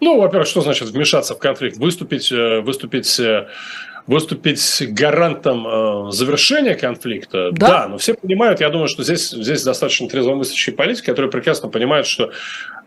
Ну, 0.00 0.18
во-первых, 0.18 0.48
что 0.48 0.62
значит 0.62 0.88
вмешаться 0.88 1.34
в 1.34 1.38
конфликт? 1.38 1.76
Выступить, 1.76 2.30
выступить 2.30 3.20
выступить 4.06 4.82
гарантом 4.92 5.66
э, 5.66 6.10
завершения 6.10 6.74
конфликта, 6.74 7.50
да? 7.52 7.68
да, 7.68 7.88
но 7.88 7.98
все 7.98 8.14
понимают, 8.14 8.60
я 8.60 8.68
думаю, 8.68 8.88
что 8.88 9.02
здесь, 9.02 9.30
здесь 9.30 9.62
достаточно 9.62 10.08
трезвомыслящие 10.08 10.74
политики, 10.74 11.06
которые 11.06 11.30
прекрасно 11.30 11.68
понимают, 11.68 12.06
что, 12.06 12.32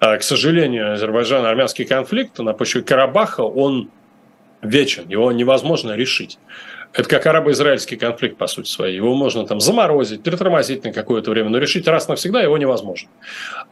э, 0.01 0.17
к 0.17 0.23
сожалению, 0.23 0.93
Азербайджан-армянский 0.93 1.85
конфликт 1.85 2.39
на 2.39 2.53
почве 2.53 2.81
Карабаха, 2.81 3.41
он 3.41 3.89
вечен, 4.61 5.07
его 5.07 5.31
невозможно 5.31 5.93
решить. 5.93 6.37
Это 6.95 7.09
как 7.09 7.25
арабо-израильский 7.25 7.97
конфликт, 7.97 8.37
по 8.37 8.47
сути 8.47 8.69
своей. 8.69 8.95
Его 8.95 9.13
можно 9.15 9.45
там 9.45 9.59
заморозить, 9.59 10.23
притормозить 10.23 10.85
на 10.85 10.93
какое-то 10.93 11.29
время, 11.29 11.49
но 11.49 11.57
решить 11.57 11.87
раз 11.89 12.07
навсегда 12.07 12.41
его 12.41 12.57
невозможно. 12.57 13.09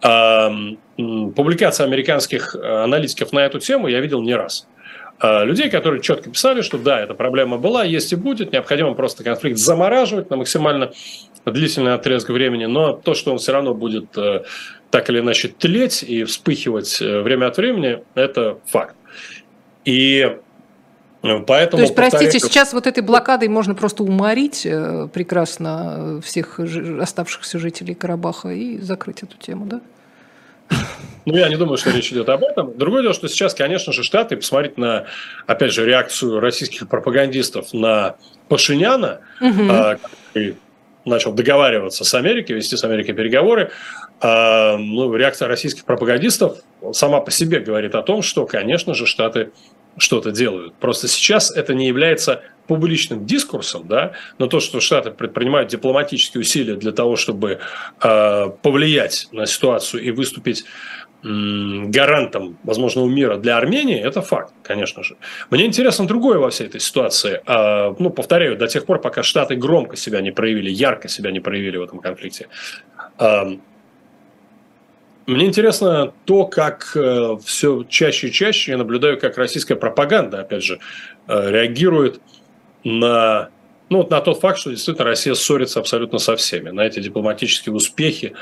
А, 0.01 0.51
публикация 0.97 1.85
американских 1.85 2.53
э, 2.53 2.83
аналитиков 2.83 3.31
на 3.31 3.39
эту 3.39 3.59
тему 3.59 3.87
я 3.87 4.01
видел 4.01 4.21
не 4.21 4.35
раз. 4.35 4.67
А, 5.19 5.43
людей, 5.43 5.69
которые 5.69 6.01
четко 6.01 6.29
писали, 6.29 6.61
что 6.61 6.77
да, 6.77 6.99
эта 6.99 7.13
проблема 7.13 7.57
была, 7.57 7.83
есть 7.83 8.11
и 8.11 8.15
будет, 8.15 8.51
необходимо 8.51 8.93
просто 8.93 9.23
конфликт 9.23 9.57
замораживать 9.57 10.29
на 10.29 10.37
максимально 10.37 10.91
длительный 11.45 11.93
отрезок 11.93 12.29
времени, 12.29 12.65
но 12.65 12.93
то, 12.93 13.13
что 13.13 13.31
он 13.31 13.37
все 13.37 13.51
равно 13.51 13.73
будет 13.73 14.17
э, 14.17 14.43
так 14.91 15.09
или 15.09 15.19
иначе 15.19 15.49
тлеть 15.49 16.03
и 16.03 16.23
вспыхивать 16.23 17.01
э, 17.01 17.21
время 17.21 17.47
от 17.47 17.57
времени, 17.57 18.03
это 18.15 18.59
факт. 18.65 18.95
И 19.85 20.37
э, 21.21 21.39
Поэтому, 21.47 21.77
То 21.77 21.83
есть, 21.83 21.95
повторяю... 21.95 22.11
простите, 22.11 22.39
сейчас 22.39 22.73
вот 22.73 22.85
этой 22.85 23.01
блокадой 23.01 23.47
можно 23.47 23.75
просто 23.75 24.03
уморить 24.03 24.63
прекрасно 25.13 26.19
всех 26.21 26.59
оставшихся 26.59 27.59
жителей 27.59 27.93
Карабаха 27.95 28.49
и 28.49 28.77
закрыть 28.79 29.23
эту 29.23 29.37
тему, 29.37 29.65
да? 29.65 29.81
Ну, 31.25 31.37
я 31.37 31.47
не 31.47 31.55
думаю, 31.55 31.77
что 31.77 31.91
речь 31.91 32.11
идет 32.11 32.27
об 32.27 32.43
этом. 32.43 32.77
Другое 32.77 33.01
дело, 33.01 33.13
что 33.13 33.29
сейчас, 33.29 33.53
конечно 33.53 33.93
же, 33.93 34.03
Штаты, 34.03 34.35
посмотреть 34.35 34.77
на, 34.77 35.05
опять 35.47 35.71
же, 35.71 35.85
реакцию 35.85 36.39
российских 36.39 36.89
пропагандистов 36.89 37.73
на 37.73 38.17
Пашиняна, 38.49 39.21
угу. 39.39 39.67
который 39.67 40.57
начал 41.05 41.33
договариваться 41.33 42.03
с 42.03 42.13
Америкой, 42.13 42.55
вести 42.57 42.75
с 42.75 42.83
Америкой 42.83 43.13
переговоры, 43.13 43.71
а, 44.21 44.77
ну, 44.77 45.13
реакция 45.15 45.47
российских 45.47 45.85
пропагандистов 45.85 46.57
сама 46.93 47.19
по 47.19 47.31
себе 47.31 47.59
говорит 47.59 47.95
о 47.95 48.01
том, 48.01 48.21
что, 48.21 48.45
конечно 48.45 48.93
же, 48.93 49.05
Штаты 49.05 49.51
что-то 49.97 50.31
делают. 50.31 50.73
Просто 50.75 51.07
сейчас 51.07 51.55
это 51.55 51.73
не 51.73 51.87
является 51.87 52.41
публичным 52.67 53.25
дискурсом, 53.25 53.87
да, 53.87 54.13
но 54.37 54.47
то, 54.47 54.59
что 54.59 54.79
Штаты 54.79 55.11
предпринимают 55.11 55.69
дипломатические 55.69 56.41
усилия 56.41 56.75
для 56.75 56.91
того, 56.91 57.15
чтобы 57.15 57.59
э, 58.01 58.49
повлиять 58.61 59.27
на 59.31 59.45
ситуацию 59.45 60.03
и 60.03 60.11
выступить 60.11 60.65
гарантом 61.23 62.57
возможного 62.65 63.07
мира 63.07 63.37
для 63.37 63.55
Армении, 63.57 63.97
это 63.97 64.21
факт, 64.21 64.53
конечно 64.61 65.03
же. 65.03 65.15
Мне 65.49 65.65
интересно 65.65 66.05
другое 66.05 66.37
во 66.37 66.49
всей 66.49 66.67
этой 66.67 66.81
ситуации. 66.81 67.41
А, 67.45 67.95
ну, 67.97 68.09
повторяю, 68.09 68.57
до 68.57 68.67
тех 68.67 68.85
пор, 68.85 68.99
пока 68.99 69.23
Штаты 69.23 69.55
громко 69.55 69.95
себя 69.95 70.19
не 70.19 70.31
проявили, 70.31 70.69
ярко 70.69 71.07
себя 71.07 71.31
не 71.31 71.39
проявили 71.39 71.77
в 71.77 71.83
этом 71.83 71.99
конфликте. 71.99 72.49
А, 73.17 73.47
мне 75.25 75.45
интересно 75.45 76.13
то, 76.25 76.45
как 76.45 76.91
э, 76.95 77.37
все 77.45 77.85
чаще 77.87 78.27
и 78.27 78.31
чаще 78.31 78.71
я 78.71 78.77
наблюдаю, 78.77 79.17
как 79.17 79.37
российская 79.37 79.75
пропаганда, 79.75 80.41
опять 80.41 80.63
же, 80.63 80.79
э, 81.27 81.51
реагирует 81.51 82.19
на, 82.83 83.49
ну, 83.89 84.07
на 84.07 84.21
тот 84.21 84.39
факт, 84.39 84.59
что 84.59 84.71
действительно 84.71 85.05
Россия 85.05 85.33
ссорится 85.33 85.79
абсолютно 85.79 86.19
со 86.19 86.35
всеми, 86.35 86.69
на 86.69 86.81
эти 86.81 86.99
дипломатические 86.99 87.73
успехи, 87.73 88.33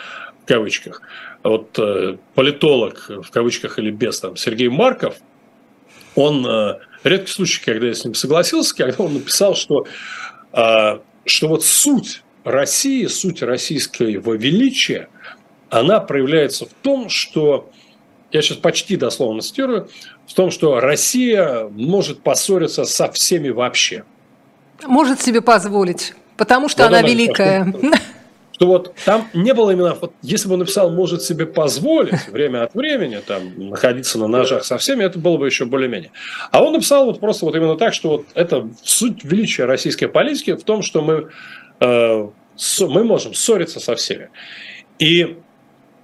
в 0.43 0.47
кавычках. 0.47 1.01
Вот 1.43 1.77
э, 1.79 2.17
политолог, 2.35 3.09
в 3.09 3.29
кавычках 3.29 3.79
или 3.79 3.91
без, 3.91 4.19
там, 4.19 4.35
Сергей 4.35 4.69
Марков, 4.69 5.15
он, 6.15 6.45
редкий 7.03 7.31
случай, 7.31 7.61
когда 7.63 7.87
я 7.87 7.93
с 7.93 8.03
ним 8.03 8.13
согласился, 8.15 8.75
когда 8.77 9.03
он 9.03 9.13
написал, 9.13 9.55
что, 9.55 9.85
что 10.51 11.47
вот 11.47 11.63
суть 11.63 12.23
России, 12.43 13.05
суть 13.05 13.41
российского 13.41 14.33
величия– 14.33 15.09
она 15.71 16.01
проявляется 16.01 16.65
в 16.65 16.73
том, 16.83 17.09
что, 17.09 17.71
я 18.31 18.41
сейчас 18.41 18.57
почти 18.57 18.97
дословно 18.97 19.41
цитирую, 19.41 19.89
в 20.27 20.33
том, 20.33 20.51
что 20.51 20.79
Россия 20.79 21.67
может 21.69 22.21
поссориться 22.21 22.83
со 22.83 23.09
всеми 23.11 23.49
вообще. 23.49 24.03
Может 24.85 25.21
себе 25.21 25.41
позволить, 25.41 26.13
потому 26.37 26.69
что 26.69 26.83
вот 26.83 26.89
она 26.89 27.01
великая. 27.01 27.73
Что, 28.53 28.67
вот 28.67 28.93
там 29.05 29.27
не 29.33 29.53
было 29.55 29.71
именно, 29.71 29.95
вот, 29.99 30.13
если 30.21 30.47
бы 30.47 30.53
он 30.53 30.59
написал 30.59 30.91
«может 30.91 31.23
себе 31.23 31.47
позволить» 31.47 32.27
время 32.27 32.63
от 32.63 32.75
времени 32.75 33.19
там, 33.25 33.69
находиться 33.69 34.19
на 34.19 34.27
ножах 34.27 34.63
со 34.65 34.77
всеми, 34.77 35.03
это 35.03 35.17
было 35.17 35.37
бы 35.37 35.47
еще 35.47 35.65
более-менее. 35.65 36.11
А 36.51 36.63
он 36.63 36.73
написал 36.73 37.05
вот 37.05 37.19
просто 37.19 37.45
вот 37.45 37.55
именно 37.55 37.75
так, 37.75 37.93
что 37.93 38.09
вот 38.09 38.25
это 38.35 38.69
суть 38.83 39.23
величия 39.23 39.65
российской 39.65 40.05
политики 40.05 40.55
в 40.55 40.63
том, 40.63 40.83
что 40.83 41.01
мы, 41.01 41.29
э, 41.79 42.27
мы 42.81 43.03
можем 43.03 43.33
ссориться 43.33 43.79
со 43.79 43.95
всеми. 43.95 44.29
И 44.99 45.37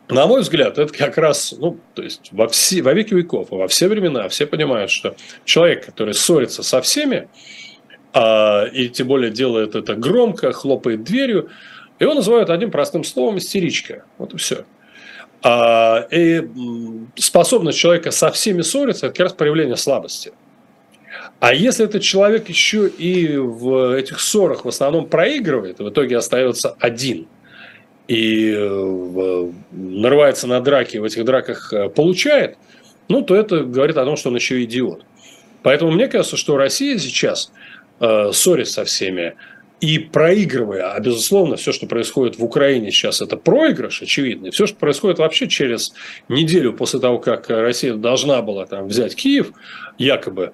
на 0.10 0.26
мой 0.26 0.42
взгляд, 0.42 0.78
это 0.78 0.94
как 0.94 1.18
раз, 1.18 1.54
ну, 1.58 1.78
то 1.94 2.02
есть 2.02 2.30
во, 2.32 2.48
все, 2.48 2.82
во 2.82 2.94
веки 2.94 3.14
веков, 3.14 3.50
во 3.52 3.68
все 3.68 3.88
времена 3.88 4.28
все 4.30 4.48
понимают, 4.48 4.90
что 4.90 5.16
человек, 5.44 5.86
который 5.86 6.14
ссорится 6.14 6.64
со 6.64 6.82
всеми, 6.82 7.28
и 8.74 8.90
тем 8.90 9.08
более 9.08 9.32
делает 9.32 9.76
это 9.76 9.96
громко, 9.96 10.52
хлопает 10.52 11.04
дверью, 11.04 11.50
его 12.00 12.14
называют 12.14 12.50
одним 12.50 12.72
простым 12.72 13.04
словом 13.04 13.38
истеричка. 13.38 14.04
Вот 14.18 14.34
и 14.34 14.38
все. 14.38 14.66
А, 15.44 16.08
и 16.12 16.48
способность 17.16 17.78
человека 17.78 18.12
со 18.12 18.32
всеми 18.32 18.62
ссориться– 18.62 19.06
это 19.08 19.16
как 19.16 19.26
раз 19.26 19.34
проявление 19.34 19.78
слабости. 19.78 20.32
А 21.40 21.54
если 21.54 21.86
этот 21.86 22.02
человек 22.02 22.50
еще 22.50 22.88
и 22.88 23.38
в 23.38 23.96
этих 23.96 24.20
ссорах 24.20 24.66
в 24.66 24.68
основном 24.68 25.08
проигрывает, 25.08 25.80
в 25.80 25.90
итоге 25.90 26.18
остается 26.18 26.76
один– 26.80 27.28
и 28.08 28.54
нарывается 29.72 30.48
на 30.48 30.62
драки, 30.62 30.98
в 30.98 31.04
этих 31.04 31.26
драках 31.26 31.74
э, 31.74 31.90
получает, 31.90 32.58
ну, 33.10 33.22
то 33.22 33.36
это 33.36 33.64
говорит 33.64 33.98
о 33.98 34.06
том, 34.06 34.16
что 34.16 34.30
он 34.30 34.36
еще 34.36 34.64
идиот. 34.64 35.04
Поэтому 35.62 35.92
мне 35.92 36.08
кажется, 36.08 36.38
что 36.38 36.58
Россия 36.58 36.98
сейчас 36.98 37.52
э, 38.00 38.32
ссорится 38.34 38.74
со 38.74 38.86
всеми 38.86 39.36
и 39.80 40.00
проигрывая, 40.00 40.92
а 40.94 41.00
безусловно, 41.00 41.56
все, 41.56 41.72
что 41.72 41.86
происходит 41.86 42.40
в 42.40 42.44
Украине 42.44 42.90
сейчас, 42.90 43.22
это 43.22 43.38
проигрыш 43.38 44.02
очевидный. 44.02 44.50
Все, 44.50 44.66
что 44.66 44.76
происходит 44.78 45.20
вообще 45.20 45.48
через 45.48 45.94
неделю 46.30 46.74
после 46.74 47.00
того, 47.00 47.20
как 47.20 47.50
Россия 47.50 47.94
должна 47.94 48.42
была 48.42 48.66
там 48.66 48.88
взять 48.88 49.16
Киев, 49.16 49.52
якобы, 50.00 50.54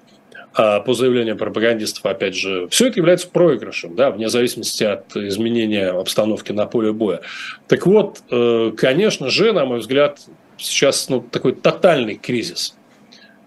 а 0.52 0.80
по 0.80 0.94
заявлению 0.94 1.36
пропагандистов, 1.36 2.04
опять 2.04 2.36
же, 2.36 2.68
все 2.68 2.88
это 2.88 3.00
является 3.00 3.28
проигрышем, 3.28 3.96
да, 3.96 4.10
вне 4.10 4.28
зависимости 4.28 4.84
от 4.84 5.16
изменения 5.16 5.88
обстановки 5.88 6.52
на 6.52 6.66
поле 6.66 6.92
боя. 6.92 7.22
Так 7.66 7.86
вот, 7.86 8.20
э, 8.30 8.72
конечно 8.76 9.30
же, 9.30 9.52
на 9.52 9.64
мой 9.64 9.80
взгляд, 9.80 10.20
сейчас 10.58 11.08
ну, 11.08 11.20
такой 11.20 11.54
тотальный 11.54 12.16
кризис 12.16 12.76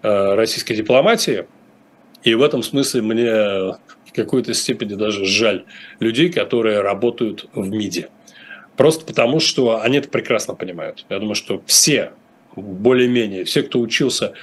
э, 0.02 0.34
российской 0.36 0.74
дипломатии, 0.74 1.46
И 2.24 2.34
в 2.34 2.42
этом 2.42 2.62
смысле 2.62 3.02
мне 3.04 3.76
какой-то 4.18 4.54
степени 4.54 4.96
даже 4.96 5.24
жаль 5.26 5.64
людей, 6.00 6.30
которые 6.30 6.82
работают 6.82 7.48
в 7.54 7.70
МИДе. 7.70 8.10
Просто 8.76 9.06
потому, 9.06 9.40
что 9.40 9.82
они 9.82 9.98
это 9.98 10.10
прекрасно 10.10 10.54
понимают. 10.54 11.06
Я 11.10 11.20
думаю, 11.20 11.36
что 11.36 11.64
все, 11.66 12.12
более-менее, 12.56 13.46
все, 13.46 13.64
кто 13.64 13.80
учился 13.80 14.34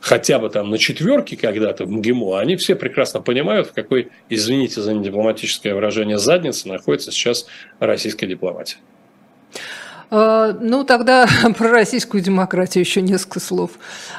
хотя 0.00 0.38
бы 0.38 0.50
там 0.50 0.70
на 0.70 0.78
четверке 0.78 1.36
когда-то 1.36 1.86
в 1.86 1.90
МГИМО, 1.90 2.38
они 2.38 2.56
все 2.56 2.76
прекрасно 2.76 3.20
понимают, 3.20 3.68
в 3.68 3.72
какой, 3.72 4.10
извините 4.28 4.82
за 4.82 4.94
дипломатическое 4.94 5.74
выражение, 5.74 6.18
заднице 6.18 6.68
находится 6.68 7.10
сейчас 7.10 7.46
российская 7.80 8.26
дипломатия. 8.26 8.76
А, 10.16 10.56
ну, 10.60 10.84
тогда 10.84 11.26
про 11.58 11.70
российскую 11.70 12.22
демократию 12.22 12.84
еще 12.84 13.02
несколько 13.02 13.40
слов. 13.40 13.72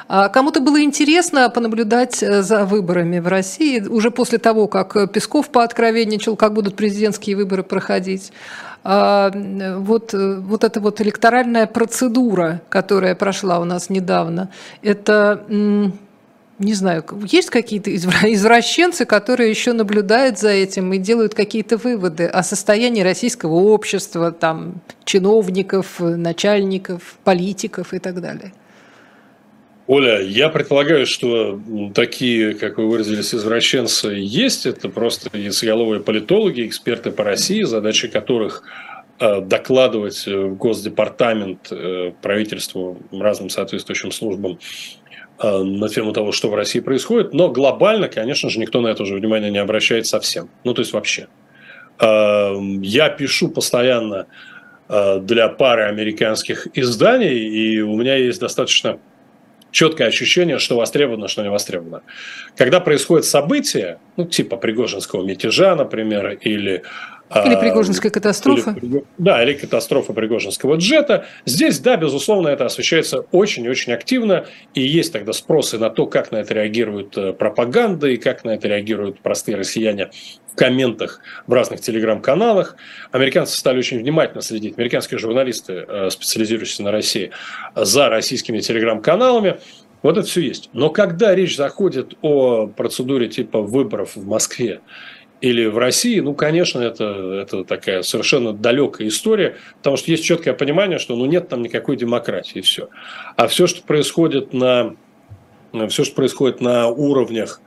А 0.08 0.28
кому-то 0.28 0.60
было 0.60 0.82
интересно 0.82 1.48
понаблюдать 1.48 2.22
э, 2.22 2.42
за 2.42 2.66
выборами 2.66 3.18
в 3.18 3.26
России 3.28 3.80
уже 3.80 4.10
после 4.10 4.36
того, 4.36 4.68
как 4.68 5.10
Песков 5.10 5.48
пооткровенничал, 5.48 6.36
как 6.36 6.52
будут 6.52 6.76
президентские 6.76 7.36
выборы 7.36 7.62
проходить. 7.62 8.30
А, 8.84 9.32
вот, 9.78 10.12
э, 10.12 10.36
вот 10.36 10.64
эта 10.64 10.80
вот 10.80 11.00
электоральная 11.00 11.66
процедура, 11.66 12.60
которая 12.68 13.14
прошла 13.14 13.58
у 13.58 13.64
нас 13.64 13.88
недавно, 13.88 14.50
это 14.82 15.44
не 16.58 16.74
знаю, 16.74 17.04
есть 17.30 17.50
какие-то 17.50 17.94
извращенцы, 17.94 19.04
которые 19.04 19.50
еще 19.50 19.72
наблюдают 19.72 20.38
за 20.38 20.50
этим 20.50 20.92
и 20.92 20.98
делают 20.98 21.34
какие-то 21.34 21.76
выводы 21.76 22.26
о 22.26 22.42
состоянии 22.42 23.02
российского 23.02 23.54
общества, 23.54 24.32
там, 24.32 24.80
чиновников, 25.04 26.00
начальников, 26.00 27.16
политиков 27.24 27.92
и 27.92 27.98
так 27.98 28.20
далее? 28.20 28.52
Оля, 29.88 30.20
я 30.20 30.48
предполагаю, 30.48 31.06
что 31.06 31.60
такие, 31.94 32.54
как 32.54 32.78
вы 32.78 32.88
выразились, 32.88 33.32
извращенцы 33.32 34.08
есть. 34.08 34.66
Это 34.66 34.88
просто 34.88 35.30
яйцеголовые 35.36 36.00
политологи, 36.00 36.66
эксперты 36.66 37.12
по 37.12 37.22
России, 37.22 37.62
задача 37.62 38.08
которых 38.08 38.64
э, 39.20 39.40
докладывать 39.42 40.26
в 40.26 40.56
Госдепартамент, 40.56 41.68
э, 41.70 42.12
правительству, 42.20 42.98
разным 43.12 43.48
соответствующим 43.48 44.10
службам 44.10 44.58
э, 45.05 45.05
на 45.42 45.88
тему 45.88 46.12
того, 46.12 46.32
что 46.32 46.48
в 46.48 46.54
России 46.54 46.80
происходит. 46.80 47.34
Но 47.34 47.48
глобально, 47.50 48.08
конечно 48.08 48.50
же, 48.50 48.58
никто 48.58 48.80
на 48.80 48.88
это 48.88 49.02
уже 49.02 49.14
внимание 49.14 49.50
не 49.50 49.58
обращает 49.58 50.06
совсем. 50.06 50.48
Ну, 50.64 50.74
то 50.74 50.80
есть 50.82 50.92
вообще. 50.92 51.28
Я 52.00 53.08
пишу 53.08 53.48
постоянно 53.48 54.26
для 54.88 55.48
пары 55.48 55.84
американских 55.84 56.68
изданий, 56.74 57.36
и 57.36 57.80
у 57.80 57.96
меня 57.96 58.16
есть 58.16 58.40
достаточно 58.40 58.98
четкое 59.72 60.08
ощущение, 60.08 60.58
что 60.58 60.76
востребовано, 60.76 61.28
что 61.28 61.42
не 61.42 61.50
востребовано. 61.50 62.02
Когда 62.56 62.80
происходит 62.80 63.26
событие, 63.26 63.98
ну, 64.16 64.24
типа 64.24 64.56
Пригожинского 64.56 65.22
мятежа, 65.22 65.74
например, 65.74 66.38
или 66.40 66.82
или 67.34 67.54
а, 67.54 67.56
Пригожинская 67.58 68.10
катастрофа. 68.10 68.76
Или, 68.80 69.04
да, 69.18 69.42
или 69.42 69.54
катастрофа 69.54 70.12
Пригожинского 70.12 70.76
джета. 70.76 71.26
Здесь, 71.44 71.80
да, 71.80 71.96
безусловно, 71.96 72.48
это 72.48 72.66
освещается 72.66 73.26
очень 73.32 73.64
и 73.64 73.68
очень 73.68 73.92
активно, 73.92 74.46
и 74.74 74.82
есть 74.82 75.12
тогда 75.12 75.32
спросы 75.32 75.78
на 75.78 75.90
то, 75.90 76.06
как 76.06 76.30
на 76.30 76.36
это 76.36 76.54
реагирует 76.54 77.16
э, 77.18 77.32
пропаганда 77.32 78.08
и 78.08 78.16
как 78.16 78.44
на 78.44 78.50
это 78.50 78.68
реагируют 78.68 79.20
простые 79.20 79.56
россияне 79.56 80.10
в 80.52 80.56
комментах 80.56 81.20
в 81.48 81.52
разных 81.52 81.80
телеграм-каналах. 81.80 82.76
Американцы 83.10 83.56
стали 83.56 83.78
очень 83.78 83.98
внимательно 83.98 84.40
следить, 84.40 84.78
американские 84.78 85.18
журналисты, 85.18 85.84
э, 85.86 86.10
специализирующиеся 86.10 86.84
на 86.84 86.92
России, 86.92 87.32
за 87.74 88.08
российскими 88.08 88.60
телеграм-каналами. 88.60 89.58
Вот 90.02 90.16
это 90.16 90.28
все 90.28 90.42
есть. 90.42 90.70
Но 90.72 90.90
когда 90.90 91.34
речь 91.34 91.56
заходит 91.56 92.14
о 92.22 92.68
процедуре 92.68 93.26
типа 93.26 93.62
выборов 93.62 94.14
в 94.14 94.24
Москве, 94.24 94.80
или 95.40 95.66
в 95.66 95.76
России, 95.76 96.20
ну, 96.20 96.34
конечно, 96.34 96.80
это, 96.80 97.40
это 97.42 97.64
такая 97.64 98.02
совершенно 98.02 98.52
далекая 98.52 99.08
история, 99.08 99.56
потому 99.78 99.96
что 99.96 100.10
есть 100.10 100.24
четкое 100.24 100.54
понимание, 100.54 100.98
что 100.98 101.14
ну, 101.14 101.26
нет 101.26 101.48
там 101.48 101.62
никакой 101.62 101.96
демократии, 101.96 102.58
и 102.58 102.62
все. 102.62 102.88
А 103.36 103.46
все, 103.46 103.66
что 103.66 103.82
происходит 103.82 104.54
на, 104.54 104.96
все, 105.88 106.04
что 106.04 106.14
происходит 106.14 106.60
на 106.62 106.88
уровнях 106.88 107.60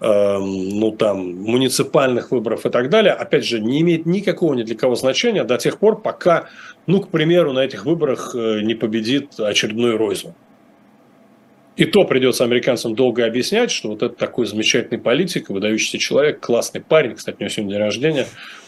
э, 0.00 0.38
ну, 0.38 0.90
там, 0.92 1.42
муниципальных 1.42 2.30
выборов 2.30 2.64
и 2.64 2.70
так 2.70 2.88
далее, 2.88 3.12
опять 3.12 3.44
же, 3.44 3.60
не 3.60 3.82
имеет 3.82 4.06
никакого 4.06 4.54
ни 4.54 4.62
для 4.62 4.74
кого 4.74 4.94
значения 4.94 5.44
до 5.44 5.58
тех 5.58 5.78
пор, 5.78 6.00
пока, 6.00 6.48
ну, 6.86 7.00
к 7.00 7.08
примеру, 7.10 7.52
на 7.52 7.60
этих 7.60 7.84
выборах 7.84 8.34
э, 8.34 8.60
не 8.62 8.74
победит 8.74 9.38
очередной 9.38 9.96
Ройзман. 9.96 10.34
И 11.82 11.84
то 11.84 12.04
придется 12.04 12.44
американцам 12.44 12.94
долго 12.94 13.26
объяснять, 13.26 13.72
что 13.72 13.88
вот 13.88 14.04
это 14.04 14.14
такой 14.14 14.46
замечательный 14.46 14.98
политик, 14.98 15.50
выдающийся 15.50 15.98
человек, 15.98 16.38
классный 16.38 16.80
парень. 16.80 17.16
Кстати, 17.16 17.38
у 17.40 17.40
него 17.40 17.48
сегодня 17.48 17.72
день 17.72 17.80
рождения. 17.80 18.26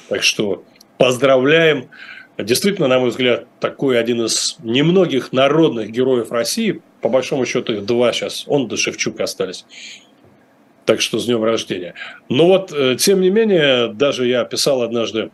Так 0.09 0.25
что 0.25 0.65
поздравляем. 0.99 1.91
Действительно, 2.39 2.89
на 2.89 2.99
мой 2.99 3.11
взгляд, 3.11 3.47
такой 3.61 4.01
один 4.01 4.25
из 4.25 4.57
немногих 4.65 5.33
народных 5.33 5.93
героев 5.93 6.33
России. 6.33 6.83
По 7.03 7.09
большому 7.09 7.47
счету 7.47 7.75
их 7.75 7.87
два 7.87 8.13
сейчас. 8.13 8.47
Он 8.49 8.67
да 8.67 8.77
Шевчук 8.77 9.21
остались. 9.21 9.65
Так 10.85 11.01
что 11.01 11.21
с 11.21 11.27
днем 11.27 11.45
рождения. 11.45 11.95
Но 12.29 12.49
вот, 12.49 12.73
э, 12.73 12.97
тем 12.99 13.21
не 13.21 13.31
менее, 13.31 13.93
даже 13.93 14.27
я 14.27 14.45
писал 14.45 14.83
однажды 14.83 15.31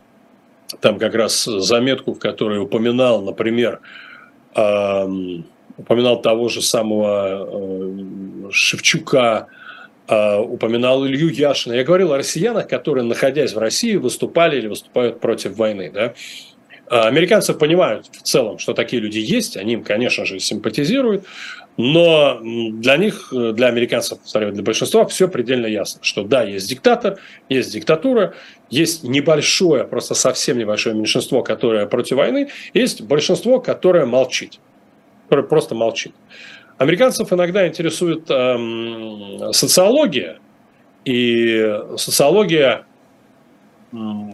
там 0.81 0.99
как 0.99 1.15
раз 1.15 1.45
заметку, 1.45 2.13
в 2.13 2.19
которой 2.19 2.59
упоминал, 2.59 3.23
например, 3.23 3.79
упоминал 5.81 6.21
того 6.21 6.47
же 6.49 6.61
самого 6.61 7.47
э, 7.49 8.51
Шевчука, 8.51 9.47
э, 10.07 10.37
упоминал 10.37 11.05
Илью 11.05 11.29
Яшина. 11.29 11.73
Я 11.73 11.83
говорил 11.83 12.13
о 12.13 12.17
россиянах, 12.17 12.67
которые, 12.67 13.03
находясь 13.03 13.53
в 13.53 13.57
России, 13.57 13.95
выступали 13.95 14.57
или 14.57 14.67
выступают 14.67 15.19
против 15.19 15.57
войны. 15.57 15.91
Да? 15.93 16.13
А 16.87 17.07
американцы 17.07 17.53
понимают 17.53 18.07
в 18.11 18.21
целом, 18.21 18.59
что 18.59 18.73
такие 18.73 19.01
люди 19.01 19.19
есть, 19.19 19.57
они 19.57 19.73
им, 19.73 19.83
конечно 19.83 20.25
же, 20.25 20.39
симпатизируют, 20.39 21.25
но 21.77 22.39
для 22.41 22.97
них, 22.97 23.29
для 23.31 23.67
американцев, 23.67 24.19
для 24.33 24.61
большинства 24.61 25.05
все 25.05 25.29
предельно 25.29 25.67
ясно, 25.67 26.03
что 26.03 26.23
да, 26.23 26.43
есть 26.43 26.67
диктатор, 26.67 27.17
есть 27.47 27.71
диктатура, 27.71 28.33
есть 28.69 29.03
небольшое, 29.03 29.85
просто 29.85 30.15
совсем 30.15 30.57
небольшое 30.57 30.93
меньшинство, 30.93 31.41
которое 31.43 31.85
против 31.85 32.17
войны, 32.17 32.49
есть 32.73 33.01
большинство, 33.01 33.61
которое 33.61 34.05
молчит 34.05 34.59
который 35.31 35.45
просто 35.45 35.75
молчит. 35.75 36.13
Американцев 36.77 37.31
иногда 37.31 37.65
интересует 37.65 38.29
эм, 38.29 39.53
социология, 39.53 40.39
и 41.05 41.79
социология, 41.95 42.85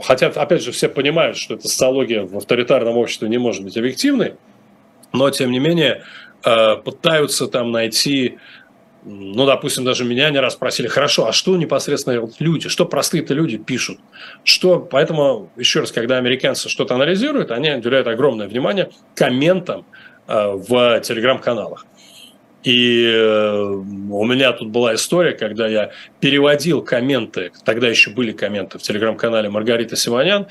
хотя, 0.04 0.28
опять 0.28 0.64
же, 0.64 0.72
все 0.72 0.90
понимают, 0.90 1.38
что 1.38 1.54
эта 1.54 1.68
социология 1.68 2.24
в 2.24 2.36
авторитарном 2.36 2.98
обществе 2.98 3.30
не 3.30 3.38
может 3.38 3.64
быть 3.64 3.78
объективной, 3.78 4.34
но, 5.14 5.30
тем 5.30 5.52
не 5.52 5.60
менее, 5.60 6.04
э, 6.44 6.76
пытаются 6.78 7.48
там 7.48 7.72
найти 7.72 8.40
ну, 9.10 9.46
допустим, 9.46 9.86
даже 9.86 10.04
меня 10.04 10.30
не 10.32 10.40
раз 10.40 10.54
спросили, 10.54 10.88
хорошо, 10.88 11.28
а 11.28 11.32
что 11.32 11.56
непосредственно 11.56 12.28
люди, 12.40 12.68
что 12.68 12.86
простые-то 12.86 13.34
люди 13.34 13.58
пишут? 13.58 14.00
Что, 14.44 14.80
поэтому, 14.80 15.50
еще 15.56 15.80
раз, 15.80 15.94
когда 15.94 16.18
американцы 16.18 16.68
что-то 16.68 16.96
анализируют, 16.96 17.52
они 17.52 17.72
уделяют 17.72 18.08
огромное 18.08 18.50
внимание 18.50 18.90
комментам 19.16 19.86
в 20.28 21.00
телеграм-каналах. 21.02 21.86
И 22.68 23.06
э, 23.06 23.62
у 23.62 24.26
меня 24.26 24.52
тут 24.52 24.70
была 24.72 24.96
история, 24.96 25.32
когда 25.32 25.68
я 25.68 25.92
переводил 26.20 26.82
комменты, 26.82 27.54
тогда 27.64 27.88
еще 27.88 28.10
были 28.10 28.34
комменты 28.34 28.78
в 28.78 28.82
телеграм-канале 28.82 29.50
Маргарита 29.50 29.96
Симонян, 29.96 30.48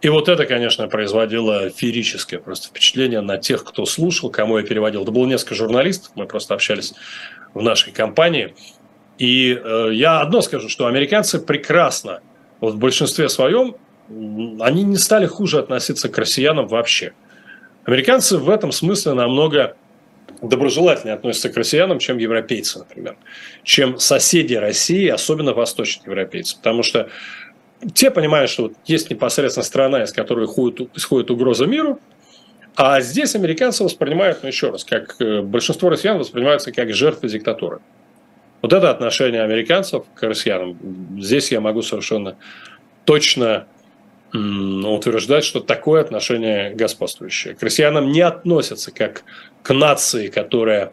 и 0.00 0.08
вот 0.08 0.28
это, 0.28 0.46
конечно, 0.46 0.88
производило 0.88 1.70
феерическое 1.70 2.40
просто 2.40 2.68
впечатление 2.68 3.20
на 3.20 3.38
тех, 3.38 3.62
кто 3.62 3.86
слушал, 3.86 4.30
кому 4.30 4.58
я 4.58 4.64
переводил. 4.64 5.02
Это 5.02 5.12
было 5.12 5.26
несколько 5.26 5.54
журналистов, 5.54 6.10
мы 6.16 6.26
просто 6.26 6.54
общались 6.54 6.94
в 7.54 7.62
нашей 7.62 7.92
компании. 7.92 8.54
И 9.18 9.52
э, 9.52 9.90
я 9.92 10.20
одно 10.20 10.40
скажу, 10.40 10.68
что 10.68 10.86
американцы 10.86 11.38
прекрасно, 11.38 12.20
вот 12.60 12.74
в 12.74 12.78
большинстве 12.78 13.28
своем, 13.28 13.76
они 14.60 14.82
не 14.82 14.96
стали 14.96 15.26
хуже 15.26 15.60
относиться 15.60 16.08
к 16.08 16.18
россиянам 16.18 16.66
вообще. 16.66 17.12
Американцы 17.84 18.36
в 18.38 18.50
этом 18.50 18.72
смысле 18.72 19.14
намного 19.14 19.76
доброжелательнее 20.42 21.14
относятся 21.14 21.50
к 21.50 21.56
россиянам, 21.56 21.98
чем 21.98 22.18
европейцы, 22.18 22.78
например, 22.78 23.16
чем 23.62 23.98
соседи 23.98 24.54
России, 24.54 25.08
особенно 25.08 25.52
восточные 25.52 26.06
европейцы. 26.06 26.56
Потому 26.56 26.82
что 26.82 27.08
те 27.94 28.10
понимают, 28.10 28.50
что 28.50 28.64
вот 28.64 28.74
есть 28.86 29.10
непосредственно 29.10 29.64
страна, 29.64 30.02
из 30.04 30.12
которой 30.12 30.46
исходит, 30.46 30.96
исходит 30.96 31.30
угроза 31.30 31.66
миру, 31.66 32.00
а 32.76 33.00
здесь 33.00 33.34
американцы 33.34 33.84
воспринимают, 33.84 34.42
ну 34.42 34.48
еще 34.48 34.70
раз, 34.70 34.84
как 34.84 35.16
э, 35.20 35.42
большинство 35.42 35.88
россиян 35.90 36.18
воспринимаются 36.18 36.72
как 36.72 36.92
жертвы 36.94 37.28
диктатуры. 37.28 37.80
Вот 38.62 38.72
это 38.72 38.90
отношение 38.90 39.42
американцев 39.42 40.04
к 40.14 40.22
россиянам. 40.22 40.78
Здесь 41.18 41.50
я 41.50 41.60
могу 41.60 41.82
совершенно 41.82 42.36
точно 43.04 43.66
утверждать, 44.32 45.44
что 45.44 45.60
такое 45.60 46.00
отношение 46.00 46.74
господствующее. 46.74 47.54
К 47.54 47.62
россиянам 47.62 48.10
не 48.10 48.20
относятся 48.20 48.92
как 48.92 49.24
к 49.62 49.74
нации, 49.74 50.28
которая 50.28 50.92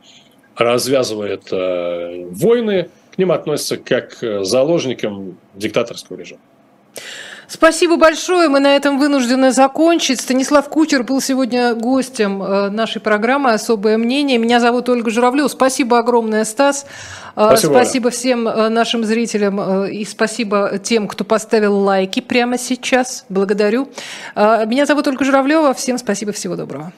развязывает 0.55 1.51
э, 1.51 2.25
войны, 2.31 2.89
к 3.13 3.17
ним 3.17 3.31
относятся 3.31 3.77
как 3.77 4.17
к 4.19 4.43
заложникам 4.43 5.37
диктаторского 5.55 6.17
режима. 6.17 6.41
Спасибо 7.47 7.95
большое. 7.95 8.49
Мы 8.49 8.59
на 8.59 8.75
этом 8.75 8.99
вынуждены 8.99 9.51
закончить. 9.51 10.19
Станислав 10.19 10.67
Кучер 10.67 11.03
был 11.03 11.21
сегодня 11.21 11.73
гостем 11.75 12.43
э, 12.43 12.69
нашей 12.69 12.99
программы 13.01 13.51
«Особое 13.51 13.97
мнение». 13.97 14.37
Меня 14.37 14.59
зовут 14.59 14.89
Ольга 14.89 15.09
Журавлева. 15.09 15.47
Спасибо 15.47 15.97
огромное, 15.99 16.43
Стас. 16.43 16.85
Э, 17.37 17.45
спасибо, 17.47 17.71
спасибо 17.71 18.09
всем 18.09 18.47
э, 18.49 18.67
нашим 18.67 19.05
зрителям 19.05 19.85
и 19.85 20.03
спасибо 20.03 20.77
тем, 20.83 21.07
кто 21.07 21.23
поставил 21.23 21.77
лайки 21.77 22.19
прямо 22.19 22.57
сейчас. 22.57 23.25
Благодарю. 23.29 23.87
Меня 24.35 24.85
зовут 24.85 25.07
Ольга 25.07 25.23
Журавлева. 25.23 25.73
Всем 25.73 25.97
спасибо. 25.97 26.33
Всего 26.33 26.55
доброго. 26.57 26.91